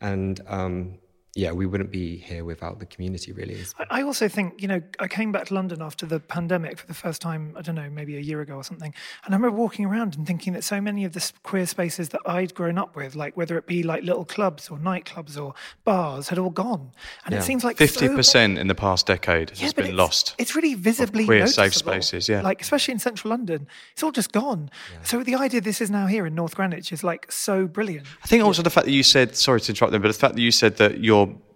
and 0.00 0.40
um, 0.46 0.98
yeah, 1.36 1.52
we 1.52 1.66
wouldn't 1.66 1.90
be 1.90 2.16
here 2.16 2.44
without 2.44 2.80
the 2.80 2.86
community, 2.86 3.30
really. 3.30 3.62
I 3.90 4.00
also 4.00 4.26
think, 4.26 4.62
you 4.62 4.66
know, 4.66 4.80
I 4.98 5.06
came 5.06 5.32
back 5.32 5.44
to 5.46 5.54
London 5.54 5.82
after 5.82 6.06
the 6.06 6.18
pandemic 6.18 6.78
for 6.78 6.86
the 6.86 6.94
first 6.94 7.20
time, 7.20 7.54
I 7.58 7.60
don't 7.60 7.74
know, 7.74 7.90
maybe 7.90 8.16
a 8.16 8.20
year 8.20 8.40
ago 8.40 8.54
or 8.54 8.64
something. 8.64 8.94
And 9.24 9.34
I 9.34 9.36
remember 9.36 9.54
walking 9.54 9.84
around 9.84 10.16
and 10.16 10.26
thinking 10.26 10.54
that 10.54 10.64
so 10.64 10.80
many 10.80 11.04
of 11.04 11.12
the 11.12 11.32
queer 11.42 11.66
spaces 11.66 12.08
that 12.08 12.22
I'd 12.24 12.54
grown 12.54 12.78
up 12.78 12.96
with, 12.96 13.14
like 13.14 13.36
whether 13.36 13.58
it 13.58 13.66
be 13.66 13.82
like 13.82 14.02
little 14.02 14.24
clubs 14.24 14.70
or 14.70 14.78
nightclubs 14.78 15.38
or 15.38 15.52
bars, 15.84 16.30
had 16.30 16.38
all 16.38 16.48
gone. 16.48 16.90
And 17.26 17.34
yeah. 17.34 17.40
it 17.40 17.42
seems 17.42 17.64
like 17.64 17.76
50% 17.76 18.24
so 18.24 18.40
in 18.40 18.66
the 18.66 18.74
past 18.74 19.06
decade 19.06 19.52
yeah, 19.56 19.64
has 19.64 19.74
been 19.74 19.86
it's, 19.86 19.94
lost. 19.94 20.34
It's 20.38 20.56
really 20.56 20.72
visibly 20.72 21.26
queer 21.26 21.40
noticeable. 21.40 21.70
safe 21.70 21.74
spaces, 21.74 22.28
yeah. 22.30 22.40
Like, 22.40 22.62
especially 22.62 22.92
in 22.92 22.98
central 22.98 23.28
London, 23.30 23.68
it's 23.92 24.02
all 24.02 24.12
just 24.12 24.32
gone. 24.32 24.70
Yeah. 24.90 25.02
So 25.02 25.22
the 25.22 25.34
idea 25.34 25.60
this 25.60 25.82
is 25.82 25.90
now 25.90 26.06
here 26.06 26.24
in 26.24 26.34
North 26.34 26.56
Greenwich 26.56 26.92
is 26.92 27.04
like 27.04 27.30
so 27.30 27.66
brilliant. 27.66 28.06
I 28.24 28.26
think 28.26 28.42
also 28.42 28.62
the 28.62 28.70
fact 28.70 28.86
that 28.86 28.92
you 28.92 29.02
said, 29.02 29.36
sorry 29.36 29.60
to 29.60 29.72
interrupt 29.72 29.92
them, 29.92 30.00
but 30.00 30.08
the 30.08 30.14
fact 30.14 30.36
that 30.36 30.40
you 30.40 30.50
said 30.50 30.78
that 30.78 31.00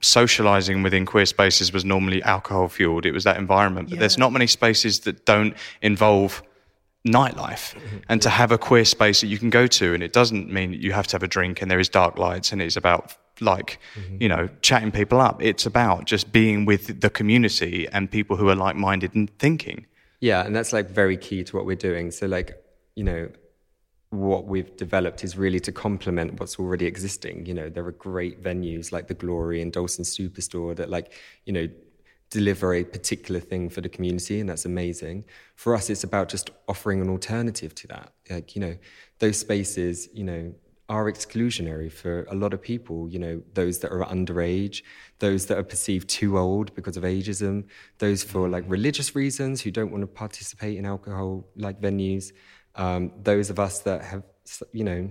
socializing 0.00 0.82
within 0.82 1.04
queer 1.06 1.26
spaces 1.26 1.72
was 1.72 1.84
normally 1.84 2.22
alcohol 2.22 2.68
fueled. 2.68 3.04
It 3.04 3.12
was 3.12 3.24
that 3.24 3.36
environment. 3.36 3.88
But 3.88 3.96
yeah. 3.96 4.00
there's 4.00 4.18
not 4.18 4.32
many 4.32 4.46
spaces 4.46 5.00
that 5.00 5.26
don't 5.26 5.54
involve 5.82 6.42
nightlife 7.06 7.74
mm-hmm. 7.74 7.98
and 8.08 8.20
to 8.20 8.28
have 8.28 8.52
a 8.52 8.58
queer 8.58 8.84
space 8.84 9.22
that 9.22 9.28
you 9.28 9.38
can 9.38 9.48
go 9.48 9.66
to 9.66 9.94
and 9.94 10.02
it 10.02 10.12
doesn't 10.12 10.52
mean 10.52 10.74
you 10.74 10.92
have 10.92 11.06
to 11.06 11.14
have 11.14 11.22
a 11.22 11.28
drink 11.28 11.62
and 11.62 11.70
there 11.70 11.80
is 11.80 11.88
dark 11.88 12.18
lights 12.18 12.52
and 12.52 12.60
it's 12.60 12.76
about 12.76 13.16
like 13.40 13.78
mm-hmm. 13.94 14.18
you 14.20 14.28
know 14.28 14.50
chatting 14.60 14.90
people 14.90 15.18
up 15.18 15.42
it's 15.42 15.64
about 15.64 16.04
just 16.04 16.30
being 16.30 16.66
with 16.66 17.00
the 17.00 17.08
community 17.08 17.88
and 17.88 18.10
people 18.10 18.36
who 18.36 18.50
are 18.50 18.54
like-minded 18.54 19.14
and 19.14 19.30
thinking 19.38 19.86
yeah 20.20 20.44
and 20.44 20.54
that's 20.54 20.74
like 20.74 20.90
very 20.90 21.16
key 21.16 21.42
to 21.42 21.56
what 21.56 21.64
we're 21.64 21.74
doing 21.74 22.10
so 22.10 22.26
like 22.26 22.62
you 22.96 23.02
know 23.02 23.30
what 24.10 24.46
we've 24.46 24.76
developed 24.76 25.22
is 25.22 25.36
really 25.36 25.60
to 25.60 25.72
complement 25.72 26.38
what's 26.40 26.58
already 26.58 26.86
existing. 26.86 27.46
You 27.46 27.54
know, 27.54 27.68
there 27.68 27.86
are 27.86 27.92
great 27.92 28.42
venues 28.42 28.90
like 28.90 29.06
the 29.06 29.14
Glory 29.14 29.62
and 29.62 29.72
Dalston 29.72 30.04
Superstore 30.04 30.74
that, 30.76 30.90
like, 30.90 31.12
you 31.46 31.52
know, 31.52 31.68
deliver 32.30 32.74
a 32.74 32.84
particular 32.84 33.40
thing 33.40 33.68
for 33.68 33.80
the 33.80 33.88
community, 33.88 34.40
and 34.40 34.48
that's 34.48 34.64
amazing. 34.64 35.24
For 35.54 35.74
us, 35.74 35.90
it's 35.90 36.04
about 36.04 36.28
just 36.28 36.50
offering 36.68 37.00
an 37.00 37.08
alternative 37.08 37.74
to 37.76 37.86
that. 37.88 38.12
Like, 38.28 38.54
you 38.54 38.60
know, 38.60 38.76
those 39.20 39.38
spaces, 39.38 40.08
you 40.12 40.24
know, 40.24 40.52
are 40.88 41.04
exclusionary 41.10 41.90
for 41.90 42.24
a 42.24 42.34
lot 42.34 42.52
of 42.52 42.60
people, 42.60 43.08
you 43.08 43.18
know, 43.20 43.40
those 43.54 43.78
that 43.78 43.92
are 43.92 44.04
underage, 44.06 44.82
those 45.20 45.46
that 45.46 45.56
are 45.56 45.62
perceived 45.62 46.08
too 46.08 46.36
old 46.36 46.74
because 46.74 46.96
of 46.96 47.04
ageism, 47.04 47.64
those 47.98 48.24
for 48.24 48.48
like 48.48 48.64
religious 48.66 49.14
reasons 49.14 49.60
who 49.60 49.70
don't 49.70 49.92
want 49.92 50.02
to 50.02 50.08
participate 50.08 50.76
in 50.76 50.84
alcohol 50.84 51.46
like 51.54 51.80
venues. 51.80 52.32
Um, 52.80 53.12
those 53.22 53.50
of 53.50 53.58
us 53.58 53.80
that 53.80 54.02
have, 54.02 54.24
you 54.72 54.84
know, 54.84 55.10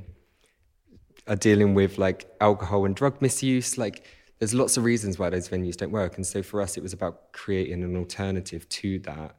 are 1.27 1.35
dealing 1.35 1.75
with 1.75 1.99
like 1.99 2.25
alcohol 2.41 2.85
and 2.85 2.95
drug 2.95 3.21
misuse, 3.21 3.77
like 3.77 4.07
there's 4.39 4.55
lots 4.55 4.75
of 4.75 4.83
reasons 4.83 5.19
why 5.19 5.29
those 5.29 5.47
venues 5.47 5.77
don't 5.77 5.91
work. 5.91 6.15
And 6.15 6.25
so 6.25 6.41
for 6.41 6.61
us, 6.61 6.77
it 6.77 6.83
was 6.83 6.93
about 6.93 7.31
creating 7.31 7.83
an 7.83 7.95
alternative 7.95 8.67
to 8.69 8.99
that. 8.99 9.35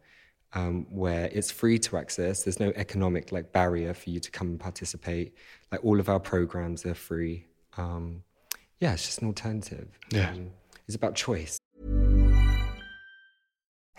Um, 0.53 0.87
where 0.91 1.27
it's 1.33 1.53
free 1.53 1.79
to 1.79 1.97
access. 1.97 2.43
There's 2.43 2.59
no 2.59 2.73
economic 2.75 3.31
like 3.31 3.53
barrier 3.53 3.95
for 3.95 4.11
you 4.11 4.19
to 4.19 4.31
come 4.33 4.49
and 4.49 4.59
participate. 4.59 5.37
Like 5.71 5.85
all 5.85 6.01
of 6.01 6.09
our 6.09 6.19
programs 6.19 6.85
are 6.87 6.95
free. 6.95 7.47
Um, 7.77 8.25
yeah, 8.81 8.95
it's 8.95 9.07
just 9.07 9.23
an 9.23 9.29
alternative. 9.29 9.87
Yeah, 10.11 10.31
um, 10.31 10.51
it's 10.89 10.97
about 10.97 11.15
choice. 11.15 11.57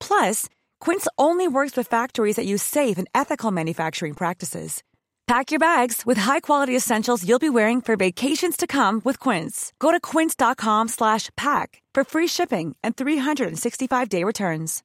Plus, 0.00 0.48
Quince 0.80 1.06
only 1.16 1.46
works 1.46 1.76
with 1.76 1.86
factories 1.86 2.36
that 2.36 2.46
use 2.46 2.62
safe 2.62 2.98
and 2.98 3.08
ethical 3.14 3.52
manufacturing 3.52 4.14
practices. 4.14 4.82
Pack 5.26 5.50
your 5.50 5.60
bags 5.60 6.06
with 6.06 6.16
high-quality 6.16 6.74
essentials 6.74 7.28
you'll 7.28 7.38
be 7.38 7.50
wearing 7.50 7.82
for 7.82 7.96
vacations 7.96 8.56
to 8.56 8.66
come 8.66 9.02
with 9.04 9.20
Quince. 9.20 9.72
Go 9.78 9.90
to 9.92 10.00
quince.com/pack 10.00 11.82
for 11.94 12.04
free 12.04 12.28
shipping 12.28 12.76
and 12.82 12.96
365-day 12.96 14.24
returns. 14.24 14.82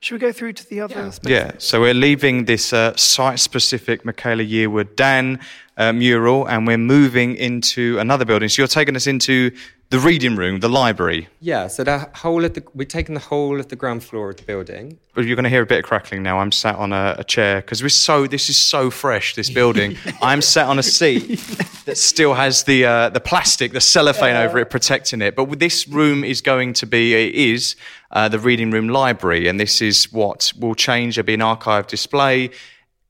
Should 0.00 0.14
we 0.14 0.18
go 0.20 0.32
through 0.32 0.52
to 0.54 0.68
the 0.68 0.80
other? 0.80 1.10
Yeah. 1.24 1.30
yeah. 1.30 1.50
So 1.58 1.80
we're 1.80 1.94
leaving 1.94 2.44
this 2.44 2.72
uh, 2.72 2.94
site-specific 2.96 4.04
Michaela 4.04 4.44
Yearwood 4.44 4.94
Dan 4.94 5.40
uh, 5.78 5.92
mural, 5.92 6.46
and 6.46 6.66
we're 6.66 6.76
moving 6.76 7.36
into 7.36 7.98
another 7.98 8.24
building. 8.24 8.48
So 8.48 8.62
you're 8.62 8.68
taking 8.68 8.96
us 8.96 9.06
into 9.06 9.52
the 9.90 9.98
reading 9.98 10.36
room, 10.36 10.60
the 10.60 10.68
library. 10.68 11.28
Yeah, 11.40 11.68
so 11.68 11.82
the 11.82 12.10
whole 12.16 12.44
of 12.44 12.52
the 12.52 12.62
we've 12.74 12.88
taken 12.88 13.14
the 13.14 13.20
whole 13.20 13.58
of 13.58 13.68
the 13.68 13.76
ground 13.76 14.04
floor 14.04 14.28
of 14.28 14.36
the 14.36 14.42
building. 14.42 14.98
But 15.14 15.24
you're 15.24 15.36
going 15.36 15.44
to 15.44 15.50
hear 15.50 15.62
a 15.62 15.66
bit 15.66 15.78
of 15.78 15.84
crackling 15.84 16.22
now. 16.22 16.40
I'm 16.40 16.52
sat 16.52 16.74
on 16.74 16.92
a, 16.92 17.16
a 17.18 17.24
chair 17.24 17.62
because 17.62 17.82
we're 17.82 17.88
so 17.88 18.26
this 18.26 18.50
is 18.50 18.58
so 18.58 18.90
fresh. 18.90 19.34
This 19.34 19.48
building. 19.48 19.96
I'm 20.22 20.42
sat 20.42 20.66
on 20.66 20.78
a 20.78 20.82
seat 20.82 21.38
that 21.86 21.96
still 21.96 22.34
has 22.34 22.64
the 22.64 22.84
uh, 22.84 23.08
the 23.10 23.20
plastic, 23.20 23.72
the 23.72 23.80
cellophane 23.80 24.34
yeah. 24.34 24.42
over 24.42 24.58
it, 24.58 24.66
protecting 24.70 25.22
it. 25.22 25.36
But 25.36 25.58
this 25.58 25.88
room 25.88 26.24
is 26.24 26.42
going 26.42 26.74
to 26.74 26.86
be 26.86 27.14
it 27.14 27.34
is 27.34 27.76
uh, 28.10 28.28
the 28.28 28.38
reading 28.38 28.70
room 28.70 28.88
library, 28.88 29.48
and 29.48 29.58
this 29.58 29.80
is 29.80 30.12
what 30.12 30.52
will 30.58 30.74
change. 30.74 31.14
There'll 31.14 31.26
be 31.26 31.34
an 31.34 31.42
archive 31.42 31.86
display 31.86 32.50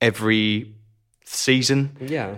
every 0.00 0.74
season. 1.24 1.96
Yeah, 2.00 2.35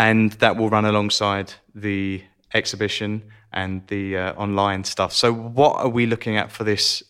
and 0.00 0.32
that 0.44 0.56
will 0.56 0.70
run 0.70 0.86
alongside 0.86 1.52
the 1.74 2.22
exhibition 2.54 3.22
and 3.52 3.86
the 3.88 4.16
uh, 4.16 4.32
online 4.34 4.82
stuff. 4.84 5.12
So, 5.12 5.30
what 5.30 5.76
are 5.76 5.90
we 5.90 6.06
looking 6.06 6.36
at 6.38 6.50
for 6.50 6.64
this 6.64 7.02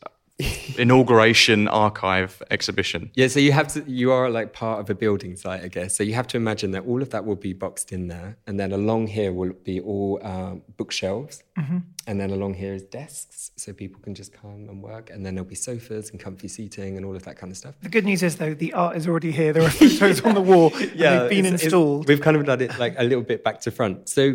inauguration 0.78 1.68
archive 1.68 2.42
exhibition? 2.50 3.10
Yeah, 3.14 3.28
so 3.28 3.40
you 3.40 3.52
have 3.52 3.68
to, 3.68 3.84
you 3.90 4.12
are 4.12 4.30
like 4.30 4.52
part 4.52 4.80
of 4.80 4.90
a 4.90 4.94
building 4.94 5.36
site, 5.36 5.62
I 5.62 5.68
guess. 5.68 5.96
So 5.96 6.02
you 6.02 6.14
have 6.14 6.26
to 6.28 6.36
imagine 6.36 6.70
that 6.72 6.84
all 6.86 7.02
of 7.02 7.10
that 7.10 7.24
will 7.24 7.36
be 7.36 7.52
boxed 7.52 7.92
in 7.92 8.08
there, 8.08 8.36
and 8.46 8.58
then 8.58 8.72
along 8.72 9.08
here 9.08 9.32
will 9.32 9.52
be 9.64 9.80
all 9.80 10.20
um, 10.22 10.62
bookshelves, 10.76 11.42
mm-hmm. 11.58 11.78
and 12.06 12.20
then 12.20 12.30
along 12.30 12.54
here 12.54 12.74
is 12.74 12.82
desks, 12.82 13.50
so 13.56 13.72
people 13.72 14.00
can 14.00 14.14
just 14.14 14.32
come 14.32 14.68
and 14.68 14.82
work. 14.82 15.10
And 15.10 15.24
then 15.24 15.34
there'll 15.34 15.48
be 15.48 15.54
sofas 15.54 16.10
and 16.10 16.20
comfy 16.20 16.48
seating 16.48 16.96
and 16.96 17.06
all 17.06 17.16
of 17.16 17.22
that 17.24 17.36
kind 17.36 17.50
of 17.50 17.56
stuff. 17.56 17.74
The 17.82 17.88
good 17.88 18.04
news 18.04 18.22
is, 18.22 18.36
though, 18.36 18.54
the 18.54 18.72
art 18.72 18.96
is 18.96 19.06
already 19.06 19.32
here. 19.32 19.52
There 19.52 19.62
are 19.62 19.70
photos 19.70 20.20
on 20.22 20.34
the 20.34 20.40
wall. 20.40 20.72
Yeah, 20.94 21.20
they've 21.20 21.30
been 21.30 21.46
it's- 21.46 21.54
it's- 21.54 21.62
installed. 21.64 22.08
we've 22.08 22.20
kind 22.20 22.36
of 22.36 22.44
done 22.44 22.60
it 22.60 22.78
like 22.78 22.94
a 22.98 23.04
little 23.04 23.22
bit 23.22 23.44
back 23.44 23.60
to 23.62 23.70
front. 23.70 24.08
So, 24.08 24.34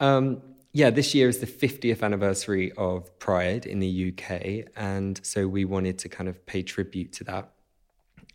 um, 0.00 0.42
yeah, 0.76 0.90
this 0.90 1.14
year 1.14 1.28
is 1.28 1.38
the 1.38 1.46
50th 1.46 2.02
anniversary 2.02 2.72
of 2.72 3.16
Pride 3.20 3.64
in 3.64 3.78
the 3.78 4.12
UK. 4.12 4.72
And 4.76 5.20
so 5.24 5.46
we 5.46 5.64
wanted 5.64 5.98
to 6.00 6.08
kind 6.08 6.28
of 6.28 6.44
pay 6.46 6.64
tribute 6.64 7.12
to 7.12 7.24
that. 7.24 7.52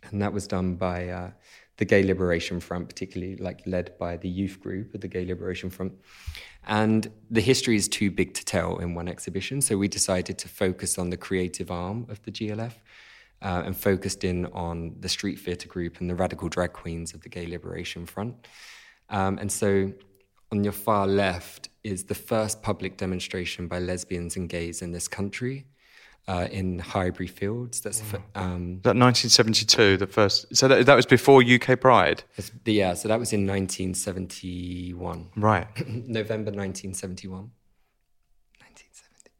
And 0.04 0.22
that 0.22 0.32
was 0.32 0.46
done 0.46 0.76
by 0.76 1.08
uh, 1.08 1.30
the 1.76 1.84
Gay 1.84 2.02
Liberation 2.02 2.58
Front, 2.58 2.88
particularly 2.88 3.36
like 3.36 3.60
led 3.66 3.96
by 3.98 4.16
the 4.16 4.28
youth 4.30 4.58
group 4.58 4.94
of 4.94 5.02
the 5.02 5.08
Gay 5.08 5.26
Liberation 5.26 5.68
Front. 5.68 5.92
And 6.66 7.10
the 7.30 7.42
history 7.42 7.76
is 7.76 7.88
too 7.88 8.10
big 8.10 8.32
to 8.32 8.44
tell 8.44 8.78
in 8.78 8.94
one 8.94 9.06
exhibition. 9.06 9.60
So 9.60 9.76
we 9.76 9.88
decided 9.88 10.38
to 10.38 10.48
focus 10.48 10.98
on 10.98 11.10
the 11.10 11.18
creative 11.18 11.70
arm 11.70 12.06
of 12.08 12.22
the 12.22 12.32
GLF 12.32 12.72
uh, 13.42 13.62
and 13.66 13.76
focused 13.76 14.24
in 14.24 14.46
on 14.46 14.96
the 14.98 15.10
street 15.10 15.40
theatre 15.40 15.68
group 15.68 16.00
and 16.00 16.08
the 16.08 16.14
radical 16.14 16.48
drag 16.48 16.72
queens 16.72 17.12
of 17.12 17.20
the 17.20 17.28
Gay 17.28 17.46
Liberation 17.46 18.06
Front. 18.06 18.46
Um, 19.10 19.36
and 19.36 19.52
so 19.52 19.92
on 20.50 20.64
your 20.64 20.72
far 20.72 21.06
left 21.06 21.69
is 21.84 22.04
the 22.04 22.14
first 22.14 22.62
public 22.62 22.96
demonstration 22.96 23.68
by 23.68 23.78
lesbians 23.78 24.36
and 24.36 24.48
gays 24.48 24.82
in 24.82 24.92
this 24.92 25.08
country 25.08 25.66
uh, 26.28 26.46
in 26.50 26.78
Highbury 26.78 27.26
Fields. 27.26 27.80
That's 27.80 28.00
f- 28.02 28.20
um, 28.34 28.80
That 28.82 28.96
1972, 28.96 29.96
the 29.96 30.06
first. 30.06 30.54
So 30.54 30.68
that, 30.68 30.84
that 30.86 30.94
was 30.94 31.06
before 31.06 31.42
UK 31.42 31.80
Pride. 31.80 32.22
yeah, 32.66 32.94
so 32.94 33.08
that 33.08 33.18
was 33.18 33.32
in 33.32 33.46
1971. 33.46 35.30
Right. 35.36 35.66
November 35.88 36.50
1971. 36.52 37.50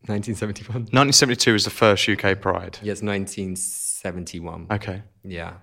1971. 0.06 0.82
1972 0.92 1.52
was 1.52 1.64
the 1.64 1.70
first 1.70 2.08
UK 2.08 2.40
Pride. 2.40 2.78
Yes, 2.82 3.02
1971. 3.02 4.66
Okay. 4.70 5.02
Yeah, 5.22 5.54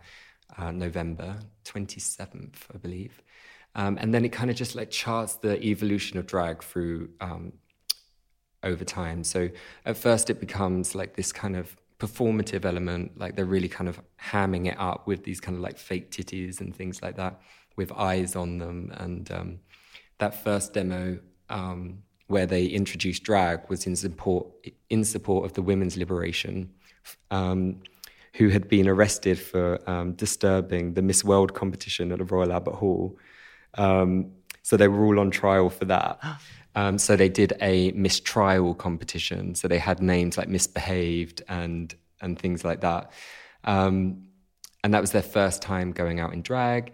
uh, 0.57 0.71
November 0.71 1.39
27th, 1.65 2.53
I 2.73 2.77
believe. 2.77 3.21
Um, 3.77 3.97
and 4.01 4.13
then 4.13 4.25
it 4.25 4.29
kind 4.29 4.49
of 4.49 4.55
just 4.55 4.75
like 4.75 4.89
charts 4.89 5.35
the 5.35 5.63
evolution 5.63 6.17
of 6.17 6.25
drag 6.25 6.63
through 6.63 7.09
um, 7.21 7.53
over 8.63 8.83
time. 8.83 9.23
So 9.23 9.49
at 9.85 9.95
first 9.95 10.29
it 10.29 10.39
becomes 10.39 10.95
like 10.95 11.15
this 11.15 11.31
kind 11.31 11.55
of 11.55 11.77
performative 11.99 12.65
element, 12.65 13.17
like 13.19 13.35
they're 13.35 13.45
really 13.45 13.67
kind 13.67 13.87
of 13.87 14.01
hamming 14.19 14.65
it 14.65 14.75
up 14.79 15.07
with 15.07 15.23
these 15.23 15.39
kind 15.39 15.55
of 15.55 15.61
like 15.61 15.77
fake 15.77 16.11
titties 16.11 16.59
and 16.59 16.75
things 16.75 17.01
like 17.01 17.15
that 17.17 17.39
with 17.75 17.91
eyes 17.91 18.35
on 18.35 18.57
them. 18.57 18.91
And 18.97 19.31
um, 19.31 19.59
that 20.17 20.43
first 20.43 20.73
demo 20.73 21.19
um, 21.49 21.99
where 22.25 22.47
they 22.47 22.65
introduced 22.65 23.23
drag 23.23 23.69
was 23.69 23.85
in 23.85 23.95
support 23.95 24.47
in 24.89 25.05
support 25.05 25.45
of 25.45 25.53
the 25.53 25.61
women's 25.61 25.97
liberation. 25.97 26.73
Um, 27.31 27.81
who 28.33 28.49
had 28.49 28.69
been 28.69 28.87
arrested 28.87 29.39
for 29.39 29.79
um, 29.89 30.13
disturbing 30.13 30.93
the 30.93 31.01
Miss 31.01 31.23
World 31.23 31.55
competition 31.55 32.11
at 32.11 32.19
the 32.19 32.23
Royal 32.23 32.53
Albert 32.53 32.75
Hall. 32.75 33.17
Um, 33.77 34.31
so 34.63 34.75
they 34.75 34.87
were 34.87 35.05
all 35.05 35.19
on 35.19 35.31
trial 35.31 35.69
for 35.69 35.85
that. 35.85 36.19
Um, 36.75 36.99
so 36.99 37.15
they 37.15 37.27
did 37.27 37.53
a 37.59 37.91
mistrial 37.93 38.75
competition. 38.75 39.55
So 39.55 39.67
they 39.67 39.79
had 39.79 39.99
names 39.99 40.37
like 40.37 40.47
misbehaved 40.47 41.41
and 41.49 41.91
and 42.21 42.37
things 42.37 42.63
like 42.63 42.81
that. 42.81 43.11
Um, 43.63 44.27
and 44.83 44.93
that 44.93 45.01
was 45.01 45.11
their 45.11 45.23
first 45.23 45.63
time 45.63 45.91
going 45.91 46.19
out 46.19 46.33
in 46.33 46.43
drag. 46.43 46.93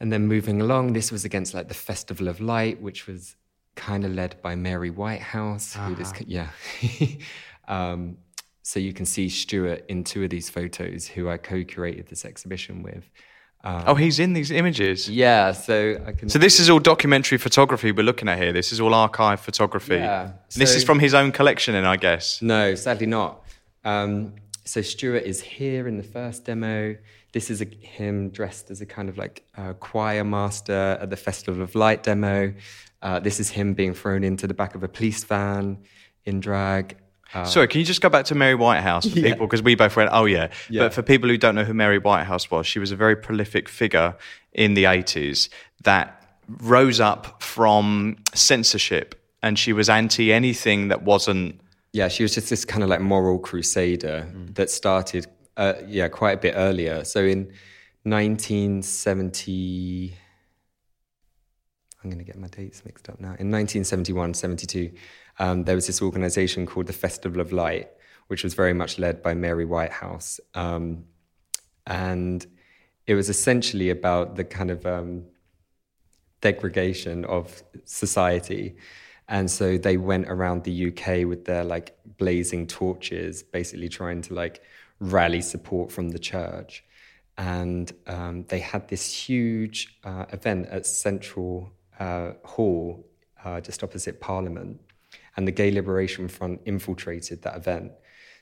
And 0.00 0.12
then 0.12 0.26
moving 0.26 0.60
along, 0.60 0.94
this 0.94 1.12
was 1.12 1.24
against 1.24 1.54
like 1.54 1.68
the 1.68 1.74
Festival 1.74 2.26
of 2.26 2.40
Light, 2.40 2.82
which 2.82 3.06
was 3.06 3.36
kind 3.76 4.04
of 4.04 4.12
led 4.12 4.40
by 4.42 4.54
Mary 4.54 4.90
Whitehouse. 4.90 5.74
Who 5.74 5.94
this, 5.94 6.12
yeah. 6.26 6.48
um, 7.68 8.18
so 8.62 8.78
you 8.80 8.92
can 8.92 9.06
see 9.06 9.28
Stuart 9.28 9.84
in 9.88 10.04
two 10.04 10.24
of 10.24 10.30
these 10.30 10.50
photos, 10.50 11.06
who 11.06 11.30
I 11.30 11.36
co-curated 11.36 12.08
this 12.08 12.24
exhibition 12.24 12.82
with. 12.82 13.08
Oh, 13.64 13.94
he's 13.94 14.18
in 14.18 14.32
these 14.32 14.50
images. 14.50 15.08
Yeah, 15.08 15.52
so 15.52 16.00
I 16.06 16.12
can. 16.12 16.28
So 16.28 16.38
this 16.38 16.60
is 16.60 16.70
all 16.70 16.78
documentary 16.78 17.38
photography 17.38 17.92
we're 17.92 18.04
looking 18.04 18.28
at 18.28 18.38
here. 18.38 18.52
This 18.52 18.72
is 18.72 18.80
all 18.80 18.94
archive 18.94 19.40
photography. 19.40 19.96
Yeah. 19.96 20.32
This 20.54 20.74
is 20.74 20.84
from 20.84 20.98
his 21.00 21.12
own 21.12 21.32
collection, 21.32 21.74
and 21.74 21.86
I 21.86 21.96
guess. 21.96 22.40
No, 22.40 22.74
sadly 22.74 23.06
not. 23.06 23.42
Um, 23.84 24.34
so 24.64 24.80
Stuart 24.80 25.24
is 25.24 25.40
here 25.40 25.88
in 25.88 25.96
the 25.96 26.02
first 26.02 26.44
demo. 26.44 26.96
This 27.32 27.50
is 27.50 27.60
a, 27.60 27.64
him 27.64 28.30
dressed 28.30 28.70
as 28.70 28.80
a 28.80 28.86
kind 28.86 29.08
of 29.08 29.18
like 29.18 29.44
uh, 29.56 29.74
choir 29.74 30.24
master 30.24 30.98
at 31.00 31.10
the 31.10 31.16
Festival 31.16 31.62
of 31.62 31.74
Light 31.74 32.02
demo. 32.02 32.54
Uh, 33.02 33.18
this 33.20 33.38
is 33.38 33.50
him 33.50 33.74
being 33.74 33.94
thrown 33.94 34.24
into 34.24 34.46
the 34.46 34.54
back 34.54 34.74
of 34.74 34.82
a 34.82 34.88
police 34.88 35.24
van 35.24 35.78
in 36.24 36.40
drag. 36.40 36.96
Uh, 37.34 37.44
Sorry, 37.44 37.68
can 37.68 37.80
you 37.80 37.86
just 37.86 38.00
go 38.00 38.08
back 38.08 38.24
to 38.26 38.34
Mary 38.34 38.54
Whitehouse 38.54 39.06
for 39.08 39.14
people? 39.14 39.46
Because 39.46 39.62
we 39.62 39.74
both 39.74 39.96
went, 39.96 40.10
oh, 40.12 40.24
yeah. 40.24 40.48
Yeah. 40.70 40.84
But 40.84 40.94
for 40.94 41.02
people 41.02 41.28
who 41.28 41.36
don't 41.36 41.54
know 41.54 41.64
who 41.64 41.74
Mary 41.74 41.98
Whitehouse 41.98 42.50
was, 42.50 42.66
she 42.66 42.78
was 42.78 42.90
a 42.90 42.96
very 42.96 43.16
prolific 43.16 43.68
figure 43.68 44.16
in 44.52 44.74
the 44.74 44.84
80s 44.84 45.48
that 45.84 46.14
rose 46.48 47.00
up 47.00 47.42
from 47.42 48.16
censorship 48.34 49.14
and 49.42 49.58
she 49.58 49.72
was 49.72 49.88
anti 49.90 50.32
anything 50.32 50.88
that 50.88 51.02
wasn't. 51.02 51.60
yeah, 51.92 52.08
she 52.08 52.22
was 52.22 52.34
just 52.34 52.50
this 52.50 52.64
kind 52.64 52.82
of 52.82 52.88
like 52.88 53.00
moral 53.00 53.38
crusader 53.38 54.26
that 54.54 54.70
started, 54.70 55.26
uh, 55.56 55.74
yeah, 55.86 56.08
quite 56.08 56.32
a 56.32 56.36
bit 56.40 56.54
earlier. 56.56 57.04
So 57.04 57.20
in 57.24 57.52
1970, 58.04 60.14
I'm 62.02 62.10
going 62.10 62.18
to 62.18 62.24
get 62.24 62.36
my 62.38 62.48
dates 62.48 62.84
mixed 62.84 63.08
up 63.08 63.20
now. 63.20 63.28
In 63.38 63.50
1971, 63.50 64.34
72, 64.34 64.90
um, 65.38 65.64
there 65.64 65.74
was 65.74 65.86
this 65.86 66.02
organization 66.02 66.66
called 66.66 66.86
the 66.86 66.92
Festival 66.92 67.40
of 67.40 67.52
Light, 67.52 67.88
which 68.26 68.42
was 68.44 68.54
very 68.54 68.74
much 68.74 68.98
led 68.98 69.22
by 69.22 69.34
Mary 69.34 69.64
Whitehouse. 69.64 70.40
Um, 70.54 71.04
and 71.86 72.46
it 73.06 73.14
was 73.14 73.28
essentially 73.28 73.90
about 73.90 74.36
the 74.36 74.44
kind 74.44 74.70
of 74.70 74.84
um, 74.84 75.24
degradation 76.40 77.24
of 77.24 77.62
society. 77.84 78.76
And 79.28 79.50
so 79.50 79.78
they 79.78 79.96
went 79.96 80.28
around 80.28 80.64
the 80.64 80.88
UK 80.88 81.26
with 81.26 81.44
their 81.44 81.64
like 81.64 81.96
blazing 82.18 82.66
torches, 82.66 83.42
basically 83.42 83.88
trying 83.88 84.22
to 84.22 84.34
like 84.34 84.62
rally 85.00 85.40
support 85.40 85.92
from 85.92 86.10
the 86.10 86.18
church. 86.18 86.84
And 87.36 87.92
um, 88.06 88.44
they 88.48 88.58
had 88.58 88.88
this 88.88 89.12
huge 89.12 89.98
uh, 90.02 90.24
event 90.32 90.68
at 90.70 90.86
Central 90.86 91.70
uh, 92.00 92.32
Hall, 92.44 93.06
uh, 93.44 93.60
just 93.60 93.82
opposite 93.84 94.20
Parliament. 94.20 94.80
And 95.38 95.46
the 95.46 95.52
Gay 95.52 95.70
Liberation 95.70 96.26
Front 96.26 96.60
infiltrated 96.66 97.42
that 97.42 97.56
event. 97.56 97.92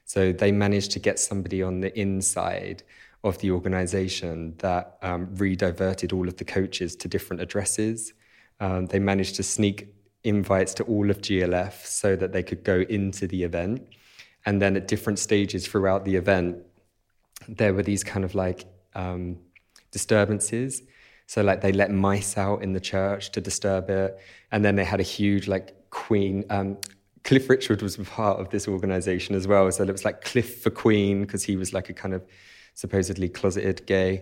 So 0.06 0.32
they 0.32 0.50
managed 0.50 0.92
to 0.92 0.98
get 0.98 1.18
somebody 1.18 1.62
on 1.62 1.80
the 1.80 1.96
inside 1.96 2.84
of 3.22 3.36
the 3.38 3.50
organization 3.50 4.54
that 4.60 4.96
um, 5.02 5.28
re-diverted 5.34 6.14
all 6.14 6.26
of 6.26 6.38
the 6.38 6.44
coaches 6.44 6.96
to 6.96 7.06
different 7.06 7.42
addresses. 7.42 8.14
Um, 8.60 8.86
they 8.86 8.98
managed 8.98 9.36
to 9.36 9.42
sneak 9.42 9.88
invites 10.24 10.72
to 10.74 10.84
all 10.84 11.10
of 11.10 11.20
GLF 11.20 11.84
so 11.84 12.16
that 12.16 12.32
they 12.32 12.42
could 12.42 12.64
go 12.64 12.80
into 12.88 13.26
the 13.26 13.42
event. 13.42 13.86
And 14.46 14.62
then 14.62 14.74
at 14.74 14.88
different 14.88 15.18
stages 15.18 15.66
throughout 15.66 16.06
the 16.06 16.16
event, 16.16 16.56
there 17.46 17.74
were 17.74 17.82
these 17.82 18.02
kind 18.02 18.24
of 18.24 18.34
like 18.34 18.64
um, 18.94 19.36
disturbances. 19.90 20.82
So 21.26 21.42
like 21.42 21.60
they 21.60 21.72
let 21.72 21.90
mice 21.90 22.38
out 22.38 22.62
in 22.62 22.72
the 22.72 22.80
church 22.80 23.32
to 23.32 23.42
disturb 23.42 23.90
it, 23.90 24.18
and 24.50 24.64
then 24.64 24.76
they 24.76 24.84
had 24.84 25.00
a 25.00 25.08
huge 25.16 25.46
like 25.46 25.74
Queen. 25.96 26.44
Um, 26.50 26.76
Cliff 27.24 27.50
Richard 27.50 27.82
was 27.82 27.96
part 27.96 28.38
of 28.38 28.50
this 28.50 28.68
organization 28.68 29.34
as 29.34 29.48
well. 29.48 29.70
So 29.72 29.82
it 29.82 29.90
was 29.90 30.04
like 30.04 30.22
Cliff 30.22 30.62
for 30.62 30.70
Queen 30.70 31.22
because 31.22 31.42
he 31.42 31.56
was 31.56 31.72
like 31.72 31.88
a 31.88 31.94
kind 31.94 32.14
of 32.14 32.22
supposedly 32.74 33.28
closeted 33.28 33.84
gay, 33.86 34.20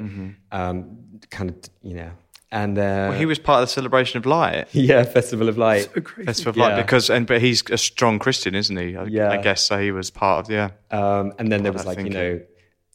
um, 0.53 0.97
kind 1.31 1.51
of 1.51 1.57
you 1.83 1.97
know. 1.97 2.11
And 2.51 2.79
uh, 2.79 3.11
Well, 3.11 3.19
he 3.19 3.27
was 3.27 3.41
part 3.41 3.63
of 3.63 3.69
the 3.69 3.73
celebration 3.73 4.19
of 4.19 4.27
light. 4.27 4.69
yeah, 4.73 5.03
Festival 5.03 5.49
of 5.49 5.59
Light. 5.59 5.91
Festival 6.25 6.51
of 6.51 6.57
Light 6.57 6.77
because 6.77 7.11
and 7.11 7.27
but 7.27 7.41
he's 7.41 7.63
a 7.71 7.77
strong 7.77 8.21
Christian, 8.21 8.55
isn't 8.55 8.77
he? 8.77 8.97
I, 8.97 9.05
Yeah. 9.05 9.33
I 9.33 9.39
guess 9.39 9.63
so. 9.63 9.79
He 9.81 9.91
was 9.91 10.11
part 10.11 10.47
of 10.47 10.51
yeah. 10.51 10.71
Um, 10.93 11.33
and 11.39 11.51
then 11.51 11.65
there 11.65 11.73
was 11.73 11.85
I 11.85 11.95
like, 11.95 11.99
you 11.99 12.11
know, 12.11 12.41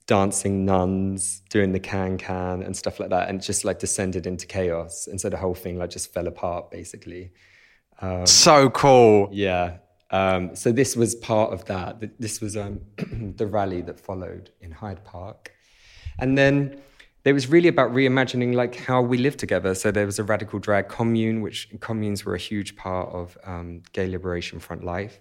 dancing 0.08 0.66
nuns 0.66 1.42
doing 1.50 1.74
the 1.74 1.80
can 1.80 2.18
can 2.18 2.64
and 2.64 2.76
stuff 2.76 3.00
like 3.02 3.10
that. 3.10 3.28
And 3.28 3.44
just 3.44 3.66
like 3.66 3.80
descended 3.80 4.26
into 4.26 4.48
chaos. 4.48 5.08
And 5.08 5.20
so 5.20 5.30
the 5.30 5.38
whole 5.38 5.56
thing 5.56 5.78
like 5.78 5.90
just 5.90 6.14
fell 6.14 6.28
apart 6.28 6.72
basically. 6.72 7.32
So 8.26 8.70
cool. 8.70 9.30
Yeah. 9.32 9.78
Um, 10.12 10.56
so 10.56 10.72
this 10.72 10.96
was 10.96 11.16
part 11.16 11.54
of 11.54 11.66
that. 11.66 12.20
This 12.20 12.42
was 12.42 12.58
um, 12.58 12.82
the 13.38 13.46
rally 13.46 13.82
that 13.82 14.00
followed 14.00 14.52
in 14.62 14.72
Hyde 14.72 15.04
Park. 15.04 15.52
And 16.18 16.38
then 16.38 16.82
it 17.26 17.34
was 17.34 17.48
really 17.48 17.70
about 17.70 17.92
reimagining 17.92 18.56
like 18.56 18.76
how 18.76 19.02
we 19.02 19.18
live 19.18 19.38
together. 19.38 19.76
So 19.76 19.92
there 19.92 20.06
was 20.06 20.20
a 20.20 20.24
radical 20.24 20.60
drag 20.60 20.88
commune, 20.88 21.42
which 21.42 21.70
communes 21.80 22.26
were 22.26 22.36
a 22.36 22.40
huge 22.40 22.76
part 22.76 23.10
of 23.10 23.38
um, 23.44 23.84
gay 23.94 24.08
liberation 24.08 24.60
front 24.60 24.84
life. 24.84 25.20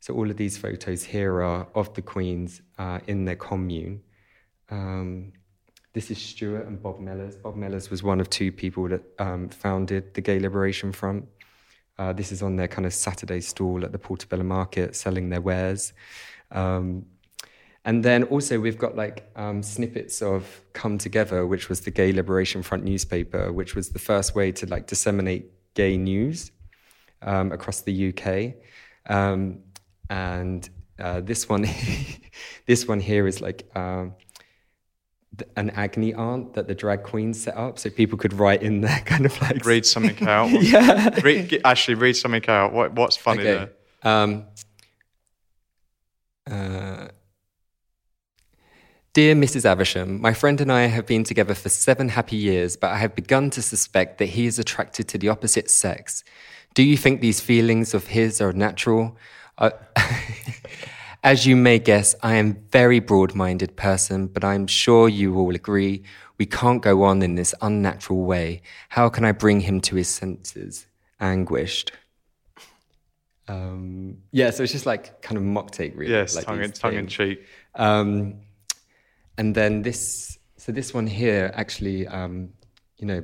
So 0.00 0.14
all 0.14 0.30
of 0.30 0.36
these 0.36 0.56
photos 0.56 1.02
here 1.02 1.42
are 1.42 1.66
of 1.74 1.92
the 1.94 2.02
queens 2.02 2.62
uh, 2.78 3.00
in 3.06 3.24
their 3.24 3.36
commune. 3.36 4.02
Um, 4.70 5.32
this 5.94 6.10
is 6.10 6.18
Stuart 6.18 6.66
and 6.66 6.80
Bob 6.80 7.00
Mellors. 7.00 7.42
Bob 7.42 7.56
Mellors 7.56 7.90
was 7.90 8.02
one 8.02 8.20
of 8.20 8.30
two 8.30 8.52
people 8.52 8.88
that 8.88 9.02
um, 9.18 9.48
founded 9.48 10.14
the 10.14 10.20
Gay 10.20 10.38
Liberation 10.38 10.92
Front. 10.92 11.26
Uh, 11.98 12.12
this 12.12 12.30
is 12.30 12.42
on 12.42 12.56
their 12.56 12.68
kind 12.68 12.86
of 12.86 12.94
Saturday 12.94 13.40
stall 13.40 13.84
at 13.84 13.92
the 13.92 13.98
Portobello 13.98 14.44
Market, 14.44 14.94
selling 14.94 15.30
their 15.30 15.40
wares. 15.40 15.92
Um, 16.52 17.06
and 17.84 18.04
then 18.04 18.24
also 18.24 18.60
we've 18.60 18.78
got 18.78 18.96
like 18.96 19.30
um, 19.34 19.62
snippets 19.62 20.20
of 20.20 20.62
Come 20.74 20.98
Together, 20.98 21.46
which 21.46 21.68
was 21.68 21.80
the 21.80 21.90
Gay 21.90 22.12
Liberation 22.12 22.62
Front 22.62 22.84
newspaper, 22.84 23.52
which 23.52 23.74
was 23.74 23.90
the 23.90 23.98
first 23.98 24.34
way 24.34 24.52
to 24.52 24.66
like 24.66 24.86
disseminate 24.86 25.50
gay 25.74 25.96
news 25.96 26.50
um, 27.22 27.50
across 27.50 27.80
the 27.80 28.12
UK. 28.12 28.54
Um, 29.10 29.60
and 30.10 30.68
uh, 30.98 31.20
this 31.20 31.48
one, 31.48 31.66
this 32.66 32.86
one 32.86 33.00
here 33.00 33.26
is 33.26 33.40
like 33.40 33.68
um, 33.74 34.14
an 35.56 35.70
agony 35.70 36.14
aunt 36.14 36.54
that 36.54 36.66
the 36.68 36.74
drag 36.74 37.02
queens 37.02 37.40
set 37.42 37.56
up, 37.56 37.78
so 37.78 37.90
people 37.90 38.18
could 38.18 38.32
write 38.32 38.62
in 38.62 38.80
there, 38.80 39.00
kind 39.04 39.24
of 39.26 39.40
like 39.42 39.64
Read 39.64 39.86
something 39.86 40.26
out. 40.26 40.50
yeah. 40.62 41.20
Read, 41.22 41.60
actually, 41.64 41.94
read 41.94 42.14
something 42.16 42.44
out. 42.48 42.72
What, 42.72 42.94
what's 42.94 43.16
funny 43.16 43.42
Okay. 43.42 43.70
there? 44.02 44.12
Um, 44.12 44.44
uh, 46.50 47.08
Dear 49.14 49.34
Mrs. 49.34 49.64
Avisham, 49.64 50.20
my 50.20 50.32
friend 50.32 50.60
and 50.60 50.70
I 50.70 50.82
have 50.82 51.06
been 51.06 51.24
together 51.24 51.54
for 51.54 51.68
seven 51.68 52.10
happy 52.10 52.36
years, 52.36 52.76
but 52.76 52.90
I 52.92 52.98
have 52.98 53.14
begun 53.14 53.50
to 53.50 53.62
suspect 53.62 54.18
that 54.18 54.26
he 54.26 54.46
is 54.46 54.58
attracted 54.58 55.08
to 55.08 55.18
the 55.18 55.28
opposite 55.28 55.70
sex. 55.70 56.22
Do 56.74 56.82
you 56.84 56.96
think 56.96 57.20
these 57.20 57.40
feelings 57.40 57.94
of 57.94 58.08
his 58.08 58.40
are 58.40 58.52
natural? 58.52 59.16
Uh, 59.56 59.70
as 61.28 61.44
you 61.44 61.54
may 61.56 61.78
guess, 61.78 62.14
I 62.22 62.36
am 62.36 62.50
a 62.52 62.70
very 62.70 63.00
broad 63.00 63.34
minded 63.34 63.76
person, 63.76 64.28
but 64.28 64.42
I'm 64.44 64.66
sure 64.66 65.10
you 65.10 65.36
all 65.36 65.54
agree 65.54 66.02
we 66.38 66.46
can't 66.46 66.80
go 66.80 67.02
on 67.02 67.20
in 67.20 67.34
this 67.34 67.54
unnatural 67.60 68.24
way. 68.24 68.62
How 68.88 69.10
can 69.10 69.26
I 69.26 69.32
bring 69.32 69.60
him 69.60 69.82
to 69.82 69.96
his 69.96 70.08
senses? 70.08 70.86
Anguished. 71.20 71.92
Um, 73.46 74.16
yeah, 74.30 74.48
so 74.48 74.62
it's 74.62 74.72
just 74.72 74.86
like 74.86 75.20
kind 75.20 75.36
of 75.36 75.42
mock 75.42 75.70
take, 75.70 75.94
really. 75.94 76.12
Yes, 76.12 76.34
like 76.34 76.46
tongue, 76.46 76.62
in, 76.62 76.72
tongue 76.72 76.94
in 76.94 77.06
cheek. 77.08 77.44
Um, 77.74 78.40
and 79.36 79.54
then 79.54 79.82
this, 79.82 80.38
so 80.56 80.72
this 80.72 80.94
one 80.94 81.06
here, 81.06 81.52
actually, 81.54 82.06
um, 82.06 82.54
you 82.96 83.06
know, 83.06 83.22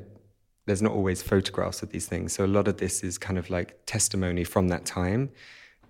there's 0.66 0.82
not 0.82 0.92
always 0.92 1.22
photographs 1.22 1.82
of 1.82 1.88
these 1.88 2.06
things. 2.06 2.34
So 2.34 2.44
a 2.44 2.52
lot 2.58 2.68
of 2.68 2.76
this 2.76 3.02
is 3.02 3.16
kind 3.16 3.38
of 3.38 3.48
like 3.48 3.78
testimony 3.86 4.44
from 4.44 4.68
that 4.68 4.84
time. 4.84 5.30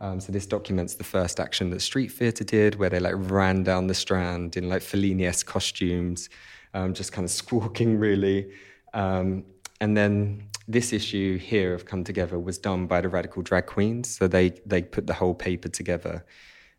Um, 0.05 0.21
so 0.21 0.33
this 0.33 0.45
documents 0.45 0.97
the 0.97 1.05
first 1.05 1.41
action 1.41 1.71
that 1.71 1.81
Street 1.81 2.13
Theatre 2.13 2.45
did, 2.45 2.75
where 2.75 2.91
they 2.91 3.01
like 3.01 3.15
ran 3.17 3.63
down 3.63 3.87
the 3.87 3.95
Strand 3.95 4.55
in 4.55 4.69
like 4.69 4.83
Fellini-esque 4.83 5.47
costumes, 5.47 6.29
um, 6.75 6.93
just 6.93 7.11
kind 7.11 7.25
of 7.25 7.31
squawking 7.31 7.99
really. 7.99 8.51
Um, 8.93 9.45
and 9.81 9.97
then 9.97 10.51
this 10.69 10.93
issue 10.93 11.39
here 11.39 11.73
of 11.73 11.87
Come 11.87 12.05
Together 12.05 12.39
was 12.39 12.59
done 12.59 12.87
by 12.87 13.01
the 13.01 13.09
Radical 13.09 13.41
Drag 13.41 13.65
Queens. 13.65 14.15
So 14.15 14.29
they 14.29 14.51
they 14.67 14.83
put 14.83 15.07
the 15.07 15.15
whole 15.15 15.35
paper 15.35 15.71
together. 15.71 16.27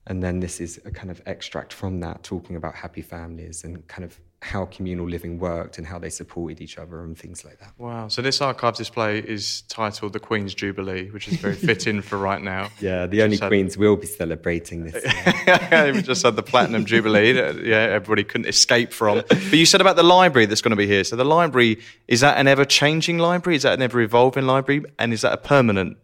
And 0.06 0.22
then 0.22 0.40
this 0.40 0.62
is 0.62 0.80
a 0.86 0.92
kind 0.92 1.10
of 1.10 1.20
extract 1.26 1.74
from 1.74 2.02
that, 2.02 2.22
talking 2.22 2.56
about 2.56 2.76
happy 2.76 3.02
families 3.02 3.64
and 3.64 3.88
kind 3.88 4.04
of 4.04 4.20
how 4.46 4.66
communal 4.66 5.10
living 5.10 5.40
worked 5.40 5.80
and 5.80 5.88
how 5.88 5.98
they 5.98 6.10
supported 6.10 6.62
each 6.62 6.78
other 6.78 7.02
and 7.02 7.18
things 7.18 7.44
like 7.44 7.60
that. 7.60 7.74
Wow. 7.80 8.08
So 8.10 8.22
this 8.22 8.42
archive 8.42 8.76
display 8.76 9.18
is 9.18 9.64
titled 9.64 10.14
The 10.14 10.20
Queen's 10.20 10.54
Jubilee, 10.54 11.10
which 11.10 11.28
is 11.28 11.38
very 11.38 11.56
fitting 11.56 12.02
for 12.02 12.18
right 12.18 12.42
now. 12.42 12.70
Yeah, 12.80 13.08
the 13.08 13.24
only 13.24 13.38
had- 13.38 13.48
queens 13.48 13.78
will 13.78 13.96
be 13.96 14.06
celebrating 14.06 14.84
this. 14.84 14.94
we 15.96 16.02
just 16.04 16.24
had 16.24 16.36
the 16.36 16.44
Platinum 16.44 16.86
Jubilee 16.86 17.32
that 17.32 17.64
yeah, 17.64 17.78
everybody 17.78 18.24
couldn't 18.24 18.48
escape 18.48 18.94
from. 18.94 19.24
But 19.28 19.54
you 19.54 19.66
said 19.66 19.82
about 19.82 19.96
the 19.96 20.04
library 20.04 20.46
that's 20.46 20.62
going 20.62 20.72
to 20.72 20.76
be 20.76 20.86
here. 20.86 21.04
So 21.04 21.16
the 21.16 21.26
library, 21.26 21.80
is 22.08 22.22
that 22.22 22.38
an 22.38 22.48
ever 22.48 22.66
changing 22.66 23.18
library? 23.18 23.56
Is 23.56 23.64
that 23.64 23.74
an 23.74 23.82
ever 23.82 24.02
evolving 24.02 24.46
library? 24.46 24.84
And 25.00 25.14
is 25.14 25.22
that 25.22 25.34
a 25.34 25.38
permanent 25.38 25.98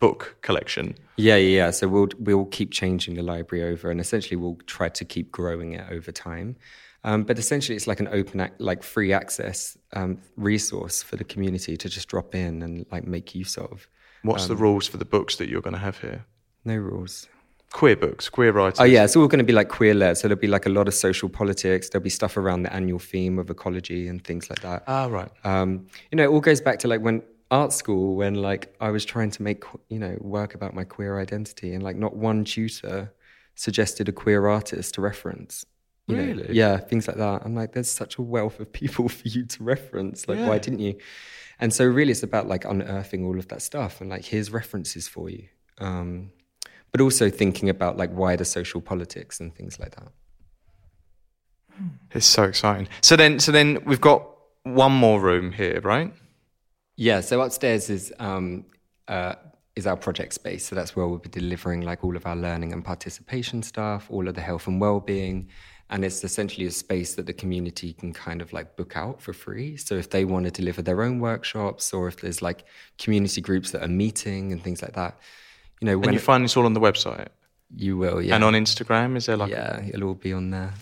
book 0.00 0.36
collection? 0.42 0.96
Yeah, 1.16 1.36
yeah, 1.36 1.56
yeah. 1.56 1.70
So 1.70 1.88
we'll 1.88 2.08
we'll 2.18 2.44
keep 2.44 2.70
changing 2.72 3.14
the 3.14 3.22
library 3.22 3.64
over, 3.64 3.90
and 3.90 4.00
essentially 4.00 4.36
we'll 4.36 4.58
try 4.66 4.90
to 4.90 5.04
keep 5.04 5.32
growing 5.32 5.72
it 5.72 5.86
over 5.90 6.12
time. 6.12 6.56
Um, 7.06 7.22
but 7.22 7.38
essentially, 7.38 7.76
it's 7.76 7.86
like 7.86 8.00
an 8.00 8.08
open, 8.08 8.40
ac- 8.40 8.52
like 8.58 8.82
free 8.82 9.12
access 9.12 9.78
um, 9.92 10.18
resource 10.36 11.04
for 11.04 11.16
the 11.16 11.24
community 11.24 11.76
to 11.76 11.88
just 11.88 12.08
drop 12.08 12.34
in 12.34 12.62
and 12.62 12.84
like 12.90 13.06
make 13.06 13.34
use 13.34 13.56
of. 13.56 13.88
What's 14.22 14.48
the 14.48 14.56
rules 14.56 14.88
for 14.88 14.96
the 14.96 15.04
books 15.04 15.36
that 15.36 15.48
you're 15.48 15.60
going 15.60 15.74
to 15.74 15.80
have 15.80 16.00
here? 16.00 16.26
No 16.64 16.74
rules. 16.74 17.28
Queer 17.70 17.94
books, 17.94 18.28
queer 18.28 18.50
writers. 18.50 18.80
Oh 18.80 18.84
yeah, 18.84 19.04
it's 19.04 19.14
all 19.14 19.28
going 19.28 19.38
to 19.38 19.44
be 19.44 19.52
like 19.52 19.68
queer 19.68 19.94
led. 19.94 20.18
So 20.18 20.26
there'll 20.26 20.40
be 20.40 20.48
like 20.48 20.66
a 20.66 20.70
lot 20.70 20.88
of 20.88 20.94
social 20.94 21.28
politics. 21.28 21.88
There'll 21.88 22.02
be 22.02 22.10
stuff 22.10 22.36
around 22.36 22.64
the 22.64 22.72
annual 22.72 22.98
theme 22.98 23.38
of 23.38 23.50
ecology 23.50 24.08
and 24.08 24.22
things 24.24 24.50
like 24.50 24.60
that. 24.62 24.82
Ah, 24.88 25.06
right. 25.06 25.30
Um, 25.44 25.86
you 26.10 26.16
know, 26.16 26.24
it 26.24 26.28
all 26.28 26.40
goes 26.40 26.60
back 26.60 26.80
to 26.80 26.88
like 26.88 27.02
when 27.02 27.22
art 27.52 27.72
school, 27.72 28.16
when 28.16 28.34
like 28.34 28.74
I 28.80 28.90
was 28.90 29.04
trying 29.04 29.30
to 29.30 29.42
make 29.42 29.62
you 29.90 30.00
know 30.00 30.16
work 30.20 30.54
about 30.54 30.74
my 30.74 30.82
queer 30.82 31.20
identity, 31.20 31.72
and 31.72 31.84
like 31.84 31.96
not 31.96 32.16
one 32.16 32.44
tutor 32.44 33.12
suggested 33.54 34.08
a 34.08 34.12
queer 34.12 34.48
artist 34.48 34.94
to 34.94 35.00
reference. 35.00 35.64
You 36.08 36.16
know, 36.16 36.46
yeah, 36.50 36.76
things 36.78 37.08
like 37.08 37.16
that. 37.16 37.42
I'm 37.44 37.54
like, 37.54 37.72
there's 37.72 37.90
such 37.90 38.16
a 38.16 38.22
wealth 38.22 38.60
of 38.60 38.72
people 38.72 39.08
for 39.18 39.26
you 39.26 39.44
to 39.44 39.64
reference. 39.64 40.28
Like, 40.28 40.38
why 40.38 40.58
didn't 40.58 40.80
you? 40.80 40.96
And 41.58 41.72
so, 41.72 41.84
really, 41.84 42.12
it's 42.12 42.22
about 42.22 42.46
like 42.46 42.64
unearthing 42.64 43.24
all 43.24 43.38
of 43.38 43.48
that 43.48 43.62
stuff 43.62 44.00
and 44.00 44.10
like, 44.10 44.24
here's 44.24 44.50
references 44.50 45.08
for 45.08 45.28
you. 45.30 45.48
Um, 45.78 46.30
but 46.92 47.00
also 47.00 47.28
thinking 47.28 47.68
about 47.68 47.96
like 47.96 48.12
wider 48.12 48.44
social 48.44 48.80
politics 48.80 49.40
and 49.40 49.54
things 49.54 49.78
like 49.80 49.96
that. 49.96 50.12
It's 52.12 52.26
so 52.26 52.44
exciting. 52.44 52.88
So 53.02 53.16
then, 53.16 53.38
so 53.38 53.52
then 53.52 53.82
we've 53.84 54.00
got 54.00 54.26
one 54.62 54.92
more 54.92 55.20
room 55.20 55.52
here, 55.52 55.80
right? 55.82 56.12
Yeah, 56.96 57.20
so 57.20 57.40
upstairs 57.42 57.90
is 57.90 58.12
um, 58.18 58.64
uh, 59.08 59.34
is 59.76 59.86
our 59.86 59.96
project 59.96 60.32
space. 60.32 60.66
So 60.66 60.74
that's 60.74 60.96
where 60.96 61.06
we'll 61.06 61.18
be 61.18 61.28
delivering 61.28 61.82
like 61.82 62.02
all 62.02 62.16
of 62.16 62.26
our 62.26 62.34
learning 62.34 62.72
and 62.72 62.82
participation 62.84 63.62
stuff, 63.62 64.06
all 64.10 64.26
of 64.26 64.34
the 64.34 64.40
health 64.40 64.66
and 64.66 64.80
well-being, 64.80 65.50
and 65.90 66.04
it's 66.04 66.24
essentially 66.24 66.66
a 66.66 66.70
space 66.70 67.14
that 67.14 67.26
the 67.26 67.32
community 67.32 67.92
can 67.92 68.12
kind 68.12 68.42
of 68.42 68.52
like 68.52 68.76
book 68.76 68.96
out 68.96 69.22
for 69.22 69.32
free. 69.32 69.76
So 69.76 69.94
if 69.94 70.10
they 70.10 70.24
want 70.24 70.44
to 70.46 70.50
deliver 70.50 70.82
their 70.82 71.02
own 71.02 71.20
workshops, 71.20 71.92
or 71.92 72.08
if 72.08 72.20
there's 72.20 72.42
like 72.42 72.64
community 72.98 73.40
groups 73.40 73.70
that 73.70 73.82
are 73.82 73.88
meeting 73.88 74.52
and 74.52 74.62
things 74.62 74.82
like 74.82 74.94
that, 74.94 75.18
you 75.80 75.86
know, 75.86 75.92
And 75.92 76.04
when 76.04 76.14
you 76.14 76.20
find 76.20 76.44
this 76.44 76.56
all 76.56 76.66
on 76.66 76.72
the 76.72 76.80
website 76.80 77.28
you 77.74 77.96
will, 77.96 78.22
yeah, 78.22 78.34
and 78.34 78.44
on 78.44 78.52
Instagram. 78.52 79.16
Is 79.16 79.26
there 79.26 79.36
like 79.36 79.50
yeah, 79.50 79.82
it'll 79.86 80.08
all 80.08 80.14
be 80.14 80.32
on 80.32 80.50
there. 80.50 80.74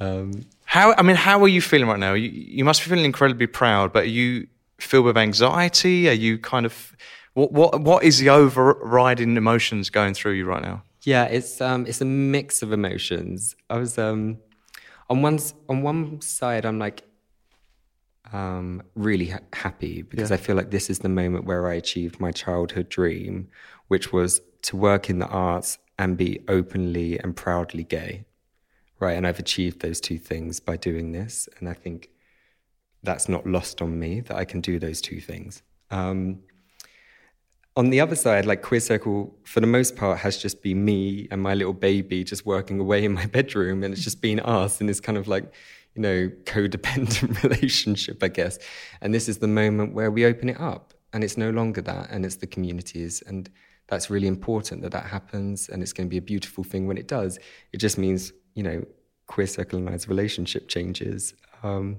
Um, 0.00 0.44
How 0.64 0.94
I 0.96 1.02
mean, 1.02 1.16
how 1.16 1.42
are 1.42 1.48
you 1.48 1.60
feeling 1.60 1.88
right 1.88 1.98
now? 1.98 2.14
You, 2.14 2.30
you 2.30 2.64
must 2.64 2.82
be 2.82 2.88
feeling 2.88 3.04
incredibly 3.04 3.46
proud, 3.46 3.92
but 3.92 4.04
are 4.04 4.06
you 4.06 4.46
filled 4.78 5.06
with 5.06 5.16
anxiety? 5.16 6.08
Are 6.08 6.12
you 6.12 6.38
kind 6.38 6.64
of 6.64 6.96
what 7.34 7.52
what 7.52 7.80
what 7.80 8.04
is 8.04 8.18
the 8.18 8.30
overriding 8.30 9.36
emotions 9.36 9.90
going 9.90 10.14
through 10.14 10.32
you 10.32 10.44
right 10.44 10.62
now? 10.62 10.82
Yeah, 11.02 11.24
it's 11.24 11.60
um, 11.60 11.86
it's 11.86 12.00
a 12.00 12.04
mix 12.04 12.62
of 12.62 12.72
emotions. 12.72 13.56
I 13.70 13.78
was 13.78 13.98
um, 13.98 14.38
on 15.08 15.22
one 15.22 15.38
on 15.68 15.82
one 15.82 16.20
side, 16.20 16.64
I'm 16.66 16.78
like 16.78 17.04
um, 18.32 18.82
really 18.94 19.26
ha- 19.26 19.40
happy 19.52 20.02
because 20.02 20.30
I 20.30 20.36
feel 20.36 20.56
like 20.56 20.70
this 20.70 20.90
is 20.90 20.98
the 20.98 21.08
moment 21.08 21.44
where 21.44 21.68
I 21.68 21.74
achieved 21.74 22.20
my 22.20 22.30
childhood 22.30 22.88
dream, 22.88 23.48
which 23.88 24.12
was 24.12 24.40
to 24.62 24.76
work 24.76 25.08
in 25.08 25.18
the 25.18 25.26
arts 25.26 25.78
and 25.98 26.16
be 26.16 26.44
openly 26.48 27.18
and 27.18 27.34
proudly 27.34 27.84
gay, 27.84 28.26
right? 29.00 29.16
And 29.16 29.26
I've 29.26 29.38
achieved 29.38 29.80
those 29.80 30.00
two 30.00 30.18
things 30.18 30.60
by 30.60 30.76
doing 30.76 31.12
this, 31.12 31.48
and 31.58 31.68
I 31.68 31.74
think 31.74 32.10
that's 33.02 33.28
not 33.28 33.46
lost 33.46 33.80
on 33.80 33.98
me 33.98 34.20
that 34.20 34.36
I 34.36 34.44
can 34.44 34.60
do 34.60 34.78
those 34.78 35.00
two 35.00 35.20
things. 35.20 35.62
Um, 35.90 36.40
on 37.78 37.90
the 37.90 38.00
other 38.00 38.16
side, 38.16 38.44
like 38.44 38.60
Queer 38.62 38.80
Circle, 38.80 39.32
for 39.44 39.60
the 39.60 39.66
most 39.68 39.94
part, 39.94 40.18
has 40.18 40.36
just 40.36 40.62
been 40.62 40.84
me 40.84 41.28
and 41.30 41.40
my 41.40 41.54
little 41.54 41.72
baby 41.72 42.24
just 42.24 42.44
working 42.44 42.80
away 42.80 43.04
in 43.04 43.12
my 43.12 43.26
bedroom, 43.38 43.84
and 43.84 43.94
it's 43.94 44.02
just 44.02 44.20
been 44.20 44.40
us 44.40 44.80
in 44.80 44.88
this 44.88 44.98
kind 44.98 45.16
of 45.16 45.28
like, 45.28 45.44
you 45.94 46.02
know, 46.02 46.28
codependent 46.42 47.40
relationship, 47.44 48.20
I 48.20 48.28
guess. 48.28 48.58
And 49.00 49.14
this 49.14 49.28
is 49.28 49.38
the 49.38 49.46
moment 49.46 49.94
where 49.94 50.10
we 50.10 50.24
open 50.24 50.48
it 50.48 50.60
up, 50.60 50.92
and 51.12 51.22
it's 51.22 51.36
no 51.36 51.50
longer 51.50 51.80
that, 51.82 52.10
and 52.10 52.26
it's 52.26 52.34
the 52.36 52.48
communities, 52.48 53.22
and 53.28 53.48
that's 53.86 54.10
really 54.10 54.26
important 54.26 54.82
that 54.82 54.90
that 54.90 55.04
happens, 55.04 55.68
and 55.68 55.80
it's 55.80 55.92
going 55.92 56.08
to 56.08 56.10
be 56.10 56.18
a 56.18 56.22
beautiful 56.22 56.64
thing 56.64 56.88
when 56.88 56.98
it 56.98 57.06
does. 57.06 57.38
It 57.72 57.76
just 57.76 57.96
means, 57.96 58.32
you 58.56 58.64
know, 58.64 58.84
Queer 59.28 59.46
Circle 59.46 59.78
and 59.78 59.88
I's 59.88 60.08
relationship 60.08 60.66
changes. 60.66 61.32
Um, 61.62 61.98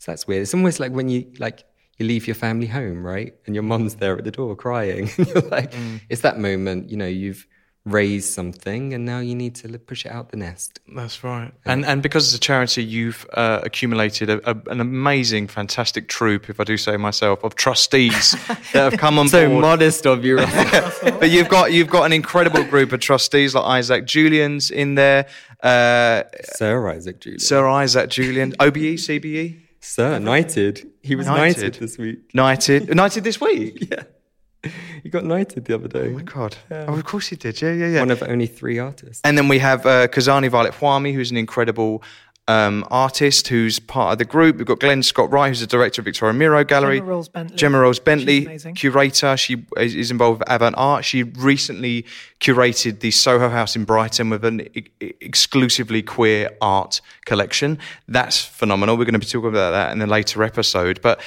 so 0.00 0.12
that's 0.12 0.26
weird. 0.26 0.42
It's 0.42 0.52
almost 0.52 0.80
like 0.80 0.92
when 0.92 1.08
you 1.08 1.32
like 1.38 1.64
you 1.98 2.06
leave 2.06 2.26
your 2.26 2.34
family 2.36 2.66
home, 2.66 3.04
right? 3.04 3.34
And 3.46 3.54
your 3.54 3.64
mum's 3.64 3.96
there 3.96 4.16
at 4.16 4.24
the 4.24 4.30
door 4.30 4.54
crying. 4.56 5.10
And 5.18 5.26
you're 5.28 5.42
like, 5.42 5.72
it's 6.08 6.22
that 6.22 6.38
moment, 6.38 6.90
you 6.90 6.96
know, 6.96 7.06
you've 7.06 7.46
raised 7.84 8.30
something 8.34 8.92
and 8.92 9.06
now 9.06 9.18
you 9.18 9.34
need 9.34 9.54
to 9.54 9.78
push 9.78 10.04
it 10.04 10.12
out 10.12 10.28
the 10.30 10.36
nest. 10.36 10.78
That's 10.94 11.24
right. 11.24 11.52
And 11.64 11.86
and 11.86 12.02
because 12.02 12.26
it's 12.26 12.36
a 12.36 12.40
charity, 12.40 12.84
you've 12.84 13.26
uh, 13.32 13.60
accumulated 13.62 14.28
a, 14.28 14.50
a, 14.50 14.54
an 14.70 14.80
amazing, 14.80 15.48
fantastic 15.48 16.06
troop, 16.08 16.50
if 16.50 16.60
I 16.60 16.64
do 16.64 16.76
say 16.76 16.96
myself, 16.98 17.42
of 17.42 17.54
trustees 17.54 18.32
that 18.72 18.92
have 18.92 18.98
come 18.98 19.18
on 19.18 19.28
So 19.28 19.48
board. 19.48 19.62
modest 19.62 20.06
of 20.06 20.24
you. 20.24 20.36
but 21.02 21.30
you've 21.30 21.48
got 21.48 21.72
you've 21.72 21.88
got 21.88 22.04
an 22.04 22.12
incredible 22.12 22.62
group 22.64 22.92
of 22.92 23.00
trustees 23.00 23.54
like 23.54 23.64
Isaac 23.64 24.04
Julien's 24.04 24.70
in 24.70 24.94
there, 24.94 25.26
uh, 25.62 26.24
Sir 26.56 26.90
Isaac 26.90 27.20
Julien. 27.20 27.40
Sir 27.40 27.66
Isaac 27.68 28.10
Julien, 28.10 28.54
OBE, 28.60 28.98
CBE, 28.98 29.60
Sir, 29.80 30.18
knighted. 30.18 30.86
He 31.08 31.16
was 31.16 31.26
Knighted. 31.26 31.62
knighted, 31.62 31.74
this 31.80 31.96
week. 31.98 32.18
Knighted, 32.34 32.94
Knighted 32.94 33.24
this 33.24 33.40
week. 33.40 33.88
Yeah. 33.92 34.70
he 35.04 35.08
got 35.08 35.24
knighted 35.24 35.64
the 35.66 35.74
other 35.76 35.86
day. 35.88 36.08
Oh 36.08 36.10
my 36.10 36.22
god! 36.22 36.56
Oh, 36.70 36.94
of 36.98 37.04
course 37.04 37.28
he 37.28 37.36
did. 37.36 37.62
Yeah, 37.62 37.72
yeah, 37.72 37.86
yeah. 37.94 38.00
One 38.00 38.10
of 38.10 38.22
only 38.24 38.46
three 38.46 38.78
artists. 38.80 39.20
And 39.24 39.38
then 39.38 39.46
we 39.48 39.60
have 39.60 39.86
uh, 39.86 40.08
Kazani 40.08 40.50
Violet 40.50 40.74
Huami, 40.74 41.14
who's 41.14 41.30
an 41.30 41.36
incredible 41.36 42.02
um, 42.48 42.84
artist 42.90 43.48
who's 43.48 43.78
part 43.78 44.12
of 44.12 44.18
the 44.18 44.24
group. 44.24 44.56
We've 44.56 44.66
got 44.66 44.80
Glenn 44.80 45.02
Scott 45.02 45.30
Wright, 45.30 45.50
who's 45.50 45.60
the 45.60 45.66
director 45.66 46.00
of 46.00 46.06
Victoria 46.06 46.32
Miro 46.32 46.64
Gallery. 46.64 46.98
Gemma 46.98 47.10
Rolls 47.10 47.28
Bentley. 47.28 47.56
Gemma 47.56 47.78
Rolls 47.80 47.98
Bentley, 48.00 48.58
curator. 48.74 49.36
She 49.36 49.64
is 49.76 49.94
is 49.94 50.10
involved 50.10 50.40
with 50.40 50.50
Avant 50.50 50.74
Arte. 50.78 51.04
She 51.04 51.22
recently 51.22 52.06
curated 52.40 53.00
the 53.00 53.10
Soho 53.10 53.50
House 53.50 53.76
in 53.76 53.84
Brighton 53.84 54.30
with 54.30 54.44
an 54.44 54.62
e- 54.74 54.88
exclusively 55.20 56.02
queer 56.02 56.50
art 56.60 57.00
collection. 57.26 57.78
That's 58.08 58.42
phenomenal. 58.42 58.96
We're 58.96 59.04
going 59.04 59.12
to 59.12 59.18
be 59.20 59.26
talking 59.26 59.50
about 59.50 59.72
that 59.72 59.92
in 59.92 60.00
a 60.00 60.06
later 60.06 60.42
episode. 60.42 61.00
But 61.02 61.20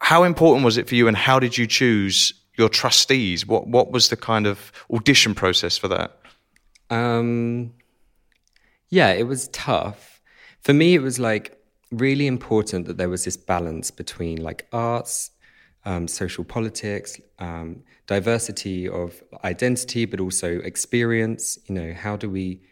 how 0.00 0.24
important 0.24 0.64
was 0.64 0.76
it 0.76 0.88
for 0.88 0.94
you, 0.94 1.08
and 1.08 1.16
how 1.16 1.38
did 1.38 1.56
you 1.56 1.66
choose 1.66 2.34
your 2.58 2.68
trustees? 2.68 3.46
What 3.46 3.66
What 3.66 3.90
was 3.90 4.10
the 4.10 4.16
kind 4.16 4.46
of 4.46 4.72
audition 4.92 5.34
process 5.34 5.78
for 5.78 5.88
that? 5.88 6.18
Um, 6.90 7.72
yeah, 8.90 9.12
it 9.12 9.22
was 9.22 9.48
tough. 9.48 10.09
For 10.62 10.74
me, 10.74 10.94
it 10.94 11.02
was 11.02 11.18
like 11.18 11.58
really 11.90 12.26
important 12.26 12.86
that 12.86 12.96
there 12.96 13.08
was 13.08 13.24
this 13.24 13.36
balance 13.36 13.90
between 13.90 14.42
like 14.42 14.66
arts, 14.72 15.30
um, 15.84 16.06
social 16.06 16.44
politics, 16.44 17.20
um, 17.38 17.82
diversity 18.06 18.88
of 18.88 19.22
identity, 19.44 20.04
but 20.04 20.20
also 20.20 20.58
experience. 20.58 21.58
You 21.66 21.74
know, 21.74 21.94
how 21.94 22.16
do 22.16 22.28
we 22.28 22.62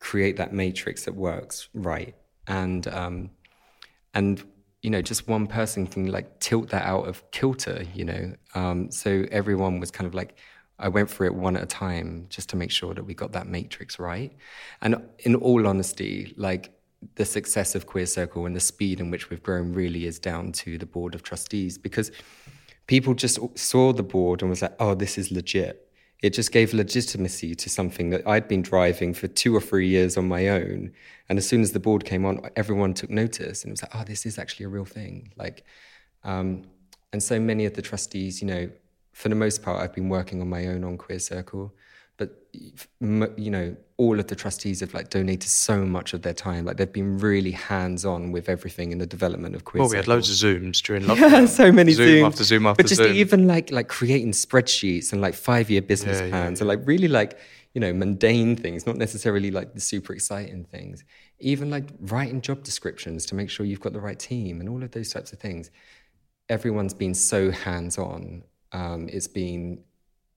create 0.00 0.36
that 0.36 0.52
matrix 0.52 1.04
that 1.04 1.14
works 1.14 1.68
right? 1.74 2.14
And 2.48 2.86
um, 2.88 3.30
and 4.14 4.42
you 4.82 4.90
know, 4.90 5.00
just 5.00 5.28
one 5.28 5.46
person 5.46 5.86
can 5.86 6.10
like 6.10 6.40
tilt 6.40 6.70
that 6.70 6.84
out 6.84 7.06
of 7.06 7.30
kilter. 7.30 7.84
You 7.94 8.04
know, 8.04 8.34
um, 8.54 8.90
so 8.90 9.26
everyone 9.30 9.80
was 9.80 9.90
kind 9.90 10.06
of 10.06 10.14
like. 10.14 10.36
I 10.78 10.88
went 10.88 11.08
through 11.08 11.28
it 11.28 11.34
one 11.34 11.56
at 11.56 11.62
a 11.62 11.66
time 11.66 12.26
just 12.28 12.48
to 12.48 12.56
make 12.56 12.72
sure 12.72 12.92
that 12.92 13.04
we 13.04 13.14
got 13.14 13.32
that 13.32 13.46
matrix 13.46 14.00
right. 14.00 14.32
And 14.80 14.96
in 15.20 15.36
all 15.36 15.68
honesty, 15.68 16.34
like 16.36 16.72
the 17.14 17.24
success 17.24 17.74
of 17.74 17.86
Queer 17.86 18.06
Circle 18.06 18.46
and 18.46 18.54
the 18.54 18.60
speed 18.60 19.00
in 19.00 19.10
which 19.10 19.30
we've 19.30 19.42
grown 19.42 19.72
really 19.72 20.06
is 20.06 20.18
down 20.18 20.52
to 20.52 20.78
the 20.78 20.86
board 20.86 21.14
of 21.14 21.22
trustees 21.22 21.78
because 21.78 22.10
people 22.86 23.14
just 23.14 23.38
saw 23.58 23.92
the 23.92 24.02
board 24.02 24.42
and 24.42 24.50
was 24.50 24.62
like, 24.62 24.74
oh, 24.78 24.94
this 24.94 25.18
is 25.18 25.30
legit. 25.30 25.88
It 26.22 26.30
just 26.30 26.52
gave 26.52 26.72
legitimacy 26.72 27.54
to 27.56 27.68
something 27.68 28.10
that 28.10 28.26
I'd 28.26 28.46
been 28.46 28.62
driving 28.62 29.12
for 29.12 29.26
two 29.26 29.54
or 29.56 29.60
three 29.60 29.88
years 29.88 30.16
on 30.16 30.28
my 30.28 30.48
own. 30.48 30.92
And 31.28 31.36
as 31.36 31.48
soon 31.48 31.62
as 31.62 31.72
the 31.72 31.80
board 31.80 32.04
came 32.04 32.24
on, 32.24 32.48
everyone 32.54 32.94
took 32.94 33.10
notice 33.10 33.64
and 33.64 33.70
it 33.70 33.72
was 33.72 33.82
like, 33.82 33.94
oh, 33.94 34.04
this 34.04 34.24
is 34.24 34.38
actually 34.38 34.66
a 34.66 34.68
real 34.68 34.84
thing. 34.84 35.32
Like, 35.36 35.64
um, 36.22 36.62
and 37.12 37.20
so 37.20 37.40
many 37.40 37.66
of 37.66 37.74
the 37.74 37.82
trustees, 37.82 38.40
you 38.40 38.46
know, 38.46 38.70
for 39.12 39.28
the 39.28 39.34
most 39.34 39.62
part, 39.62 39.82
I've 39.82 39.94
been 39.94 40.08
working 40.08 40.40
on 40.40 40.48
my 40.48 40.66
own 40.66 40.84
on 40.84 40.96
Queer 40.96 41.18
Circle, 41.18 41.74
but 42.16 42.46
you 43.00 43.50
know, 43.50 43.76
all 44.02 44.18
of 44.20 44.26
the 44.26 44.34
trustees 44.44 44.80
have 44.80 44.92
like 44.98 45.08
donated 45.10 45.48
so 45.48 45.76
much 45.96 46.12
of 46.14 46.20
their 46.22 46.34
time. 46.34 46.64
Like 46.66 46.76
they've 46.78 46.92
been 47.00 47.18
really 47.18 47.52
hands 47.52 48.04
on 48.04 48.32
with 48.32 48.48
everything 48.48 48.90
in 48.92 48.98
the 48.98 49.06
development 49.16 49.54
of 49.54 49.64
Queer 49.64 49.80
Well, 49.82 49.90
we 49.90 49.96
had 49.96 50.08
loads 50.08 50.28
of 50.30 50.36
Zooms 50.36 50.82
during 50.82 51.02
lockdown. 51.08 51.30
yeah, 51.30 51.46
so 51.46 51.70
many 51.70 51.92
Zoom 51.92 52.08
Zooms. 52.08 52.26
after 52.26 52.44
Zoom 52.44 52.66
after 52.66 52.82
Zoom. 52.82 52.84
but 52.84 52.88
just 52.88 53.02
Zoom. 53.02 53.16
even 53.16 53.46
like 53.46 53.70
like 53.78 53.88
creating 53.88 54.32
spreadsheets 54.32 55.12
and 55.12 55.20
like 55.26 55.34
five 55.34 55.70
year 55.70 55.82
business 55.82 56.18
Yeah, 56.18 56.24
yeah, 56.26 56.30
plans 56.30 56.60
and 56.60 56.68
like 56.68 56.80
really 56.84 57.08
like 57.08 57.38
you 57.74 57.80
know 57.80 57.92
mundane 57.92 58.54
things, 58.56 58.86
not 58.86 58.96
necessarily 58.96 59.50
like 59.50 59.74
the 59.74 59.80
super 59.80 60.12
exciting 60.12 60.64
things. 60.64 61.04
Even 61.38 61.70
like 61.70 61.84
writing 62.00 62.40
job 62.40 62.62
descriptions 62.64 63.24
to 63.26 63.34
make 63.34 63.50
sure 63.50 63.64
you've 63.66 63.80
got 63.86 63.92
the 63.92 64.00
right 64.08 64.18
team 64.18 64.60
and 64.60 64.68
all 64.68 64.82
of 64.82 64.90
those 64.92 65.10
types 65.14 65.32
of 65.32 65.38
things. 65.40 65.70
Everyone's 66.48 66.94
been 66.94 67.14
so 67.14 67.50
hands 67.50 67.98
on. 67.98 68.42
Um, 68.72 69.08
it's 69.16 69.26
been 69.28 69.82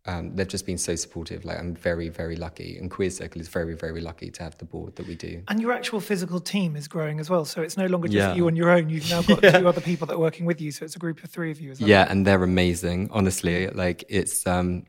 um, 0.08 0.36
they've 0.36 0.47
just 0.47 0.66
been 0.66 0.78
so 0.78 0.95
supportive. 0.95 1.45
Like 1.45 1.58
I'm 1.60 1.74
very 1.76 2.10
very 2.10 2.36
lucky, 2.36 2.78
and 2.78 2.91
Queer 2.91 3.10
Circle 3.10 3.41
is 3.41 3.47
very 3.47 3.76
very 3.76 4.01
lucky 4.01 4.30
to 4.32 4.43
have 4.43 4.58
the 4.58 4.66
board 4.66 4.95
that 4.97 5.08
we 5.08 5.16
do. 5.16 5.41
And 5.47 5.60
your 5.60 5.72
actual 5.74 5.99
physical 5.99 6.39
team 6.39 6.76
is 6.76 6.88
growing 6.88 7.20
as 7.20 7.30
well. 7.30 7.45
So 7.45 7.62
it's 7.62 7.76
no 7.78 7.88
longer 7.88 8.08
just 8.08 8.16
Yeah. 8.18 8.36
you 8.36 8.45
on 8.47 8.56
your 8.56 8.70
own. 8.70 8.89
You've 8.89 9.10
now 9.10 9.22
got 9.24 9.41
two 9.60 9.68
other 9.68 9.82
people 9.82 10.06
that 10.08 10.16
are 10.16 10.20
working 10.20 10.45
with 10.45 10.62
you. 10.62 10.72
So 10.72 10.86
it's 10.86 10.95
a 10.95 10.99
group 10.99 11.24
of 11.24 11.30
three 11.30 11.51
of 11.51 11.60
you. 11.60 11.74
Yeah, 11.78 12.06
and 12.10 12.26
they're 12.26 12.43
amazing. 12.43 13.10
Honestly, 13.12 13.68
like 13.70 14.03
it's 14.08 14.45
um, 14.45 14.86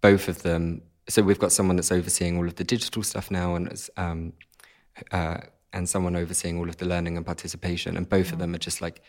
both 0.00 0.28
of 0.28 0.42
them. 0.42 0.82
So 1.08 1.22
we've 1.22 1.38
got 1.38 1.52
someone 1.52 1.76
that's 1.76 1.90
overseeing 1.90 2.36
all 2.38 2.46
of 2.46 2.56
the 2.56 2.64
digital 2.64 3.02
stuff 3.02 3.30
now, 3.30 3.54
and 3.54 3.66
it's, 3.68 3.90
um, 3.96 4.32
uh, 5.10 5.38
and 5.72 5.88
someone 5.88 6.14
overseeing 6.16 6.58
all 6.58 6.68
of 6.68 6.76
the 6.76 6.86
learning 6.86 7.16
and 7.16 7.24
participation, 7.24 7.96
and 7.96 8.08
both 8.08 8.32
of 8.32 8.38
them 8.38 8.54
are 8.54 8.58
just 8.58 8.80
like 8.80 9.00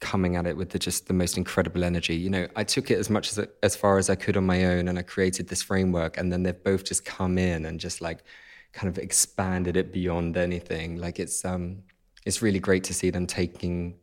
coming 0.00 0.36
at 0.36 0.46
it 0.46 0.56
with 0.56 0.70
the, 0.70 0.78
just 0.78 1.06
the 1.06 1.14
most 1.14 1.36
incredible 1.36 1.84
energy. 1.84 2.14
You 2.14 2.30
know, 2.30 2.46
I 2.56 2.64
took 2.64 2.90
it 2.90 2.98
as 2.98 3.10
much 3.10 3.36
as 3.36 3.46
as 3.62 3.76
far 3.76 3.98
as 3.98 4.10
I 4.10 4.14
could 4.14 4.36
on 4.36 4.46
my 4.46 4.64
own, 4.64 4.88
and 4.88 4.98
I 4.98 5.02
created 5.02 5.48
this 5.48 5.62
framework, 5.62 6.16
and 6.16 6.32
then 6.32 6.42
they've 6.42 6.64
both 6.64 6.84
just 6.84 7.04
come 7.04 7.38
in 7.38 7.64
and 7.64 7.80
just 7.80 8.00
like 8.00 8.22
kind 8.72 8.88
of 8.88 8.98
expanded 8.98 9.76
it 9.76 9.92
beyond 9.92 10.36
anything. 10.36 10.96
Like 10.96 11.18
it's 11.18 11.44
um, 11.44 11.82
it's 12.24 12.42
really 12.42 12.58
great 12.58 12.84
to 12.84 12.94
see 12.94 13.10
them 13.10 13.26
taking 13.26 13.96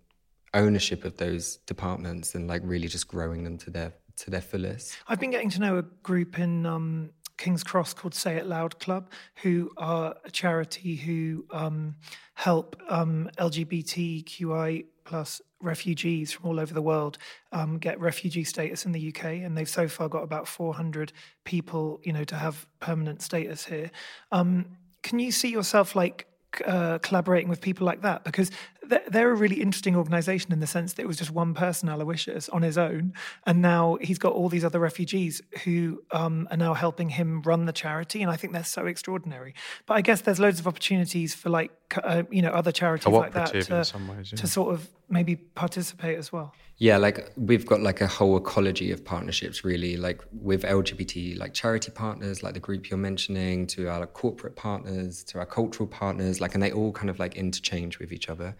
ownership 0.53 1.03
of 1.03 1.17
those 1.17 1.57
departments 1.65 2.35
and 2.35 2.47
like 2.47 2.61
really 2.63 2.87
just 2.87 3.07
growing 3.07 3.43
them 3.43 3.57
to 3.59 3.69
their 3.69 3.93
to 4.15 4.29
their 4.29 4.41
fullest. 4.41 4.97
I've 5.07 5.19
been 5.19 5.31
getting 5.31 5.49
to 5.51 5.59
know 5.59 5.77
a 5.77 5.81
group 5.81 6.39
in 6.39 6.65
um, 6.65 7.09
King's 7.37 7.63
Cross 7.63 7.95
called 7.95 8.13
Say 8.13 8.37
It 8.37 8.45
Loud 8.45 8.79
Club, 8.79 9.11
who 9.41 9.71
are 9.77 10.15
a 10.23 10.31
charity 10.31 10.95
who 10.95 11.45
um, 11.51 11.95
help 12.35 12.75
um, 12.89 13.29
LGBTQI 13.37 14.85
plus 15.13 15.43
refugees 15.61 16.31
from 16.31 16.49
all 16.49 16.59
over 16.59 16.73
the 16.73 16.81
world 16.81 17.19
um, 17.51 17.77
get 17.77 17.99
refugee 17.99 18.43
status 18.43 18.83
in 18.83 18.93
the 18.93 19.09
UK, 19.09 19.25
and 19.43 19.55
they've 19.55 19.69
so 19.69 19.87
far 19.87 20.09
got 20.09 20.23
about 20.23 20.47
400 20.47 21.13
people, 21.43 22.01
you 22.01 22.11
know, 22.11 22.23
to 22.23 22.35
have 22.35 22.65
permanent 22.79 23.21
status 23.21 23.63
here. 23.63 23.91
Um, 24.31 24.65
can 25.03 25.19
you 25.19 25.31
see 25.31 25.51
yourself 25.51 25.95
like 25.95 26.25
uh, 26.65 26.97
collaborating 26.97 27.47
with 27.47 27.61
people 27.61 27.85
like 27.85 28.01
that 28.01 28.23
because 28.23 28.49
they're, 28.85 29.03
they're 29.07 29.31
a 29.31 29.35
really 29.35 29.61
interesting 29.61 29.95
organization 29.95 30.51
in 30.51 30.59
the 30.59 30.67
sense 30.67 30.93
that 30.93 31.03
it 31.03 31.07
was 31.07 31.17
just 31.17 31.31
one 31.31 31.53
person, 31.53 31.89
Aloysius, 31.89 32.49
on 32.49 32.61
his 32.61 32.77
own, 32.77 33.13
and 33.45 33.61
now 33.61 33.97
he's 34.01 34.17
got 34.17 34.33
all 34.33 34.49
these 34.49 34.65
other 34.65 34.79
refugees 34.79 35.41
who 35.63 36.03
um, 36.11 36.47
are 36.51 36.57
now 36.57 36.73
helping 36.73 37.09
him 37.09 37.41
run 37.43 37.65
the 37.65 37.73
charity, 37.73 38.21
and 38.21 38.31
I 38.31 38.35
think 38.35 38.53
they're 38.53 38.63
so 38.63 38.85
extraordinary. 38.85 39.53
But 39.85 39.95
I 39.95 40.01
guess 40.01 40.21
there's 40.21 40.39
loads 40.39 40.59
of 40.59 40.67
opportunities 40.67 41.33
for 41.33 41.49
like 41.49 41.71
uh, 42.03 42.23
you 42.31 42.41
know 42.41 42.49
other 42.49 42.71
charities 42.71 43.07
like 43.07 43.33
that 43.33 43.47
to, 43.47 43.57
ways, 43.57 43.91
yeah. 44.31 44.37
to 44.37 44.47
sort 44.47 44.73
of 44.73 44.89
maybe 45.09 45.35
participate 45.35 46.17
as 46.17 46.31
well. 46.31 46.53
Yeah, 46.77 46.97
like 46.97 47.31
we've 47.37 47.65
got 47.65 47.81
like 47.81 48.01
a 48.01 48.07
whole 48.07 48.35
ecology 48.35 48.91
of 48.91 49.05
partnerships 49.05 49.63
really, 49.63 49.95
like 49.95 50.21
with 50.31 50.63
LGBT 50.63 51.37
like 51.37 51.53
charity 51.53 51.91
partners, 51.91 52.41
like 52.41 52.55
the 52.55 52.59
group 52.59 52.89
you're 52.89 52.97
mentioning, 52.97 53.67
to 53.67 53.87
our 53.87 54.05
corporate 54.07 54.55
partners, 54.55 55.23
to 55.25 55.39
our 55.39 55.45
cultural 55.45 55.87
partners, 55.87 56.41
like 56.41 56.55
and 56.55 56.63
they 56.63 56.71
all 56.71 56.91
kind 56.91 57.09
of 57.09 57.19
like 57.19 57.35
interchange 57.35 57.99
with 57.99 58.11
each 58.11 58.27
other. 58.27 58.55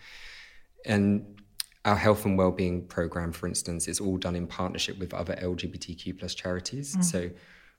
And 0.85 1.41
our 1.85 1.95
health 1.95 2.25
and 2.25 2.37
well-being 2.37 2.87
program, 2.87 3.31
for 3.31 3.47
instance, 3.47 3.87
is 3.87 3.99
all 3.99 4.17
done 4.17 4.35
in 4.35 4.47
partnership 4.47 4.97
with 4.99 5.13
other 5.13 5.35
LGBTQ 5.35 6.17
plus 6.19 6.33
charities. 6.33 6.95
Mm. 6.95 7.03
So 7.03 7.29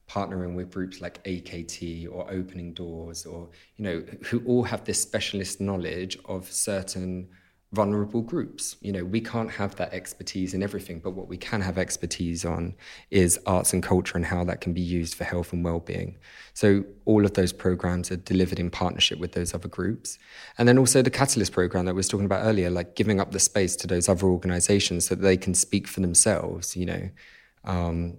partnering 0.08 0.54
with 0.54 0.70
groups 0.70 1.00
like 1.00 1.22
AKT 1.24 2.08
or 2.12 2.30
Opening 2.30 2.74
Doors 2.74 3.24
or, 3.24 3.48
you 3.76 3.84
know, 3.84 4.04
who 4.26 4.42
all 4.46 4.64
have 4.64 4.84
this 4.84 5.00
specialist 5.00 5.60
knowledge 5.60 6.18
of 6.26 6.50
certain 6.52 7.28
vulnerable 7.74 8.22
groups. 8.22 8.76
You 8.80 8.92
know, 8.92 9.04
we 9.04 9.20
can't 9.20 9.50
have 9.50 9.76
that 9.76 9.92
expertise 9.92 10.54
in 10.54 10.62
everything, 10.62 11.00
but 11.00 11.10
what 11.10 11.28
we 11.28 11.36
can 11.36 11.60
have 11.60 11.76
expertise 11.76 12.44
on 12.44 12.74
is 13.10 13.38
arts 13.46 13.72
and 13.72 13.82
culture 13.82 14.16
and 14.16 14.24
how 14.24 14.44
that 14.44 14.60
can 14.60 14.72
be 14.72 14.80
used 14.80 15.14
for 15.14 15.24
health 15.24 15.52
and 15.52 15.64
well-being. 15.64 16.16
So 16.54 16.84
all 17.04 17.24
of 17.24 17.34
those 17.34 17.52
programs 17.52 18.10
are 18.10 18.16
delivered 18.16 18.58
in 18.58 18.70
partnership 18.70 19.18
with 19.18 19.32
those 19.32 19.52
other 19.54 19.68
groups. 19.68 20.18
And 20.56 20.68
then 20.68 20.78
also 20.78 21.02
the 21.02 21.10
Catalyst 21.10 21.52
program 21.52 21.84
that 21.86 21.94
we 21.94 21.98
was 21.98 22.08
talking 22.08 22.26
about 22.26 22.44
earlier, 22.44 22.70
like 22.70 22.94
giving 22.94 23.20
up 23.20 23.32
the 23.32 23.40
space 23.40 23.76
to 23.76 23.86
those 23.86 24.08
other 24.08 24.26
organizations 24.26 25.06
so 25.06 25.14
that 25.14 25.22
they 25.22 25.36
can 25.36 25.54
speak 25.54 25.88
for 25.88 26.00
themselves, 26.00 26.76
you 26.76 26.86
know. 26.86 27.10
Um, 27.64 28.18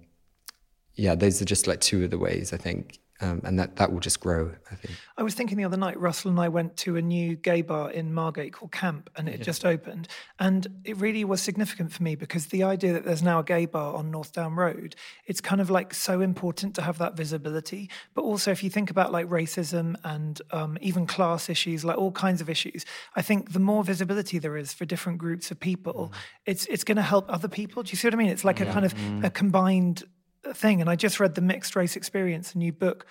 yeah, 0.94 1.14
those 1.14 1.40
are 1.42 1.44
just 1.44 1.66
like 1.66 1.80
two 1.80 2.04
of 2.04 2.10
the 2.10 2.18
ways 2.18 2.52
I 2.52 2.56
think. 2.56 2.98
Um, 3.20 3.40
and 3.44 3.58
that, 3.58 3.76
that 3.76 3.90
will 3.90 4.00
just 4.00 4.20
grow, 4.20 4.52
I 4.70 4.74
think. 4.74 4.98
I 5.16 5.22
was 5.22 5.34
thinking 5.34 5.56
the 5.56 5.64
other 5.64 5.78
night, 5.78 5.98
Russell 5.98 6.30
and 6.30 6.38
I 6.38 6.48
went 6.48 6.76
to 6.78 6.96
a 6.96 7.02
new 7.02 7.34
gay 7.34 7.62
bar 7.62 7.90
in 7.90 8.12
Margate 8.12 8.52
called 8.52 8.72
Camp, 8.72 9.08
and 9.16 9.26
it 9.28 9.40
just 9.40 9.64
opened. 9.64 10.08
And 10.38 10.66
it 10.84 10.98
really 10.98 11.24
was 11.24 11.40
significant 11.40 11.92
for 11.92 12.02
me 12.02 12.14
because 12.14 12.46
the 12.46 12.62
idea 12.62 12.92
that 12.92 13.06
there's 13.06 13.22
now 13.22 13.38
a 13.38 13.44
gay 13.44 13.64
bar 13.64 13.94
on 13.94 14.10
North 14.10 14.32
Down 14.32 14.54
Road, 14.54 14.96
it's 15.26 15.40
kind 15.40 15.62
of 15.62 15.70
like 15.70 15.94
so 15.94 16.20
important 16.20 16.74
to 16.74 16.82
have 16.82 16.98
that 16.98 17.16
visibility. 17.16 17.88
But 18.14 18.22
also, 18.22 18.50
if 18.50 18.62
you 18.62 18.68
think 18.68 18.90
about 18.90 19.12
like 19.12 19.26
racism 19.28 19.96
and 20.04 20.40
um, 20.50 20.76
even 20.82 21.06
class 21.06 21.48
issues, 21.48 21.84
like 21.86 21.96
all 21.96 22.12
kinds 22.12 22.42
of 22.42 22.50
issues, 22.50 22.84
I 23.14 23.22
think 23.22 23.52
the 23.52 23.60
more 23.60 23.82
visibility 23.82 24.38
there 24.38 24.58
is 24.58 24.74
for 24.74 24.84
different 24.84 25.18
groups 25.18 25.50
of 25.50 25.58
people, 25.58 26.12
it's 26.44 26.66
it's 26.66 26.84
going 26.84 26.96
to 26.96 27.02
help 27.02 27.32
other 27.32 27.48
people. 27.48 27.82
Do 27.82 27.90
you 27.92 27.96
see 27.96 28.08
what 28.08 28.14
I 28.14 28.18
mean? 28.18 28.28
It's 28.28 28.44
like 28.44 28.60
a 28.60 28.66
kind 28.66 28.84
of 28.84 28.94
a 29.24 29.30
combined 29.30 30.04
thing. 30.54 30.80
And 30.80 30.90
I 30.90 30.96
just 30.96 31.20
read 31.20 31.34
the 31.34 31.40
Mixed 31.40 31.76
Race 31.76 31.96
Experience, 31.96 32.54
a 32.54 32.58
new 32.58 32.72
book 32.72 33.06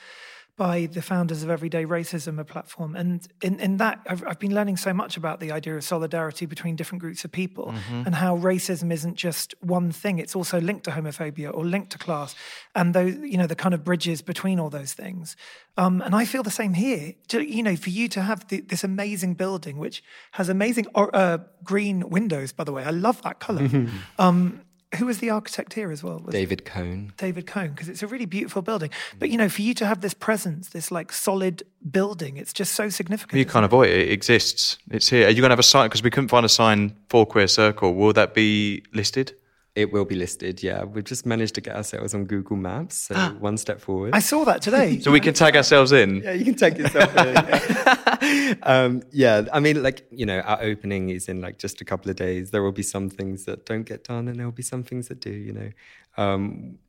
by 0.57 0.85
the 0.85 1.01
founders 1.01 1.43
of 1.43 1.49
Everyday 1.49 1.85
Racism, 1.85 2.39
a 2.39 2.45
platform. 2.45 2.95
And 2.95 3.27
in, 3.41 3.59
in 3.59 3.75
that, 3.77 3.99
I've, 4.07 4.25
I've 4.25 4.39
been 4.39 4.55
learning 4.55 4.77
so 4.77 4.93
much 4.93 5.17
about 5.17 5.41
the 5.41 5.51
idea 5.51 5.75
of 5.75 5.83
solidarity 5.83 6.45
between 6.45 6.77
different 6.77 7.01
groups 7.01 7.25
of 7.25 7.31
people 7.31 7.65
Mm-hmm. 7.65 8.03
and 8.05 8.15
how 8.15 8.37
racism 8.37 8.91
isn't 8.91 9.15
just 9.15 9.53
one 9.59 9.91
thing, 9.91 10.19
it's 10.19 10.35
also 10.35 10.61
linked 10.61 10.85
to 10.85 10.91
homophobia 10.91 11.53
or 11.53 11.65
linked 11.65 11.91
to 11.91 11.97
class 11.97 12.35
and 12.73 12.93
those, 12.93 13.15
you 13.17 13.37
know, 13.37 13.47
the 13.47 13.55
kind 13.55 13.73
of 13.73 13.83
bridges 13.83 14.21
between 14.21 14.59
all 14.59 14.69
those 14.69 14.93
things. 14.93 15.35
Um, 15.77 16.01
and 16.01 16.15
I 16.15 16.25
feel 16.25 16.43
the 16.43 16.51
same 16.51 16.73
here. 16.73 17.15
To, 17.29 17.41
you 17.41 17.63
know, 17.63 17.75
for 17.75 17.89
you 17.89 18.07
to 18.09 18.21
have 18.21 18.47
the, 18.47 18.61
this 18.61 18.83
amazing 18.83 19.33
building, 19.33 19.77
which 19.77 20.03
has 20.31 20.47
amazing 20.47 20.85
or, 20.95 21.13
uh, 21.13 21.39
green 21.63 22.09
windows, 22.09 22.53
by 22.53 22.63
the 22.63 22.71
way, 22.71 22.83
I 22.83 22.91
love 22.91 23.21
that 23.23 23.39
color. 23.39 23.67
um, 24.19 24.61
who 24.95 25.05
was 25.05 25.19
the 25.19 25.29
architect 25.29 25.73
here 25.73 25.91
as 25.91 26.03
well? 26.03 26.19
Was 26.19 26.33
it 26.33 26.37
David 26.37 26.65
Kohn. 26.65 27.13
David 27.17 27.47
Kohn, 27.47 27.69
because 27.69 27.89
it's 27.89 28.03
a 28.03 28.07
really 28.07 28.25
beautiful 28.25 28.61
building. 28.61 28.89
But 29.19 29.29
you 29.29 29.37
know, 29.37 29.49
for 29.49 29.61
you 29.61 29.73
to 29.75 29.85
have 29.85 30.01
this 30.01 30.13
presence, 30.13 30.69
this 30.69 30.91
like 30.91 31.11
solid 31.11 31.63
building, 31.89 32.37
it's 32.37 32.53
just 32.53 32.73
so 32.73 32.89
significant. 32.89 33.37
You 33.39 33.45
can't 33.45 33.63
it? 33.63 33.67
avoid 33.67 33.89
it. 33.89 34.07
It 34.07 34.11
exists. 34.11 34.77
It's 34.91 35.09
here. 35.09 35.27
Are 35.27 35.29
you 35.29 35.41
going 35.41 35.49
to 35.49 35.53
have 35.53 35.59
a 35.59 35.63
sign? 35.63 35.87
Because 35.87 36.03
we 36.03 36.09
couldn't 36.09 36.29
find 36.29 36.45
a 36.45 36.49
sign 36.49 36.95
for 37.09 37.25
Queer 37.25 37.47
Circle. 37.47 37.95
Will 37.95 38.13
that 38.13 38.33
be 38.33 38.83
listed? 38.93 39.35
It 39.75 39.91
will 39.91 40.05
be 40.05 40.15
listed, 40.15 40.63
yeah. 40.63 40.85
We've 40.85 41.03
just 41.03 41.25
managed 41.25 41.55
to 41.55 41.61
get 41.61 41.75
ourselves 41.75 42.13
on 42.13 42.25
Google 42.25 42.55
Maps, 42.55 42.95
so 42.95 43.15
one 43.39 43.57
step 43.57 43.81
forward. 43.81 44.15
I 44.15 44.19
saw 44.19 44.45
that 44.45 44.61
today. 44.61 44.99
So 44.99 45.11
we 45.11 45.19
can 45.19 45.33
tag 45.33 45.57
ourselves 45.57 45.91
in. 45.91 46.21
yeah, 46.21 46.31
you 46.31 46.45
can 46.45 46.55
tag 46.55 46.77
yourself 46.77 47.13
in. 47.17 48.57
um, 48.63 49.03
yeah, 49.11 49.43
I 49.51 49.59
mean, 49.59 49.83
like, 49.83 50.07
you 50.11 50.25
know, 50.25 50.39
our 50.39 50.61
opening 50.61 51.09
is 51.09 51.27
in 51.27 51.41
like 51.41 51.59
just 51.59 51.81
a 51.81 51.85
couple 51.85 52.09
of 52.09 52.15
days. 52.15 52.51
There 52.51 52.63
will 52.63 52.71
be 52.71 52.83
some 52.83 53.09
things 53.09 53.43
that 53.45 53.65
don't 53.65 53.83
get 53.83 54.05
done, 54.05 54.29
and 54.29 54.39
there 54.39 54.45
will 54.45 54.53
be 54.53 54.63
some 54.63 54.81
things 54.83 55.09
that 55.09 55.19
do, 55.19 55.31
you 55.31 55.51
know. 55.51 55.71
Um, 56.17 56.79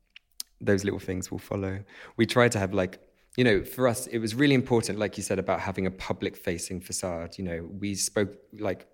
those 0.60 0.84
little 0.84 1.00
things 1.00 1.30
will 1.30 1.38
follow. 1.38 1.80
We 2.16 2.26
try 2.26 2.48
to 2.48 2.58
have 2.58 2.72
like, 2.72 3.00
you 3.36 3.44
know, 3.44 3.64
for 3.64 3.88
us, 3.88 4.06
it 4.06 4.18
was 4.18 4.34
really 4.34 4.54
important, 4.54 4.98
like 4.98 5.16
you 5.16 5.22
said, 5.22 5.38
about 5.38 5.60
having 5.60 5.86
a 5.86 5.90
public 5.90 6.36
facing 6.36 6.80
facade. 6.80 7.36
You 7.36 7.44
know, 7.44 7.68
we 7.80 7.94
spoke 7.94 8.34
like 8.58 8.86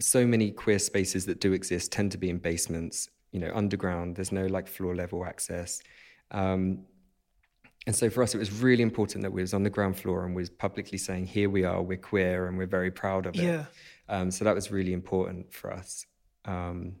so 0.00 0.26
many 0.26 0.50
queer 0.50 0.78
spaces 0.78 1.26
that 1.26 1.40
do 1.40 1.52
exist 1.52 1.92
tend 1.92 2.12
to 2.12 2.18
be 2.18 2.28
in 2.30 2.38
basements, 2.38 3.08
you 3.32 3.40
know, 3.40 3.50
underground. 3.54 4.16
There's 4.16 4.32
no 4.32 4.46
like 4.46 4.68
floor 4.68 4.94
level 4.94 5.24
access. 5.24 5.80
Um, 6.30 6.80
and 7.86 7.96
so 7.96 8.10
for 8.10 8.22
us, 8.22 8.34
it 8.34 8.38
was 8.38 8.52
really 8.52 8.82
important 8.82 9.22
that 9.22 9.30
we 9.30 9.40
was 9.40 9.54
on 9.54 9.62
the 9.62 9.70
ground 9.70 9.96
floor 9.96 10.26
and 10.26 10.34
was 10.34 10.50
publicly 10.50 10.98
saying, 10.98 11.26
"Here 11.26 11.48
we 11.48 11.64
are, 11.64 11.80
we're 11.82 11.96
queer, 11.96 12.46
and 12.46 12.58
we're 12.58 12.66
very 12.66 12.90
proud 12.90 13.26
of 13.26 13.34
it." 13.34 13.42
Yeah. 13.42 13.64
Um, 14.08 14.30
so 14.30 14.44
that 14.44 14.54
was 14.54 14.70
really 14.70 14.92
important 14.92 15.52
for 15.52 15.72
us. 15.72 16.06
Um, 16.44 16.96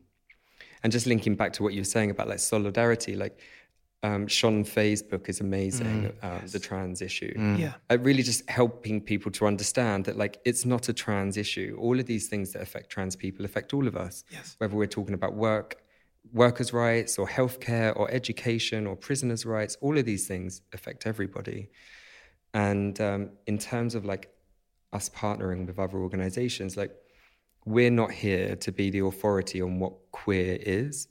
and 0.82 0.92
just 0.92 1.06
linking 1.06 1.34
back 1.34 1.52
to 1.54 1.62
what 1.62 1.72
you 1.72 1.80
were 1.80 1.84
saying 1.84 2.10
about 2.10 2.28
like 2.28 2.38
solidarity, 2.38 3.16
like 3.16 3.40
um, 4.02 4.26
Shon 4.28 4.64
Faye's 4.64 5.02
book 5.02 5.28
is 5.28 5.40
amazing, 5.40 6.12
um, 6.22 6.40
the 6.52 6.58
trans 6.58 7.02
issue. 7.02 7.34
Yeah. 7.58 7.74
Uh, 7.90 7.98
really 7.98 8.22
just 8.22 8.48
helping 8.48 9.00
people 9.00 9.32
to 9.32 9.46
understand 9.46 10.04
that 10.04 10.16
like 10.16 10.40
it's 10.44 10.64
not 10.64 10.88
a 10.88 10.92
trans 10.92 11.36
issue. 11.36 11.76
All 11.80 11.98
of 11.98 12.06
these 12.06 12.28
things 12.28 12.52
that 12.52 12.62
affect 12.62 12.90
trans 12.90 13.16
people 13.16 13.44
affect 13.44 13.74
all 13.74 13.88
of 13.88 13.96
us. 13.96 14.24
Yes. 14.30 14.54
Whether 14.58 14.76
we're 14.76 14.86
talking 14.86 15.14
about 15.14 15.34
work, 15.34 15.82
workers' 16.32 16.72
rights, 16.72 17.18
or 17.18 17.26
healthcare, 17.26 17.96
or 17.96 18.10
education, 18.10 18.86
or 18.86 18.96
prisoners' 18.96 19.46
rights, 19.46 19.76
all 19.80 19.96
of 19.98 20.04
these 20.04 20.26
things 20.26 20.62
affect 20.72 21.06
everybody. 21.06 21.70
And 22.54 23.00
um, 23.00 23.30
in 23.46 23.58
terms 23.58 23.94
of 23.94 24.04
like 24.04 24.30
us 24.92 25.08
partnering 25.10 25.66
with 25.66 25.78
other 25.78 25.98
organizations, 25.98 26.76
like 26.76 26.94
we're 27.64 27.90
not 27.90 28.10
here 28.10 28.56
to 28.56 28.72
be 28.72 28.90
the 28.90 29.00
authority 29.00 29.60
on 29.60 29.78
what 29.78 29.92
queer 30.12 30.58
is. 30.60 31.08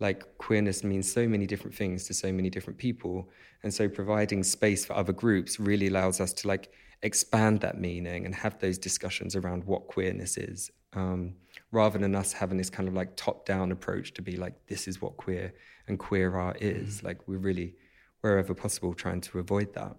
Like 0.00 0.38
queerness 0.38 0.84
means 0.84 1.12
so 1.12 1.26
many 1.26 1.46
different 1.46 1.76
things 1.76 2.04
to 2.06 2.14
so 2.14 2.32
many 2.32 2.48
different 2.48 2.78
people. 2.78 3.28
And 3.62 3.74
so 3.74 3.88
providing 3.88 4.42
space 4.44 4.86
for 4.86 4.94
other 4.94 5.12
groups 5.12 5.58
really 5.58 5.88
allows 5.88 6.20
us 6.20 6.32
to 6.34 6.48
like 6.48 6.70
expand 7.02 7.60
that 7.60 7.80
meaning 7.80 8.24
and 8.24 8.34
have 8.34 8.58
those 8.58 8.78
discussions 8.78 9.36
around 9.36 9.64
what 9.64 9.88
queerness 9.88 10.36
is. 10.36 10.70
Um, 10.94 11.34
rather 11.70 11.98
than 11.98 12.14
us 12.14 12.32
having 12.32 12.56
this 12.58 12.70
kind 12.70 12.88
of 12.88 12.94
like 12.94 13.16
top 13.16 13.44
down 13.46 13.70
approach 13.72 14.14
to 14.14 14.22
be 14.22 14.36
like, 14.36 14.54
this 14.68 14.88
is 14.88 15.00
what 15.02 15.16
queer 15.16 15.52
and 15.86 15.98
queer 15.98 16.34
art 16.36 16.62
is. 16.62 17.02
Like 17.02 17.26
we're 17.28 17.38
really, 17.38 17.74
wherever 18.20 18.54
possible, 18.54 18.94
trying 18.94 19.20
to 19.22 19.38
avoid 19.38 19.74
that. 19.74 19.96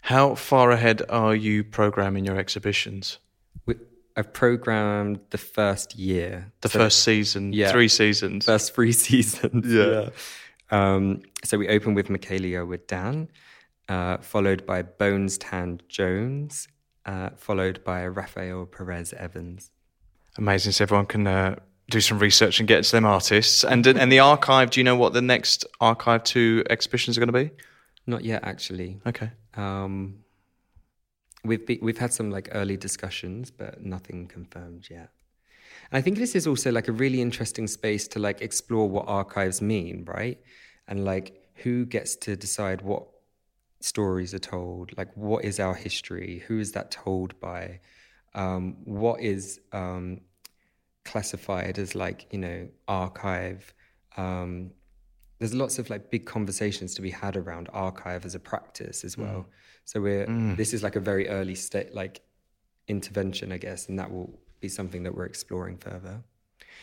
How 0.00 0.34
far 0.34 0.70
ahead 0.70 1.02
are 1.08 1.34
you 1.34 1.64
programming 1.64 2.24
your 2.24 2.36
exhibitions? 2.38 3.18
We, 3.66 3.76
I've 4.16 4.32
programmed 4.32 5.20
the 5.30 5.38
first 5.38 5.96
year. 5.96 6.52
The 6.60 6.68
So- 6.68 6.78
first 6.80 7.02
season, 7.02 7.52
yeah. 7.52 7.70
three 7.70 7.88
seasons. 7.88 8.44
first 8.44 8.74
three 8.74 8.92
seasons. 9.08 9.72
Yeah. 9.72 10.10
Um, 10.70 11.22
so 11.44 11.56
we 11.58 11.68
open 11.68 11.94
with 11.94 12.10
Michaela 12.10 12.46
Yearwood 12.46 12.86
Dan, 12.86 13.28
uh, 13.88 14.18
followed 14.18 14.66
by 14.66 14.82
Bones 14.82 15.38
Tan 15.38 15.80
Jones, 15.88 16.68
uh, 17.06 17.30
followed 17.36 17.84
by 17.84 18.06
Rafael 18.06 18.66
Perez 18.66 19.12
Evans. 19.12 19.70
Amazing. 20.36 20.72
So 20.72 20.82
everyone 20.84 21.06
can 21.06 21.26
uh, 21.26 21.56
do 21.90 22.00
some 22.00 22.18
research 22.18 22.58
and 22.58 22.68
get 22.68 22.84
to 22.84 22.92
them 22.92 23.04
artists. 23.04 23.64
And 23.64 23.86
and 23.86 24.10
the 24.10 24.20
archive. 24.20 24.70
Do 24.70 24.80
you 24.80 24.84
know 24.84 24.96
what 24.96 25.12
the 25.12 25.22
next 25.22 25.64
archive 25.80 26.24
two 26.24 26.64
exhibitions 26.68 27.16
are 27.16 27.20
going 27.20 27.32
to 27.32 27.50
be? 27.50 27.50
Not 28.06 28.24
yet, 28.24 28.44
actually. 28.44 29.00
Okay. 29.06 29.30
Um, 29.56 30.24
we've 31.44 31.66
be, 31.66 31.78
we've 31.80 31.98
had 31.98 32.12
some 32.12 32.30
like 32.30 32.48
early 32.52 32.76
discussions, 32.76 33.50
but 33.50 33.82
nothing 33.82 34.26
confirmed 34.26 34.88
yet. 34.90 35.10
And 35.90 35.98
I 35.98 36.00
think 36.00 36.18
this 36.18 36.34
is 36.34 36.46
also 36.46 36.72
like 36.72 36.88
a 36.88 36.92
really 36.92 37.20
interesting 37.20 37.66
space 37.66 38.08
to 38.08 38.18
like 38.18 38.40
explore 38.40 38.88
what 38.88 39.06
archives 39.06 39.60
mean, 39.60 40.04
right? 40.06 40.40
And 40.88 41.04
like 41.04 41.48
who 41.56 41.86
gets 41.86 42.16
to 42.16 42.36
decide 42.36 42.82
what 42.82 43.06
stories 43.80 44.34
are 44.34 44.38
told, 44.38 44.96
like 44.96 45.14
what 45.14 45.44
is 45.44 45.60
our 45.60 45.74
history, 45.74 46.42
who 46.46 46.58
is 46.58 46.72
that 46.72 46.90
told 46.90 47.38
by, 47.40 47.80
um, 48.34 48.76
what 48.84 49.20
is 49.20 49.60
um, 49.72 50.20
classified 51.04 51.78
as 51.78 51.94
like 51.94 52.26
you 52.30 52.38
know 52.38 52.68
archive. 52.88 53.72
Um, 54.16 54.70
there's 55.38 55.54
lots 55.54 55.78
of 55.78 55.90
like 55.90 56.10
big 56.10 56.24
conversations 56.26 56.94
to 56.94 57.02
be 57.02 57.10
had 57.10 57.36
around 57.36 57.68
archive 57.72 58.24
as 58.24 58.34
a 58.34 58.40
practice 58.40 59.04
as 59.04 59.18
well. 59.18 59.46
So 59.84 60.00
we're 60.00 60.26
this 60.56 60.72
is 60.72 60.82
like 60.82 60.96
a 60.96 61.00
very 61.00 61.28
early 61.28 61.54
state 61.54 61.94
like 61.94 62.22
intervention, 62.88 63.52
I 63.52 63.58
guess, 63.58 63.88
and 63.88 63.98
that 63.98 64.10
will 64.10 64.38
be 64.60 64.68
something 64.68 65.02
that 65.02 65.14
we're 65.14 65.26
exploring 65.26 65.78
further. 65.78 66.22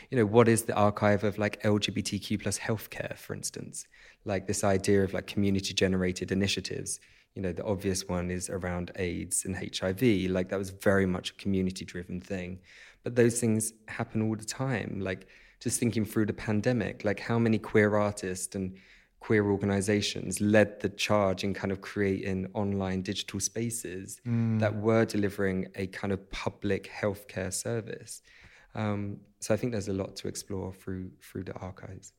You 0.10 0.18
know, 0.18 0.26
what 0.26 0.47
is 0.47 0.64
the 0.64 0.76
archive 0.76 1.24
of 1.24 1.38
like 1.38 1.62
LGBTQ 1.64 2.41
plus 2.41 2.58
healthcare, 2.60 3.18
for 3.18 3.34
instance? 3.34 3.88
Like 4.26 4.47
this 4.47 4.64
idea 4.64 5.04
of 5.04 5.14
like 5.14 5.28
community 5.28 5.74
generated 5.74 6.32
initiatives. 6.32 6.99
You 7.36 7.41
know, 7.41 7.54
the 7.54 7.64
obvious 7.64 8.08
one 8.08 8.30
is 8.30 8.49
around 8.49 8.91
AIDS 8.97 9.45
and 9.45 9.56
HIV. 9.56 10.30
Like 10.30 10.49
that 10.49 10.60
was 10.60 10.70
very 10.70 11.06
much 11.06 11.32
a 11.32 11.34
community 11.36 11.86
driven 11.86 12.20
thing. 12.20 12.60
But 13.04 13.16
those 13.16 13.39
things 13.39 13.74
happen 13.88 14.22
all 14.22 14.36
the 14.36 14.45
time. 14.45 14.99
Like 14.99 15.28
just 15.60 15.80
thinking 15.80 16.06
through 16.06 16.26
the 16.26 16.34
pandemic, 16.34 17.06
like 17.06 17.20
how 17.20 17.39
many 17.39 17.58
queer 17.58 17.95
artists 17.95 18.56
and 18.56 18.76
queer 19.22 19.45
organizations 19.45 20.41
led 20.41 20.80
the 20.82 20.89
charge 20.89 21.43
in 21.43 21.54
kind 21.54 21.72
of 21.72 21.80
creating 21.80 22.47
online 22.54 23.04
digital 23.04 23.39
spaces 23.39 24.20
mm. 24.28 24.60
that 24.60 24.76
were 24.76 25.06
delivering 25.06 25.68
a 25.76 25.88
kind 25.88 26.12
of 26.12 26.30
public 26.32 26.91
healthcare 26.91 27.54
service. 27.54 28.24
Um, 28.76 29.17
so 29.39 29.53
I 29.53 29.57
think 29.57 29.72
there's 29.74 29.88
a 29.88 29.93
lot 29.93 30.15
to 30.17 30.28
explore 30.28 30.74
through 30.74 31.11
through 31.22 31.43
the 31.43 31.53
archives. 31.53 32.13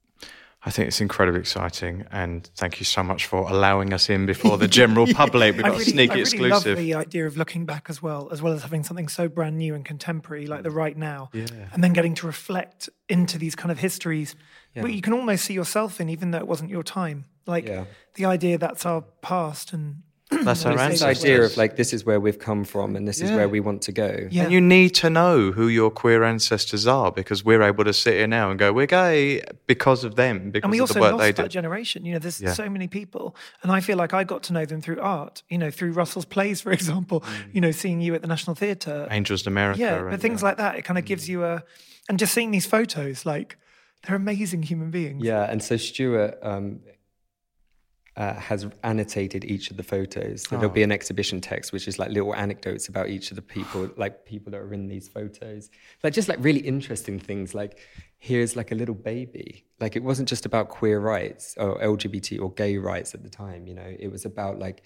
I 0.65 0.71
think 0.71 0.87
it's 0.87 1.01
incredibly 1.01 1.41
exciting, 1.41 2.05
and 2.13 2.49
thank 2.57 2.79
you 2.79 2.85
so 2.85 3.03
much 3.03 3.27
for 3.27 3.51
allowing 3.51 3.93
us 3.93 4.09
in 4.09 4.27
before 4.27 4.57
the 4.59 4.69
general 4.69 5.09
public. 5.13 5.57
We've 5.57 5.65
got 5.65 5.73
really, 5.73 5.83
a 5.83 5.87
sneaky 5.87 6.11
I 6.11 6.15
really 6.15 6.21
exclusive. 6.21 6.67
love 6.67 6.77
the 6.79 6.95
idea 6.95 7.27
of 7.27 7.37
looking 7.37 7.67
back 7.67 7.87
as 7.91 8.01
well, 8.01 8.29
as 8.31 8.41
well 8.43 8.53
as 8.53 8.63
having 8.63 8.85
something 8.85 9.09
so 9.09 9.29
brand 9.29 9.59
new 9.59 9.75
and 9.75 9.85
contemporary 9.85 10.47
like 10.47 10.63
the 10.63 10.71
right 10.71 10.97
now, 10.97 11.31
and 11.33 11.83
then 11.83 11.93
getting 11.93 12.15
to 12.15 12.27
reflect 12.29 12.89
into 13.09 13.39
these 13.39 13.57
kind 13.57 13.73
of 13.73 13.79
histories 13.81 14.37
where 14.75 14.87
you 14.89 15.03
can 15.03 15.13
almost 15.13 15.45
see 15.47 15.55
yourself 15.55 16.01
in, 16.01 16.09
even 16.09 16.31
though 16.31 16.39
it 16.39 16.47
wasn't 16.47 16.71
your 16.71 16.85
time. 16.85 17.25
Like 17.45 17.67
Yeah. 17.67 17.87
the 18.15 18.27
idea 18.27 18.57
that's 18.57 18.87
our 18.87 19.03
past 19.21 19.73
and 19.73 20.03
That's 20.43 20.65
our 20.67 20.77
This 20.89 21.03
idea 21.03 21.43
of 21.43 21.57
like 21.57 21.77
this 21.77 21.93
is 21.93 22.05
where 22.05 22.19
we've 22.21 22.39
come 22.39 22.65
from 22.65 22.97
and 22.97 23.07
this 23.07 23.21
is 23.21 23.31
where 23.31 23.49
we 23.49 23.61
want 23.61 23.83
to 23.83 23.93
go. 23.93 24.29
yeah, 24.31 24.45
And 24.45 24.53
you 24.53 24.61
need 24.61 24.91
to 24.97 25.11
know 25.11 25.53
who 25.53 25.69
your 25.69 25.91
queer 25.91 26.25
ancestors 26.25 26.87
are 26.87 27.13
because 27.13 27.45
we're 27.45 27.63
able 27.63 27.85
to 27.85 27.93
sit 27.93 28.15
here 28.15 28.27
now 28.27 28.51
and 28.51 28.59
go, 28.59 28.73
we're 28.73 28.87
gay 28.87 29.43
because 29.67 30.05
of 30.05 30.17
them, 30.17 30.51
because 30.51 30.65
and 30.67 30.73
we 30.73 30.79
of 30.79 30.83
also 30.83 30.95
the 30.95 31.01
work 31.01 31.13
lost 31.13 31.21
they 31.23 31.33
that 31.33 31.43
did. 31.43 31.51
generation. 31.51 32.05
You 32.05 32.15
know, 32.15 32.19
there's 32.19 32.41
Yeah. 32.41 32.53
so 32.53 32.69
many 32.69 32.89
people, 32.89 33.37
and 33.63 33.71
I 33.71 33.81
feel 33.81 33.97
like 33.97 34.13
I 34.15 34.25
got 34.25 34.43
to 34.45 34.53
know 34.53 34.65
them 34.65 34.81
through 34.81 35.01
art. 35.01 35.43
You 35.49 35.59
know, 35.59 35.71
through 35.71 35.93
Russell's 35.93 36.25
plays, 36.25 36.61
for 36.61 36.73
example. 36.81 37.21
Mm. 37.21 37.55
You 37.55 37.61
know, 37.61 37.71
seeing 37.71 38.01
you 38.01 38.15
at 38.15 38.23
the 38.23 38.29
National 38.29 38.55
Theatre. 38.57 39.07
Angels 39.11 39.43
in 39.47 39.53
America. 39.53 39.81
Yeah, 39.81 39.99
and, 40.01 40.11
but 40.11 40.21
things 40.21 40.43
like 40.43 40.57
that, 40.57 40.77
it 40.77 40.83
kind 40.83 40.99
of 40.99 41.05
gives 41.05 41.29
you 41.29 41.45
a, 41.45 41.63
and 42.09 42.19
just 42.19 42.33
seeing 42.35 42.51
these 42.51 42.67
photos, 42.67 43.25
like 43.27 43.57
they're 44.07 44.17
amazing 44.17 44.63
human 44.65 44.91
beings. 44.91 45.25
Yeah, 45.25 45.45
and 45.51 45.63
so 45.63 45.77
Stuart 45.77 46.39
um, 46.43 46.81
uh, 48.17 48.35
has 48.35 48.67
annotated 48.83 49.45
each 49.45 49.71
of 49.71 49.77
the 49.77 49.83
photos. 49.83 50.43
So 50.43 50.57
there'll 50.57 50.71
be 50.71 50.83
an 50.83 50.93
exhibition 50.93 51.41
text, 51.41 51.73
which 51.73 51.89
is 51.89 51.99
like 51.99 52.11
little 52.11 52.35
anecdotes 52.35 52.89
about 52.89 53.09
each 53.09 53.31
of 53.31 53.37
the 53.37 53.43
people, 53.43 53.91
like 53.97 54.25
people 54.27 54.53
that 54.53 54.61
are 54.61 54.75
in 54.75 54.87
these 54.87 55.09
photos. 55.09 55.71
Like 56.03 56.13
just 56.13 56.29
like 56.29 56.39
really 56.41 56.61
interesting 56.61 57.19
things. 57.19 57.55
Like 57.55 57.79
here's 58.19 58.55
like 58.55 58.71
a 58.71 58.75
little 58.75 58.95
baby. 58.95 59.65
Like 59.81 59.97
it 59.97 60.03
wasn't 60.03 60.29
just 60.29 60.45
about 60.45 60.69
queer 60.69 61.01
rights 61.01 61.55
or 61.57 61.79
LGBT 61.81 62.41
or 62.41 62.53
gay 62.53 62.77
rights 62.77 63.15
at 63.15 63.23
the 63.23 63.31
time. 63.31 63.67
You 63.67 63.75
know, 63.75 63.97
it 63.99 64.11
was 64.11 64.25
about 64.25 64.59
like 64.59 64.83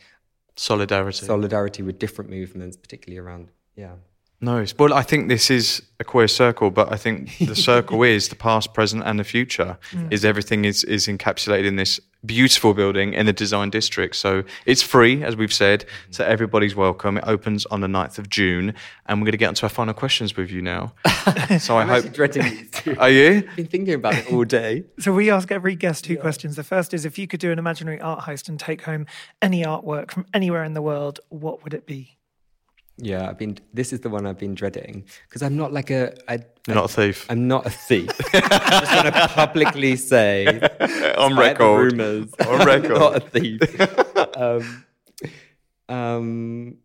Solidarity. 0.59 1.27
solidarity 1.27 1.83
with 1.83 1.99
different 1.99 2.31
movements, 2.31 2.77
particularly 2.77 3.19
around 3.19 3.49
yeah. 3.77 3.97
No, 4.41 4.65
well, 4.79 4.93
I 4.93 5.03
think 5.03 5.29
this 5.29 5.51
is 5.51 5.83
a 5.99 6.05
queer 6.05 6.29
circle, 6.29 6.71
but 6.71 6.93
I 6.93 6.97
think 6.97 7.39
the 7.39 7.57
circle 7.71 8.03
is 8.03 8.29
the 8.29 8.37
past, 8.37 8.75
present, 8.75 9.03
and 9.05 9.19
the 9.19 9.25
future. 9.25 9.79
Is 10.11 10.25
everything 10.25 10.67
is 10.67 10.85
is 10.85 11.07
encapsulated 11.07 11.65
in 11.67 11.77
this 11.77 12.01
beautiful 12.27 12.75
building 12.75 13.15
in 13.15 13.27
the 13.27 13.33
design 13.33 13.71
district. 13.71 14.17
So 14.17 14.45
it's 14.67 14.83
free, 14.83 15.23
as 15.23 15.37
we've 15.37 15.53
said, 15.53 15.85
so 16.11 16.25
everybody's 16.25 16.75
welcome. 16.75 17.19
It 17.19 17.25
opens 17.27 17.67
on 17.67 17.81
the 17.81 17.87
9th 17.87 18.19
of 18.19 18.29
June, 18.29 18.75
and 19.07 19.21
we're 19.21 19.27
going 19.27 19.33
to 19.33 19.39
get 19.39 19.49
onto 19.49 19.65
our 19.65 19.71
final 19.71 19.95
questions 19.95 20.37
with 20.37 20.51
you 20.51 20.63
now. 20.63 20.93
so 21.59 21.77
I 21.77 21.83
I'm 21.83 21.89
hope. 21.89 21.97
actually 21.99 22.11
dreading 22.11 22.43
these 22.43 22.71
two. 22.71 22.97
Are 22.99 23.11
you? 23.11 23.45
I've 23.49 23.57
been 23.57 23.67
thinking 23.67 23.95
about 23.95 24.15
it 24.15 24.33
all 24.33 24.45
day. 24.45 24.85
So 24.99 25.13
we 25.13 25.31
ask 25.31 25.51
every 25.51 25.77
guest 25.77 26.05
two 26.05 26.17
questions. 26.17 26.57
The 26.57 26.65
first 26.65 26.93
is 26.93 27.05
if 27.05 27.19
you 27.19 27.27
could 27.27 27.41
do 27.41 27.53
an 27.53 27.59
imaginary 27.59 28.01
art 28.01 28.21
heist 28.21 28.49
and 28.49 28.59
take 28.59 28.83
home 28.83 29.07
any 29.41 29.63
artwork 29.65 30.11
from 30.11 30.27
anywhere 30.35 30.65
in 30.65 30.75
the 30.75 30.83
world, 30.83 31.21
what 31.29 31.63
would 31.65 31.75
it 31.75 31.87
be? 31.87 32.19
Yeah, 32.99 33.29
I've 33.29 33.37
been. 33.39 33.59
This 33.75 33.93
is 33.93 34.01
the 34.01 34.09
one 34.09 34.27
I've 34.27 34.39
been 34.39 34.55
dreading 34.55 35.05
because 35.29 35.43
I'm 35.43 35.57
not 35.57 35.71
like 35.73 35.91
a. 35.91 36.15
I, 36.29 36.39
You're 36.67 36.77
not 36.77 36.87
a 36.87 36.89
thief. 36.89 37.27
I'm 37.29 37.47
not 37.47 37.67
a 37.67 37.71
thief. 37.71 38.09
I 38.35 38.81
just 38.81 38.95
want 38.95 39.15
to 39.15 39.29
publicly 39.29 39.97
say, 39.97 40.47
On 41.19 41.37
record. 41.37 41.93
rumors, 41.93 42.33
On 42.47 42.67
record. 42.67 42.93
I'm 42.93 42.99
not 42.99 43.17
a 43.17 43.21
thief. 43.21 43.61
um, 44.37 44.85
um, 45.89 46.79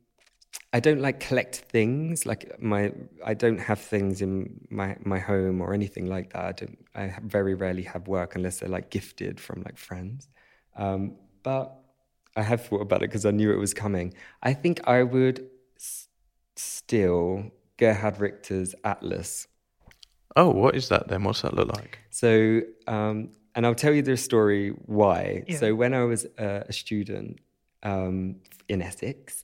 I 0.74 0.80
don't 0.82 1.02
like 1.02 1.22
collect 1.22 1.56
things. 1.70 2.26
Like 2.26 2.62
my, 2.62 2.92
I 3.26 3.34
don't 3.34 3.60
have 3.60 3.80
things 3.80 4.22
in 4.22 4.60
my 4.70 4.98
my 5.06 5.20
home 5.20 5.62
or 5.62 5.74
anything 5.74 6.08
like 6.08 6.34
that. 6.34 6.44
I 6.46 6.52
don't. 6.52 6.78
I 6.94 7.14
very 7.24 7.54
rarely 7.56 7.84
have 7.84 8.10
work 8.10 8.36
unless 8.36 8.60
they're 8.60 8.70
like 8.70 8.90
gifted 8.90 9.40
from 9.40 9.62
like 9.64 9.78
friends. 9.78 10.28
Um, 10.76 11.16
but 11.44 11.74
I 12.36 12.42
have 12.44 12.66
thought 12.66 12.82
about 12.82 12.98
it 13.04 13.10
because 13.10 13.26
I 13.26 13.32
knew 13.32 13.52
it 13.54 13.58
was 13.58 13.74
coming. 13.74 14.14
I 14.44 14.54
think 14.54 14.82
I 14.88 15.04
would 15.04 15.48
steal 16.62 17.52
Gerhard 17.78 18.20
Richter's 18.20 18.76
Atlas. 18.84 19.48
Oh, 20.36 20.50
what 20.50 20.76
is 20.76 20.90
that 20.90 21.08
then? 21.08 21.24
What's 21.24 21.42
that 21.42 21.54
look 21.54 21.76
like? 21.76 22.00
So, 22.10 22.62
um, 22.88 23.30
and 23.56 23.66
I'll 23.66 23.76
tell 23.76 23.94
you 23.94 24.02
the 24.02 24.16
story 24.16 24.70
why. 24.86 25.44
Yeah. 25.48 25.58
So, 25.58 25.76
when 25.76 25.94
I 25.94 26.04
was 26.04 26.26
uh, 26.38 26.64
a 26.68 26.74
student 26.74 27.40
um, 27.84 28.38
in 28.70 28.82
Essex, 28.82 29.44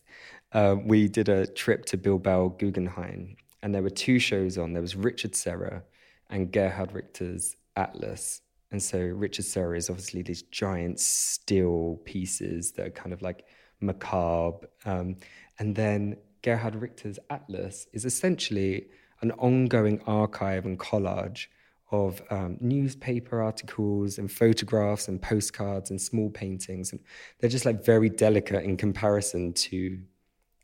uh, 0.53 0.75
we 0.81 1.07
did 1.09 1.29
a 1.29 1.45
trip 1.45 1.85
to 1.85 1.97
Bilbao 1.97 2.55
Guggenheim, 2.59 3.35
and 3.61 3.75
there 3.75 3.81
were 3.81 3.89
two 3.89 4.19
shows 4.19 4.57
on. 4.57 4.73
There 4.73 4.81
was 4.81 4.95
Richard 4.95 5.35
Serra 5.35 5.83
and 6.29 6.51
Gerhard 6.51 6.93
Richter's 6.93 7.55
Atlas. 7.75 8.41
And 8.71 8.81
so, 8.81 8.99
Richard 8.99 9.45
Serra 9.45 9.77
is 9.77 9.89
obviously 9.89 10.21
these 10.21 10.43
giant 10.43 10.99
steel 10.99 11.99
pieces 12.05 12.71
that 12.73 12.85
are 12.87 12.91
kind 12.91 13.13
of 13.13 13.21
like 13.21 13.45
macabre. 13.81 14.67
Um, 14.85 15.17
and 15.59 15.75
then 15.75 16.17
Gerhard 16.41 16.75
Richter's 16.75 17.19
Atlas 17.29 17.87
is 17.93 18.05
essentially 18.05 18.87
an 19.21 19.31
ongoing 19.31 20.01
archive 20.05 20.65
and 20.65 20.79
collage 20.79 21.47
of 21.91 22.21
um, 22.29 22.57
newspaper 22.59 23.41
articles 23.41 24.17
and 24.17 24.31
photographs 24.31 25.07
and 25.07 25.21
postcards 25.21 25.89
and 25.89 26.01
small 26.01 26.29
paintings. 26.29 26.91
And 26.91 27.01
they're 27.39 27.49
just 27.49 27.65
like 27.65 27.83
very 27.83 28.09
delicate 28.09 28.63
in 28.63 28.75
comparison 28.77 29.53
to 29.53 29.99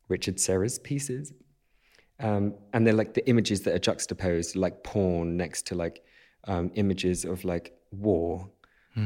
Richard 0.10 0.40
Serra's 0.40 0.80
pieces. 0.80 1.34
Um, 2.20 2.56
and 2.74 2.86
they're 2.86 2.94
like 2.94 3.14
the 3.14 3.28
images 3.28 3.62
that 3.62 3.74
are 3.74 3.80
juxtaposed, 3.80 4.56
like 4.56 4.84
porn 4.84 5.38
next 5.38 5.68
to 5.68 5.76
like 5.76 6.04
um, 6.46 6.72
images 6.76 7.26
of 7.26 7.46
like 7.46 7.74
war. 7.92 8.50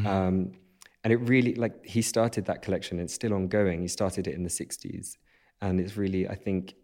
Um, 0.07 0.53
and 1.03 1.13
it 1.13 1.17
really, 1.17 1.55
like, 1.55 1.85
he 1.85 2.01
started 2.01 2.45
that 2.45 2.61
collection, 2.61 2.99
and 2.99 3.05
it's 3.05 3.13
still 3.13 3.33
ongoing. 3.33 3.81
He 3.81 3.87
started 3.87 4.27
it 4.27 4.35
in 4.35 4.43
the 4.43 4.49
60s. 4.49 5.15
And 5.61 5.79
it's 5.79 5.97
really, 5.97 6.27
I 6.27 6.35
think, 6.35 6.75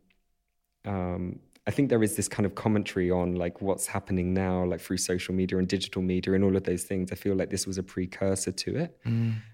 um, 0.86 1.40
I 1.66 1.72
think 1.72 1.90
there 1.90 2.04
is 2.04 2.16
this 2.16 2.28
kind 2.28 2.46
of 2.46 2.56
commentary 2.56 3.10
on 3.10 3.36
like 3.36 3.62
what's 3.62 3.88
happening 3.88 4.34
now, 4.34 4.66
like 4.66 4.82
through 4.82 4.98
social 4.98 5.34
media 5.34 5.58
and 5.58 5.68
digital 5.68 6.02
media 6.02 6.34
and 6.34 6.44
all 6.44 6.56
of 6.58 6.64
those 6.64 6.84
things. 6.84 7.12
I 7.12 7.16
feel 7.16 7.36
like 7.36 7.50
this 7.50 7.66
was 7.66 7.78
a 7.78 7.84
precursor 7.84 8.52
to 8.52 8.78
it, 8.78 9.00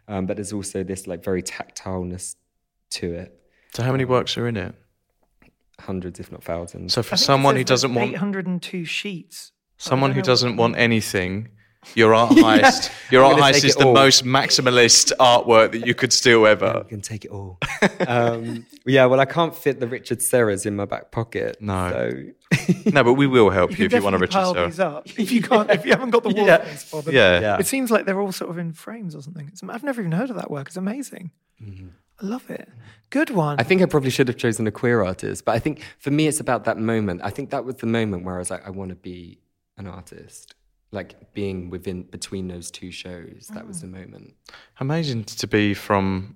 um, 0.07 0.26
but 0.26 0.38
there's 0.38 0.53
also 0.53 0.84
this 0.84 1.05
like 1.05 1.24
very 1.24 1.43
tactileness 1.43 2.36
to 2.91 3.13
it. 3.13 3.39
So 3.76 3.84
how 3.84 3.91
many 3.91 4.05
works 4.05 4.38
are 4.38 4.47
in 4.47 4.57
it? 4.57 4.74
Hundreds, 5.80 6.20
if 6.20 6.32
not 6.32 6.43
thousands. 6.43 6.93
So 6.93 7.03
for 7.03 7.13
I 7.13 7.17
think 7.17 7.22
it 7.22 7.26
someone 7.26 7.55
who 7.55 7.63
doesn't 7.63 7.93
want 7.93 8.11
802 8.11 8.86
sheets. 8.86 9.51
someone 9.78 10.11
who 10.11 10.15
don't 10.15 10.17
know 10.17 10.22
what 10.22 10.26
doesn't 10.26 10.57
want 10.57 10.78
anything, 10.78 11.49
your 11.95 12.13
art 12.13 12.32
heist, 12.36 12.91
your 13.11 13.23
art 13.23 13.38
heist 13.38 13.63
is 13.63 13.75
the 13.75 13.86
all. 13.88 13.93
most 13.93 14.23
maximalist 14.25 15.11
artwork 15.19 15.71
that 15.71 15.86
you 15.88 15.95
could 15.95 16.11
steal 16.13 16.45
ever. 16.45 16.73
you 16.84 16.89
can 16.89 17.01
take 17.01 17.25
it 17.25 17.32
all. 17.32 17.57
um, 18.07 18.65
yeah, 18.86 19.05
well, 19.05 19.19
I 19.19 19.25
can't 19.25 19.55
fit 19.55 19.80
the 19.80 19.88
Richard 19.88 20.19
Serras 20.19 20.65
in 20.65 20.75
my 20.75 20.86
back 20.86 21.11
pocket. 21.11 21.57
No. 21.61 21.89
So 21.91 22.73
No, 22.91 23.03
but 23.03 23.13
we 23.13 23.27
will 23.27 23.49
help 23.49 23.71
you, 23.71 23.77
You 23.77 23.86
if 23.86 23.93
you 23.93 24.01
want 24.01 24.15
a 24.15 24.19
Richard 24.19 24.34
pile 24.34 24.53
Serra. 24.53 24.67
these 24.67 24.80
up. 24.80 25.07
If 25.19 25.32
you 25.32 25.41
can't, 25.41 25.69
if 25.69 25.86
you 25.86 25.91
haven't 25.91 26.09
got 26.11 26.23
the 26.23 26.30
wall 26.30 26.45
Yeah. 26.47 26.63
space 26.65 26.84
for 26.84 27.01
them. 27.01 27.13
Yeah. 27.13 27.39
Yeah. 27.39 27.57
It 27.59 27.67
seems 27.67 27.91
like 27.91 28.05
they're 28.05 28.19
all 28.19 28.32
sort 28.32 28.49
of 28.49 28.57
in 28.57 28.73
frames 28.73 29.15
or 29.15 29.21
something. 29.21 29.47
It's, 29.47 29.61
I've 29.67 29.84
never 29.84 30.01
even 30.01 30.11
heard 30.13 30.30
of 30.30 30.36
that 30.38 30.49
work. 30.51 30.67
It's 30.67 30.77
amazing. 30.77 31.32
I 31.61 32.25
love 32.25 32.49
it. 32.49 32.67
Good 33.11 33.30
one. 33.30 33.59
I 33.59 33.63
think 33.63 33.82
I 33.82 33.86
probably 33.86 34.09
should 34.09 34.27
have 34.27 34.38
chosen 34.38 34.67
a 34.67 34.71
queer 34.71 35.03
artist, 35.03 35.45
but 35.45 35.55
I 35.55 35.59
think 35.59 35.82
for 35.99 36.11
me, 36.11 36.27
it's 36.27 36.39
about 36.39 36.65
that 36.65 36.77
moment. 36.77 37.21
I 37.23 37.30
think 37.30 37.49
that 37.51 37.63
was 37.65 37.75
the 37.75 37.88
moment 37.88 38.23
where 38.25 38.36
I 38.36 38.39
was 38.39 38.49
like, 38.51 38.65
I 38.67 38.69
want 38.71 38.89
to 38.89 38.95
be 38.95 39.39
an 39.77 39.88
artist. 39.88 40.53
Like 40.91 41.33
being 41.33 41.69
within 41.69 42.03
between 42.03 42.47
those 42.47 42.71
two 42.71 42.91
shows, 42.91 43.49
that 43.53 43.67
was 43.67 43.81
the 43.81 43.87
moment. 43.87 44.33
Amazing 44.79 45.25
to 45.25 45.47
be 45.47 45.73
from 45.75 46.35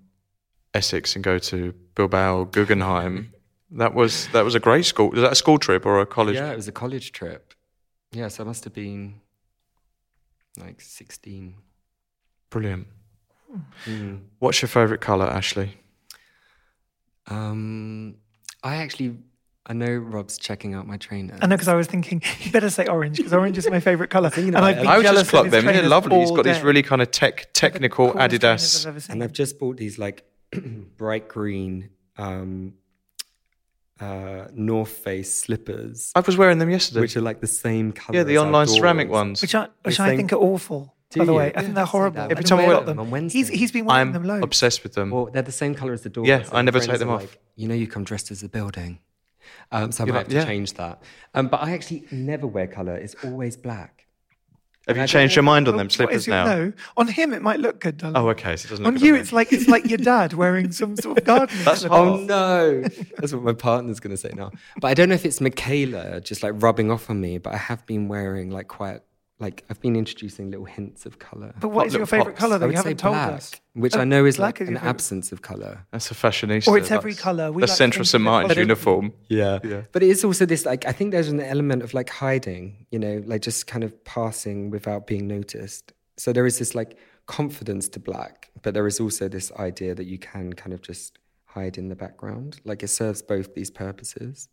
Essex 0.73 1.15
and 1.15 1.23
go 1.23 1.39
to 1.39 1.73
Bilbao 1.95 2.45
Guggenheim. 2.45 3.33
That 3.75 3.95
was 3.95 4.27
that 4.33 4.45
was 4.45 4.53
a 4.53 4.59
great 4.59 4.85
school. 4.85 5.09
Was 5.09 5.21
that 5.21 5.31
a 5.31 5.35
school 5.35 5.57
trip 5.57 5.83
or 5.83 5.99
a 5.99 6.05
college? 6.05 6.35
Yeah, 6.35 6.51
it 6.51 6.55
was 6.55 6.67
a 6.67 6.71
college 6.71 7.11
trip. 7.11 7.55
Yeah, 8.11 8.27
so 8.27 8.43
I 8.43 8.45
must 8.45 8.63
have 8.65 8.73
been 8.73 9.19
like 10.59 10.79
16. 10.79 11.55
Brilliant. 12.51 12.87
Mm. 13.87 14.21
What's 14.39 14.61
your 14.61 14.69
favourite 14.69 15.01
colour, 15.01 15.25
Ashley? 15.25 15.77
Um, 17.27 18.15
I 18.63 18.77
actually, 18.77 19.17
I 19.65 19.71
know 19.73 19.93
Rob's 19.95 20.37
checking 20.37 20.73
out 20.73 20.87
my 20.87 20.97
trainer. 20.97 21.37
I 21.41 21.47
know 21.47 21.55
because 21.55 21.69
I 21.69 21.75
was 21.75 21.87
thinking 21.87 22.21
you 22.41 22.51
better 22.51 22.69
say 22.69 22.85
orange 22.87 23.17
because 23.17 23.31
orange 23.33 23.57
is 23.57 23.69
my 23.69 23.79
favourite 23.79 24.09
colour. 24.09 24.29
And 24.35 24.55
I've 24.57 24.77
it. 24.77 24.81
been 24.81 24.87
I 24.87 24.97
was 24.97 25.05
just 25.05 25.21
of 25.21 25.27
clocked 25.29 25.51
them. 25.51 25.65
They're 25.65 25.83
lovely. 25.87 26.19
He's 26.19 26.29
all 26.31 26.35
got 26.35 26.43
these 26.43 26.57
day. 26.57 26.63
really 26.63 26.83
kind 26.83 27.01
of 27.01 27.11
tech 27.11 27.47
technical 27.53 28.11
Coolest 28.11 28.35
Adidas. 28.41 28.85
I've 28.85 28.89
ever 28.89 28.99
seen. 28.99 29.13
and 29.13 29.23
I've 29.23 29.31
just 29.31 29.59
bought 29.59 29.77
these 29.77 29.97
like 29.97 30.25
bright 30.97 31.29
green 31.29 31.89
um, 32.17 32.73
uh, 33.99 34.47
North 34.53 34.89
Face 34.89 35.33
slippers, 35.33 36.11
I 36.15 36.19
was 36.19 36.35
wearing 36.35 36.57
them 36.57 36.69
yesterday. 36.69 36.99
which 37.01 37.15
are 37.15 37.21
like 37.21 37.39
the 37.39 37.47
same 37.47 37.91
color. 37.93 38.17
yeah, 38.17 38.23
the 38.23 38.35
as 38.35 38.41
online 38.41 38.63
outdoors. 38.63 38.77
ceramic 38.79 39.09
ones. 39.09 39.41
which 39.41 39.55
I, 39.55 39.67
which 39.83 39.99
I 39.99 40.15
think 40.17 40.33
are 40.33 40.37
awful. 40.37 40.93
Do 41.11 41.19
by 41.19 41.25
the 41.25 41.31
you? 41.31 41.37
way, 41.37 41.43
I 41.45 41.47
Yeah, 41.47 41.61
think 41.61 41.75
they're 41.75 41.85
horrible. 41.85 42.15
that. 42.17 42.27
I 42.29 42.31
Every 42.31 42.43
time 42.43 42.59
I 42.59 42.67
wear 42.67 42.81
them 42.81 42.99
on 42.99 43.11
Wednesday. 43.11 43.37
He's 43.39 43.47
he's 43.49 43.71
been 43.71 43.85
wearing 43.85 44.07
I'm 44.07 44.13
them 44.13 44.23
loads. 44.25 44.43
obsessed 44.43 44.83
with 44.83 44.93
them. 44.93 45.11
Well, 45.11 45.29
they're 45.31 45.41
the 45.43 45.51
same 45.51 45.73
color 45.75 45.93
as 45.93 46.01
the 46.01 46.09
doors. 46.09 46.27
Yeah, 46.27 46.39
and 46.39 46.53
I 46.53 46.61
never 46.63 46.79
take 46.79 46.97
them 46.99 47.09
off. 47.09 47.21
Like, 47.21 47.39
you 47.55 47.67
know, 47.67 47.75
you 47.75 47.87
come 47.87 48.03
dressed 48.03 48.29
as 48.31 48.43
a 48.43 48.49
building. 48.49 48.99
Um, 49.71 49.91
so 49.91 50.03
I 50.03 50.07
might 50.07 50.17
have 50.17 50.27
to 50.29 50.35
yeah. 50.35 50.45
change 50.45 50.73
that. 50.73 51.01
Um, 51.33 51.47
but 51.47 51.61
I 51.61 51.71
actually 51.71 52.05
never 52.11 52.47
wear 52.47 52.67
color. 52.67 52.95
It's 52.95 53.15
always 53.23 53.57
black. 53.57 54.03
Have 54.87 54.97
you 54.97 55.07
changed 55.07 55.35
your 55.35 55.43
mind 55.43 55.69
on 55.69 55.77
them 55.77 55.89
slippers 55.89 56.27
your- 56.27 56.35
now? 56.35 56.45
No, 56.45 56.73
on 56.97 57.07
him 57.07 57.33
it 57.33 57.41
might 57.41 57.59
look 57.61 57.79
good. 57.79 57.97
Darling. 57.97 58.17
Oh, 58.17 58.29
okay. 58.29 58.57
So 58.57 58.67
it 58.67 58.69
doesn't 58.71 58.85
On 58.85 58.97
you, 58.97 59.15
it's 59.15 59.31
like 59.31 59.53
it's 59.53 59.69
like 59.69 59.85
your 59.85 59.97
dad 59.97 60.33
wearing 60.33 60.73
some 60.73 60.97
sort 60.97 61.19
of 61.19 61.23
gardening. 61.23 61.63
That's. 61.63 61.85
Oh 61.85 62.17
no, 62.17 62.81
that's 63.17 63.33
what 63.33 63.43
my 63.43 63.53
partner's 63.53 64.01
going 64.01 64.11
to 64.11 64.17
say 64.17 64.31
now. 64.35 64.51
But 64.81 64.89
I 64.89 64.93
don't 64.93 65.07
know 65.07 65.15
if 65.15 65.25
it's 65.25 65.39
Michaela 65.39 66.19
just 66.19 66.43
like 66.43 66.61
rubbing 66.61 66.91
off 66.91 67.09
on 67.09 67.21
me. 67.21 67.37
But 67.37 67.53
I 67.53 67.57
have 67.57 67.85
been 67.85 68.09
wearing 68.09 68.49
like 68.51 68.67
quite 68.67 68.99
like 69.45 69.57
I've 69.69 69.81
been 69.87 69.95
introducing 70.03 70.45
little 70.53 70.65
hints 70.77 71.01
of 71.09 71.13
color. 71.29 71.51
But 71.63 71.69
what 71.75 71.87
is 71.87 71.93
your 71.93 72.05
favourite 72.15 72.37
colour 72.43 72.55
I 72.55 72.59
that 72.59 72.69
you 72.71 72.75
haven't 72.81 72.97
told 73.05 73.15
black, 73.15 73.33
us? 73.33 73.51
which 73.83 73.95
Oh, 73.95 74.01
I 74.03 74.05
know 74.13 74.23
is 74.31 74.39
like 74.39 74.57
is 74.61 74.69
an 74.69 74.75
favourite. 74.75 74.89
absence 74.89 75.31
of 75.33 75.39
color. 75.51 75.73
That's 75.91 76.09
a 76.11 76.15
fashionista. 76.15 76.67
Or 76.69 76.77
it's 76.79 76.91
every 76.99 77.15
colour. 77.27 77.51
We 77.51 77.61
the 77.61 77.67
like 77.67 77.69
to 77.69 77.75
Central 77.85 78.03
think 78.05 78.11
St 78.11 78.23
Martin's 78.23 78.51
as- 78.51 78.57
uniform. 78.67 79.05
Yeah. 79.27 79.59
Yeah. 79.63 79.81
But 79.93 80.01
it 80.03 80.09
is 80.09 80.23
also 80.23 80.45
this 80.53 80.65
like 80.65 80.85
I 80.91 80.93
think 80.97 81.11
there's 81.11 81.29
an 81.37 81.41
element 81.55 81.83
of 81.83 81.93
like 81.93 82.09
hiding, 82.09 82.63
you 82.93 82.99
know, 82.99 83.15
like 83.31 83.41
just 83.49 83.67
kind 83.67 83.83
of 83.83 83.91
passing 84.05 84.69
without 84.75 85.01
being 85.07 85.27
noticed. 85.27 85.93
So 86.17 86.31
there 86.33 86.45
is 86.51 86.57
this 86.59 86.73
like 86.75 86.91
confidence 87.25 87.85
to 87.89 87.99
black, 87.99 88.49
but 88.63 88.73
there 88.73 88.87
is 88.87 88.99
also 88.99 89.27
this 89.27 89.51
idea 89.69 89.95
that 89.95 90.05
you 90.13 90.17
can 90.19 90.53
kind 90.53 90.73
of 90.73 90.81
just 90.81 91.19
hide 91.45 91.77
in 91.77 91.87
the 91.89 91.95
background. 91.95 92.59
Like 92.63 92.81
it 92.83 92.89
serves 92.89 93.21
both 93.21 93.53
these 93.55 93.71
purposes. 93.71 94.49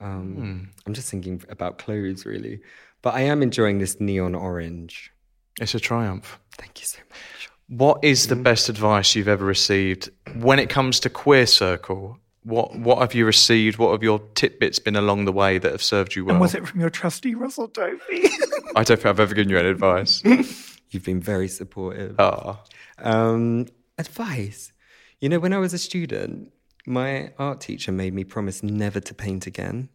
Um, 0.00 0.70
I'm 0.86 0.94
just 0.94 1.10
thinking 1.10 1.42
about 1.48 1.78
clothes 1.78 2.24
really, 2.24 2.60
but 3.02 3.14
I 3.14 3.20
am 3.22 3.42
enjoying 3.42 3.78
this 3.78 4.00
neon 4.00 4.34
orange. 4.34 5.12
It's 5.60 5.74
a 5.74 5.80
triumph. 5.80 6.38
Thank 6.56 6.80
you 6.80 6.86
so 6.86 6.98
much. 7.10 7.50
What 7.68 8.02
is 8.02 8.26
the 8.28 8.36
best 8.36 8.68
advice 8.68 9.14
you've 9.14 9.28
ever 9.28 9.44
received 9.44 10.10
when 10.36 10.58
it 10.58 10.68
comes 10.70 10.98
to 11.00 11.10
queer 11.10 11.46
circle? 11.46 12.18
What 12.42 12.74
what 12.78 12.98
have 12.98 13.14
you 13.14 13.26
received? 13.26 13.76
What 13.78 13.92
have 13.92 14.02
your 14.02 14.18
tidbits 14.34 14.78
been 14.78 14.96
along 14.96 15.26
the 15.26 15.32
way 15.32 15.58
that 15.58 15.70
have 15.70 15.82
served 15.82 16.16
you 16.16 16.24
well? 16.24 16.34
And 16.36 16.40
was 16.40 16.54
it 16.54 16.66
from 16.66 16.80
your 16.80 16.88
trusty 16.90 17.34
Russell 17.34 17.68
Tovey? 17.68 18.00
I 18.76 18.82
don't 18.82 18.96
think 18.96 19.06
I've 19.06 19.20
ever 19.20 19.34
given 19.34 19.50
you 19.50 19.58
any 19.58 19.68
advice. 19.68 20.22
You've 20.90 21.04
been 21.04 21.20
very 21.20 21.46
supportive. 21.48 22.16
Ah, 22.18 22.60
Um, 22.98 23.66
advice. 23.98 24.72
You 25.20 25.28
know, 25.28 25.38
when 25.38 25.52
I 25.52 25.58
was 25.58 25.74
a 25.74 25.78
student, 25.78 26.52
My 26.86 27.32
art 27.38 27.60
teacher 27.60 27.92
made 27.92 28.14
me 28.14 28.24
promise 28.24 28.62
never 28.62 29.00
to 29.00 29.14
paint 29.14 29.46
again. 29.46 29.88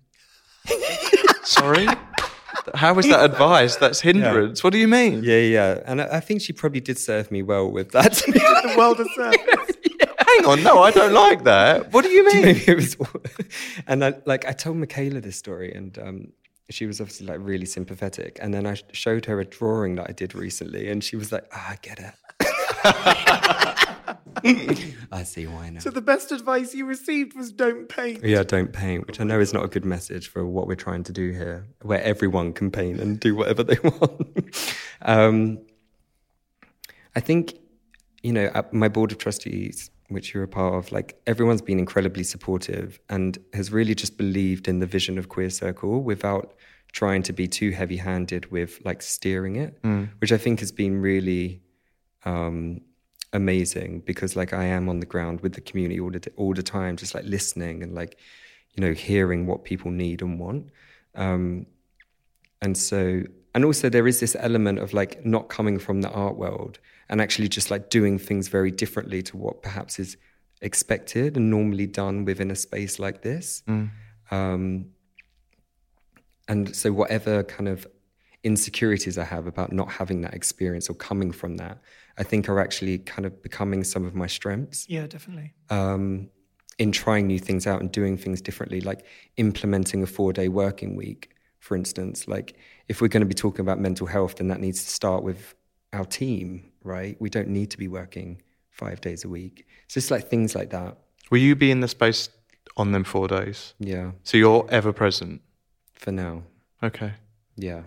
Sorry? 1.44 1.88
How 2.74 2.98
is 2.98 3.08
that 3.08 3.24
advice? 3.24 3.76
That's 3.76 4.02
hindrance. 4.02 4.64
What 4.64 4.74
do 4.74 4.80
you 4.80 4.88
mean? 4.88 5.24
Yeah, 5.24 5.40
yeah. 5.40 5.82
And 5.86 6.02
I, 6.02 6.18
I 6.18 6.20
think 6.20 6.42
she 6.42 6.54
probably 6.54 6.80
did 6.80 6.98
serve 6.98 7.32
me 7.32 7.44
well 7.44 7.72
with 7.72 7.92
that. 7.92 8.22
well 8.78 8.96
deserved. 8.96 9.38
Hang 10.28 10.46
on, 10.46 10.64
no, 10.64 10.80
I 10.82 10.92
don't 10.92 11.14
like 11.14 11.44
that. 11.44 11.94
What 11.94 12.04
do 12.04 12.10
you 12.10 12.26
mean? 12.26 12.42
Maybe 12.42 12.64
it 12.68 12.76
was, 12.76 12.98
and 13.88 14.04
I, 14.04 14.16
like 14.26 14.46
I 14.46 14.52
told 14.52 14.78
Michaela 14.78 15.22
this 15.22 15.38
story, 15.38 15.72
and 15.74 15.98
um, 16.00 16.28
she 16.70 16.88
was 16.88 17.00
obviously 17.00 17.28
like 17.28 17.40
really 17.42 17.66
sympathetic. 17.66 18.40
And 18.42 18.54
then 18.54 18.66
I 18.66 18.76
showed 18.92 19.26
her 19.26 19.40
a 19.40 19.46
drawing 19.46 19.96
that 19.96 20.10
I 20.10 20.14
did 20.14 20.36
recently, 20.36 20.90
and 20.90 21.04
she 21.04 21.16
was 21.16 21.32
like, 21.32 21.46
"Ah, 21.54 21.72
I 21.72 21.78
get 21.82 22.00
it. 22.00 23.25
I 25.12 25.24
see 25.24 25.48
why 25.48 25.70
now." 25.70 25.80
So 25.80 25.90
the 25.90 26.02
best 26.02 26.32
advice 26.32 26.74
you 26.74 26.86
received 26.86 27.36
was 27.36 27.52
don't 27.52 27.88
paint. 27.90 28.24
Yeah, 28.24 28.44
don't 28.44 28.72
paint, 28.74 29.08
which 29.08 29.20
I 29.20 29.24
know 29.24 29.40
is 29.40 29.54
not 29.54 29.64
a 29.64 29.68
good 29.68 29.86
message 29.86 30.28
for 30.28 30.46
what 30.46 30.68
we're 30.68 30.76
trying 30.76 31.04
to 31.04 31.12
do 31.12 31.32
here, 31.32 31.68
where 31.82 32.02
everyone 32.02 32.54
can 32.54 32.72
paint 32.72 33.00
and 33.00 33.20
do 33.20 33.36
whatever 33.36 33.64
they 33.64 33.78
want. 33.84 34.76
um, 35.02 35.60
I 37.16 37.20
think, 37.20 37.58
you 38.24 38.34
know, 38.34 38.52
at 38.54 38.74
my 38.74 38.88
board 38.90 39.12
of 39.12 39.18
trustees, 39.18 39.90
which 40.10 40.34
you're 40.34 40.44
a 40.44 40.48
part 40.48 40.76
of, 40.76 40.92
like 40.92 41.20
everyone's 41.26 41.62
been 41.62 41.80
incredibly 41.80 42.24
supportive 42.24 43.00
and 43.10 43.38
has 43.54 43.72
really 43.72 43.96
just 43.96 44.18
believed 44.18 44.68
in 44.68 44.80
the 44.80 44.86
vision 44.86 45.18
of 45.18 45.30
Queer 45.30 45.50
Circle 45.50 46.04
without 46.04 46.54
trying 46.92 47.24
to 47.24 47.34
be 47.34 47.48
too 47.48 47.72
heavy 47.72 47.98
handed 47.98 48.52
with 48.52 48.80
like 48.86 49.02
steering 49.02 49.56
it, 49.56 49.78
which 50.20 50.32
I 50.32 50.38
think 50.38 50.60
has 50.60 50.72
been 50.72 51.02
really 51.02 51.62
um, 52.24 52.82
amazing 53.36 54.02
because 54.06 54.36
like 54.36 54.54
I 54.54 54.66
am 54.66 54.90
on 54.90 55.00
the 55.00 55.06
ground 55.06 55.42
with 55.42 55.54
the 55.54 55.62
community 55.62 56.00
all 56.00 56.12
the 56.12 56.32
all 56.38 56.54
the 56.54 56.64
time, 56.64 56.96
just 56.96 57.14
like 57.14 57.26
listening 57.26 57.84
and 57.84 57.94
like 57.94 58.18
you 58.74 58.82
know 58.82 58.94
hearing 58.94 59.46
what 59.46 59.64
people 59.64 59.92
need 59.92 60.22
and 60.22 60.40
want. 60.40 60.70
Um, 61.16 61.66
and 62.62 62.78
so 62.78 63.24
and 63.54 63.66
also 63.66 63.90
there 63.90 64.08
is 64.08 64.20
this 64.20 64.36
element 64.40 64.80
of 64.80 64.94
like 64.94 65.26
not 65.26 65.50
coming 65.50 65.80
from 65.80 66.02
the 66.02 66.10
art 66.10 66.38
world 66.38 66.80
and 67.10 67.22
actually 67.22 67.48
just 67.48 67.70
like 67.70 67.90
doing 67.90 68.18
things 68.18 68.48
very 68.48 68.72
differently 68.72 69.22
to 69.24 69.38
what 69.38 69.62
perhaps 69.62 70.00
is 70.00 70.18
expected 70.62 71.38
and 71.38 71.52
normally 71.52 71.86
done 71.86 72.26
within 72.26 72.50
a 72.52 72.56
space 72.56 73.00
like 73.00 73.22
this. 73.22 73.64
Um, 74.32 74.88
and 76.48 76.76
so 76.76 76.92
whatever 76.92 77.44
kind 77.44 77.68
of 77.68 77.88
insecurities 78.44 79.18
I 79.18 79.24
have 79.24 79.48
about 79.48 79.72
not 79.72 79.92
having 79.92 80.22
that 80.22 80.34
experience 80.34 80.90
or 80.90 80.94
coming 80.94 81.32
from 81.32 81.58
that, 81.58 81.80
I 82.18 82.24
think 82.24 82.48
are 82.50 82.60
actually 82.60 83.00
kind 83.00 83.26
of 83.26 83.42
becoming 83.44 83.84
some 83.84 84.06
of 84.06 84.16
my 84.16 84.28
strengths 84.28 84.88
Yeah, 84.90 85.06
definitely. 85.08 85.54
um, 85.70 86.30
in 86.78 86.92
trying 86.92 87.28
new 87.28 87.40
things 87.40 87.66
out 87.68 87.80
and 87.82 87.92
doing 87.92 88.18
things 88.18 88.42
differently, 88.42 88.82
like 88.82 89.06
implementing 89.38 90.04
a 90.04 90.08
four 90.08 90.34
day 90.34 90.48
working 90.50 90.96
week, 90.96 91.30
for 91.60 91.76
instance. 91.76 92.28
Like, 92.28 92.58
if 92.88 93.02
we're 93.02 93.08
going 93.08 93.22
to 93.22 93.28
be 93.28 93.34
talking 93.34 93.62
about 93.62 93.80
mental 93.80 94.08
health, 94.08 94.36
then 94.36 94.48
that 94.50 94.60
needs 94.60 94.84
to 94.84 94.90
start 94.90 95.24
with 95.24 95.56
our 95.94 96.06
team, 96.06 96.72
right? 96.84 97.16
We 97.20 97.30
don't 97.30 97.48
need 97.50 97.72
to 97.72 97.78
be 97.78 97.88
working 97.88 98.42
five 98.72 99.00
days 99.02 99.24
a 99.24 99.30
week. 99.30 99.66
It's 99.86 99.94
just 99.94 100.12
like 100.12 100.28
things 100.30 100.54
like 100.56 100.70
that. 100.72 100.98
Will 101.32 101.38
you 101.40 101.56
be 101.56 101.72
in 101.72 101.80
the 101.80 101.88
space 101.88 102.30
on 102.78 102.92
them 102.92 103.04
four 103.04 103.28
days? 103.28 103.74
Yeah, 103.80 104.12
So 104.24 104.38
you're 104.38 104.66
ever 104.70 104.92
present? 104.94 105.42
for 105.94 106.12
now. 106.12 106.44
Okay. 106.84 107.14
Yeah. 107.56 107.84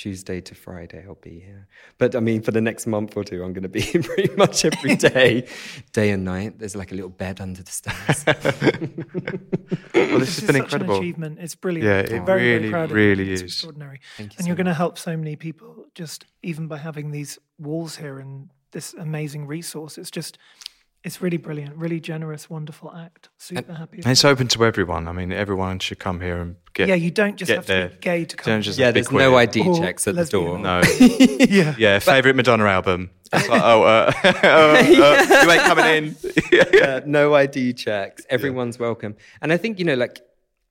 Tuesday 0.00 0.40
to 0.40 0.54
Friday, 0.54 1.04
I'll 1.06 1.16
be 1.16 1.40
here. 1.40 1.68
But 1.98 2.16
I 2.16 2.20
mean, 2.20 2.40
for 2.40 2.52
the 2.52 2.60
next 2.62 2.86
month 2.86 3.18
or 3.18 3.22
two, 3.22 3.44
I'm 3.44 3.52
going 3.52 3.64
to 3.64 3.68
be 3.68 3.82
here 3.82 4.02
pretty 4.14 4.34
much 4.34 4.64
every 4.64 4.96
day, 4.96 5.46
day 5.92 6.08
and 6.08 6.24
night. 6.24 6.58
There's 6.58 6.74
like 6.74 6.90
a 6.90 6.94
little 6.94 7.10
bed 7.10 7.38
under 7.38 7.62
the 7.62 7.70
stairs. 7.70 8.24
Well, 9.92 10.18
this 10.18 10.36
has 10.36 10.38
is 10.38 10.46
been 10.46 10.56
such 10.56 10.56
incredible. 10.56 10.94
An 10.94 11.02
achievement. 11.02 11.38
It's 11.38 11.54
brilliant. 11.54 11.86
Yeah, 11.86 12.16
it 12.16 12.24
very, 12.24 12.40
very 12.40 12.58
really, 12.58 12.70
proud 12.70 12.90
really 12.92 13.26
you. 13.26 13.32
It's 13.34 13.42
is. 13.42 13.52
extraordinary. 13.52 14.00
Thank 14.16 14.32
you 14.32 14.36
and 14.38 14.44
so 14.44 14.46
you're 14.46 14.56
going 14.56 14.66
to 14.68 14.72
help 14.72 14.96
so 14.96 15.18
many 15.18 15.36
people 15.36 15.84
just 15.94 16.24
even 16.42 16.66
by 16.66 16.78
having 16.78 17.10
these 17.10 17.38
walls 17.58 17.96
here 17.96 18.20
and 18.20 18.48
this 18.70 18.94
amazing 18.94 19.46
resource. 19.46 19.98
It's 19.98 20.10
just, 20.10 20.38
it's 21.02 21.22
really 21.22 21.38
brilliant, 21.38 21.76
really 21.76 21.98
generous, 21.98 22.50
wonderful 22.50 22.94
act. 22.94 23.30
Super 23.38 23.72
happy. 23.72 23.98
And 23.98 24.08
it's 24.08 24.24
open 24.24 24.48
to 24.48 24.64
everyone. 24.66 25.08
I 25.08 25.12
mean, 25.12 25.32
everyone 25.32 25.78
should 25.78 25.98
come 25.98 26.20
here 26.20 26.38
and 26.38 26.56
get. 26.74 26.88
yeah, 26.88 26.94
you 26.94 27.10
don't 27.10 27.36
just 27.36 27.48
get 27.48 27.56
have 27.56 27.66
to 27.66 27.72
there. 27.72 27.88
be 27.88 27.96
gay 28.00 28.24
to 28.26 28.36
come. 28.36 28.60
Just 28.60 28.78
yeah, 28.78 28.90
there's 28.90 29.08
queer. 29.08 29.30
no 29.30 29.36
ID 29.36 29.66
Or 29.66 29.78
checks 29.78 30.06
at 30.06 30.14
the 30.14 30.26
door. 30.26 30.58
No. 30.58 30.82
yeah. 31.00 31.74
Yeah, 31.78 31.98
favorite 32.00 32.36
Madonna 32.36 32.64
album. 32.64 33.10
It's 33.32 33.48
like, 33.48 33.62
oh, 33.62 33.84
uh, 33.84 34.12
uh, 34.24 34.32
uh, 34.42 34.86
you 34.88 35.50
ain't 35.52 35.62
coming 35.62 35.84
in. 35.84 36.16
Yeah, 36.72 37.00
no 37.06 37.32
ID 37.36 37.74
checks. 37.74 38.26
Everyone's 38.28 38.76
welcome. 38.76 39.14
And 39.40 39.52
I 39.52 39.56
think, 39.56 39.78
you 39.78 39.84
know, 39.84 39.94
like, 39.94 40.20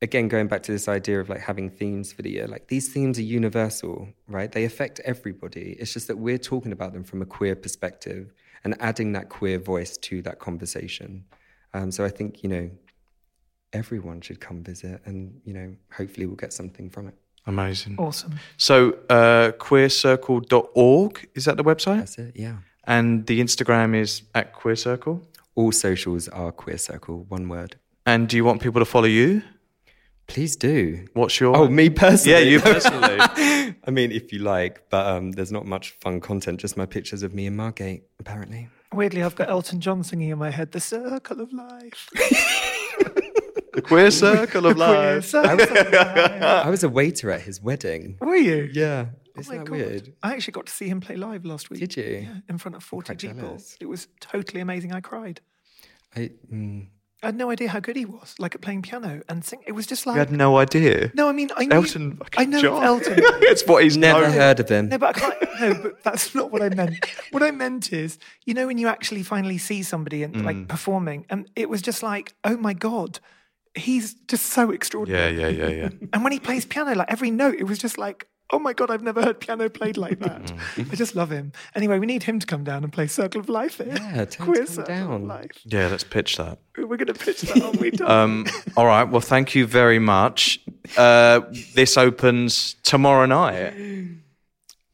again, 0.02 0.28
going 0.28 0.48
back 0.48 0.64
to 0.64 0.74
this 0.74 0.90
idea 0.90 1.22
of 1.22 1.30
like 1.30 1.40
having 1.40 1.70
themes 1.70 2.12
for 2.12 2.22
the 2.22 2.32
year, 2.32 2.48
like 2.48 2.68
these 2.68 2.92
themes 2.92 3.18
are 3.18 3.24
universal, 3.24 4.10
right? 4.28 4.52
They 4.52 4.66
affect 4.66 5.00
everybody. 5.06 5.78
It's 5.80 5.94
just 5.94 6.08
that 6.10 6.18
we're 6.18 6.38
talking 6.38 6.74
about 6.74 6.92
them 6.92 7.06
from 7.06 7.22
a 7.22 7.26
queer 7.26 7.56
perspective 7.56 8.34
and 8.64 8.76
adding 8.80 9.14
that 9.14 9.30
queer 9.30 9.60
voice 9.60 9.98
to 9.98 10.22
that 10.24 10.40
conversation. 10.40 11.26
Um, 11.74 11.92
so 11.92 12.04
I 12.04 12.10
think, 12.10 12.44
you 12.44 12.50
know, 12.50 12.70
everyone 13.74 14.22
should 14.22 14.40
come 14.40 14.64
visit 14.64 15.02
and, 15.06 15.40
you 15.46 15.54
know, 15.54 15.76
hopefully 15.94 16.26
we'll 16.26 16.36
get 16.36 16.54
something 16.54 16.90
from 16.90 17.08
it. 17.08 17.16
Amazing. 17.46 17.96
Awesome. 17.98 18.40
So, 18.58 18.98
uh, 19.10 19.52
queercircle.org, 19.58 21.30
is 21.36 21.46
that 21.46 21.58
the 21.58 21.64
website? 21.64 22.00
That's 22.00 22.18
it, 22.18 22.36
yeah. 22.36 22.58
And 22.84 23.26
the 23.28 23.40
Instagram 23.40 23.96
is 23.96 24.24
at 24.36 24.54
Queer 24.54 24.76
Circle. 24.76 25.22
All 25.56 25.72
socials 25.72 26.28
are 26.28 26.52
Queer 26.52 26.78
Circle, 26.78 27.26
one 27.30 27.50
word. 27.50 27.76
And 28.06 28.28
do 28.28 28.38
you 28.38 28.44
want 28.44 28.62
people 28.62 28.80
to 28.82 28.86
follow 28.86 29.06
you? 29.06 29.44
Please 30.28 30.56
do. 30.56 31.08
What's 31.14 31.40
your. 31.40 31.56
Oh, 31.58 31.68
me 31.68 31.90
personally? 31.90 32.40
Yeah, 32.40 32.46
you 32.46 32.60
personally. 32.60 33.18
I 33.88 33.92
mean, 33.92 34.12
if 34.12 34.32
you 34.34 34.40
like, 34.40 34.90
but 34.90 35.06
um, 35.06 35.32
there's 35.32 35.52
not 35.52 35.66
much 35.66 35.92
fun 35.92 36.20
content, 36.22 36.60
just 36.60 36.78
my 36.78 36.86
pictures 36.86 37.24
of 37.24 37.34
me 37.34 37.48
and 37.48 37.56
Margate, 37.58 38.04
apparently. 38.20 38.70
Weirdly, 38.94 39.22
I've 39.24 39.36
got 39.36 39.50
Elton 39.50 39.80
John 39.82 40.04
singing 40.04 40.30
in 40.30 40.38
my 40.40 40.50
head, 40.50 40.72
"The 40.72 40.80
Circle 40.80 41.42
of 41.42 41.54
Life." 41.54 42.10
the 43.74 43.82
Queer 43.84 44.12
Circle 44.12 44.66
of 44.66 44.78
Life. 44.78 45.26
Circle 45.26 45.62
of 45.62 45.70
Life. 45.70 45.94
I 46.44 46.70
was 46.70 46.84
a 46.84 46.90
waiter 46.90 47.32
at 47.32 47.42
his 47.42 47.62
wedding. 47.62 48.18
Were 48.20 48.36
you? 48.36 48.70
Yeah. 48.74 49.08
Oh 49.38 49.40
Isn't 49.42 49.54
my 49.54 49.58
that 49.60 49.66
God. 49.68 49.78
weird? 49.78 50.14
I 50.24 50.34
actually 50.34 50.54
got 50.54 50.66
to 50.66 50.72
see 50.72 50.88
him 50.90 51.02
play 51.02 51.16
live 51.16 51.46
last 51.46 51.70
week. 51.70 51.80
Did 51.80 51.96
you? 51.98 52.28
Yeah, 52.28 52.36
in 52.50 52.58
front 52.58 52.76
of 52.76 52.84
40 52.84 53.16
people. 53.16 53.36
jealous. 53.42 53.78
It 53.80 53.86
was 53.86 54.08
totally 54.20 54.60
amazing. 54.62 54.92
I 54.92 55.02
cried. 55.02 55.40
I, 56.16 56.32
mm, 56.52 56.88
I 57.22 57.28
had 57.28 57.36
no 57.36 57.50
idea 57.52 57.68
how 57.70 57.80
good 57.82 57.98
he 57.98 58.06
was, 58.06 58.34
like 58.40 58.56
at 58.56 58.62
playing 58.62 58.82
piano 58.82 59.22
and 59.28 59.44
sing. 59.44 59.62
It 59.68 59.74
was 59.74 59.86
just 59.86 60.06
like 60.08 60.16
You 60.16 60.20
had 60.20 60.32
no 60.32 60.58
idea. 60.58 61.12
no. 61.14 61.28
I 61.28 61.34
mean, 61.34 61.50
I 61.58 61.66
knew, 61.66 61.76
Elton. 61.76 62.20
I 62.38 62.46
know 62.46 62.62
John. 62.62 62.84
Elton. 62.84 63.16
it's 63.20 63.66
what 63.68 63.84
he's 63.84 63.98
never 63.98 64.22
known. 64.22 64.32
heard 64.32 64.60
of 64.62 64.70
him. 64.70 64.88
No, 64.90 64.98
but 64.98 65.18
I 65.18 65.20
can't. 65.20 65.36
No, 65.60 65.74
but 65.84 66.04
that's 66.04 66.34
not 66.34 66.52
what 66.52 66.62
I 66.62 66.70
meant. 66.70 66.96
What 67.32 67.44
I 67.44 67.52
meant 67.52 67.92
is, 67.94 68.18
you 68.46 68.54
know, 68.54 68.68
when 68.68 68.78
you 68.78 68.88
actually 68.88 69.24
finally 69.24 69.58
see 69.58 69.84
somebody 69.84 70.24
and 70.24 70.34
Mm. 70.36 70.46
like 70.46 70.68
performing, 70.70 71.26
and 71.30 71.50
it 71.56 71.70
was 71.70 71.82
just 71.82 72.02
like, 72.02 72.34
oh 72.46 72.56
my 72.58 72.74
god, 72.74 73.20
he's 73.76 74.14
just 74.28 74.46
so 74.48 74.72
extraordinary. 74.72 75.38
Yeah, 75.38 75.48
yeah, 75.50 75.68
yeah, 75.68 75.76
yeah. 75.84 75.90
And 76.14 76.24
when 76.24 76.32
he 76.32 76.40
plays 76.40 76.66
piano, 76.66 76.96
like 76.96 77.12
every 77.12 77.32
note, 77.32 77.56
it 77.60 77.66
was 77.66 77.78
just 77.80 77.98
like, 77.98 78.28
oh 78.52 78.60
my 78.60 78.74
god, 78.74 78.90
I've 78.92 79.04
never 79.04 79.22
heard 79.22 79.40
piano 79.40 79.70
played 79.70 79.98
like 79.98 80.20
that. 80.28 80.52
I 80.78 80.96
just 80.96 81.16
love 81.16 81.30
him. 81.30 81.52
Anyway, 81.76 82.00
we 82.00 82.06
need 82.06 82.24
him 82.24 82.40
to 82.40 82.46
come 82.48 82.64
down 82.64 82.84
and 82.84 82.92
play 82.92 83.08
Circle 83.08 83.42
of 83.42 83.50
Life 83.50 83.78
here. 83.78 83.88
Yeah, 83.96 84.26
tell 84.26 84.46
him 84.48 84.54
Queer 84.54 84.66
to 84.66 84.66
come 84.66 84.68
Circle 84.68 84.82
of 84.82 84.88
down. 84.88 85.28
Life. 85.28 85.52
Yeah, 85.66 85.88
let's 85.88 86.04
pitch 86.04 86.38
that. 86.38 86.60
We're 86.78 86.98
going 86.98 87.08
to 87.08 87.14
pitch 87.14 87.42
that, 87.42 87.62
aren't 87.62 87.80
we? 87.80 87.92
Dom? 87.92 88.10
Um, 88.10 88.46
all 88.78 88.86
right. 88.86 89.04
Well, 89.04 89.22
thank 89.22 89.56
you 89.56 89.66
very 89.68 90.00
much. 90.00 90.60
Uh, 90.98 91.42
this 91.76 91.98
opens 91.98 92.76
tomorrow 92.84 93.26
night. 93.26 93.74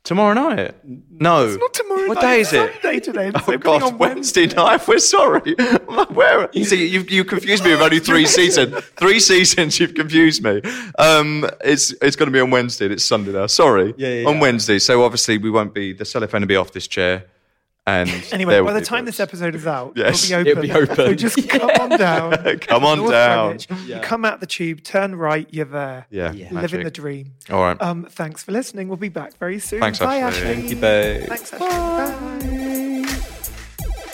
Tomorrow 0.06 0.34
night? 0.36 0.76
No. 1.10 1.56
Not 1.56 1.74
tomorrow 1.74 2.08
What 2.08 2.16
night, 2.16 2.22
day 2.22 2.40
is 2.42 2.54
it? 2.54 2.72
Sunday 2.82 3.00
today. 3.00 3.28
It's 3.34 3.50
Oh 3.50 3.58
God, 3.58 3.82
on 3.82 3.98
Wednesday 3.98 4.46
night. 4.46 4.88
We're 4.88 5.00
sorry. 5.00 5.56
Where? 6.12 6.48
See, 6.54 6.86
you 6.88 7.02
you 7.10 7.26
confused 7.26 7.64
me 7.64 7.72
with 7.72 7.82
only 7.82 8.00
three 8.00 8.28
seasons. 8.28 8.76
Three 8.98 9.20
seasons. 9.20 9.80
You've 9.80 9.96
confused 9.96 10.44
me. 10.44 10.62
Um, 11.00 11.50
it's 11.64 11.92
it's 12.04 12.16
going 12.16 12.28
to 12.28 12.32
be 12.32 12.40
on 12.40 12.52
Wednesday. 12.52 12.86
It's 12.86 13.04
Sunday 13.04 13.32
now. 13.32 13.48
Sorry. 13.48 13.96
Yeah, 13.98 14.10
yeah, 14.10 14.28
On 14.28 14.36
yeah. 14.36 14.42
Wednesday. 14.42 14.78
So 14.78 15.04
obviously 15.04 15.40
we 15.40 15.50
won't 15.50 15.74
be. 15.74 15.92
The 15.92 16.06
cellophane 16.06 16.42
will 16.42 16.48
be 16.48 16.56
off 16.56 16.72
this 16.72 16.88
chair. 16.88 17.26
And 17.88 18.10
Anyway, 18.34 18.60
by 18.62 18.74
the 18.74 18.82
time 18.82 19.06
books. 19.06 19.18
this 19.18 19.20
episode 19.20 19.54
is 19.54 19.68
out, 19.68 19.94
Yes, 19.96 20.30
it'll 20.32 20.44
be 20.44 20.50
it'll 20.50 20.82
open. 20.82 20.86
be 20.86 20.92
open. 20.92 20.96
So 20.96 21.14
just 21.14 21.48
come 21.50 21.70
on 21.70 21.90
down. 22.00 22.60
Come 22.60 22.84
on 22.84 22.98
North 22.98 23.12
down. 23.12 23.58
Greenwich, 23.58 23.88
You 23.90 24.00
come 24.00 24.26
out 24.26 24.40
the 24.40 24.48
tube, 24.48 24.82
turn 24.84 25.14
right, 25.16 25.48
you're 25.52 25.66
there. 25.66 26.08
Yeah. 26.10 26.32
Living 26.32 26.54
magic. 26.56 26.84
the 26.84 26.90
dream. 26.92 27.34
All 27.52 27.62
right. 27.62 27.80
Um, 27.82 28.06
thanks 28.10 28.42
for 28.44 28.52
listening. 28.54 28.88
We'll 28.88 28.98
be 28.98 29.10
back 29.10 29.38
very 29.38 29.60
soon. 29.60 29.82
Thanks, 29.82 30.00
Bye, 30.00 30.18
Ashley. 30.18 30.42
Ashley. 30.48 30.56
Thank 30.56 30.70
you 30.72 30.76
both. 30.78 31.28
Thanks, 31.28 31.54
Ashley. 31.54 32.50
Bye. 32.50 32.75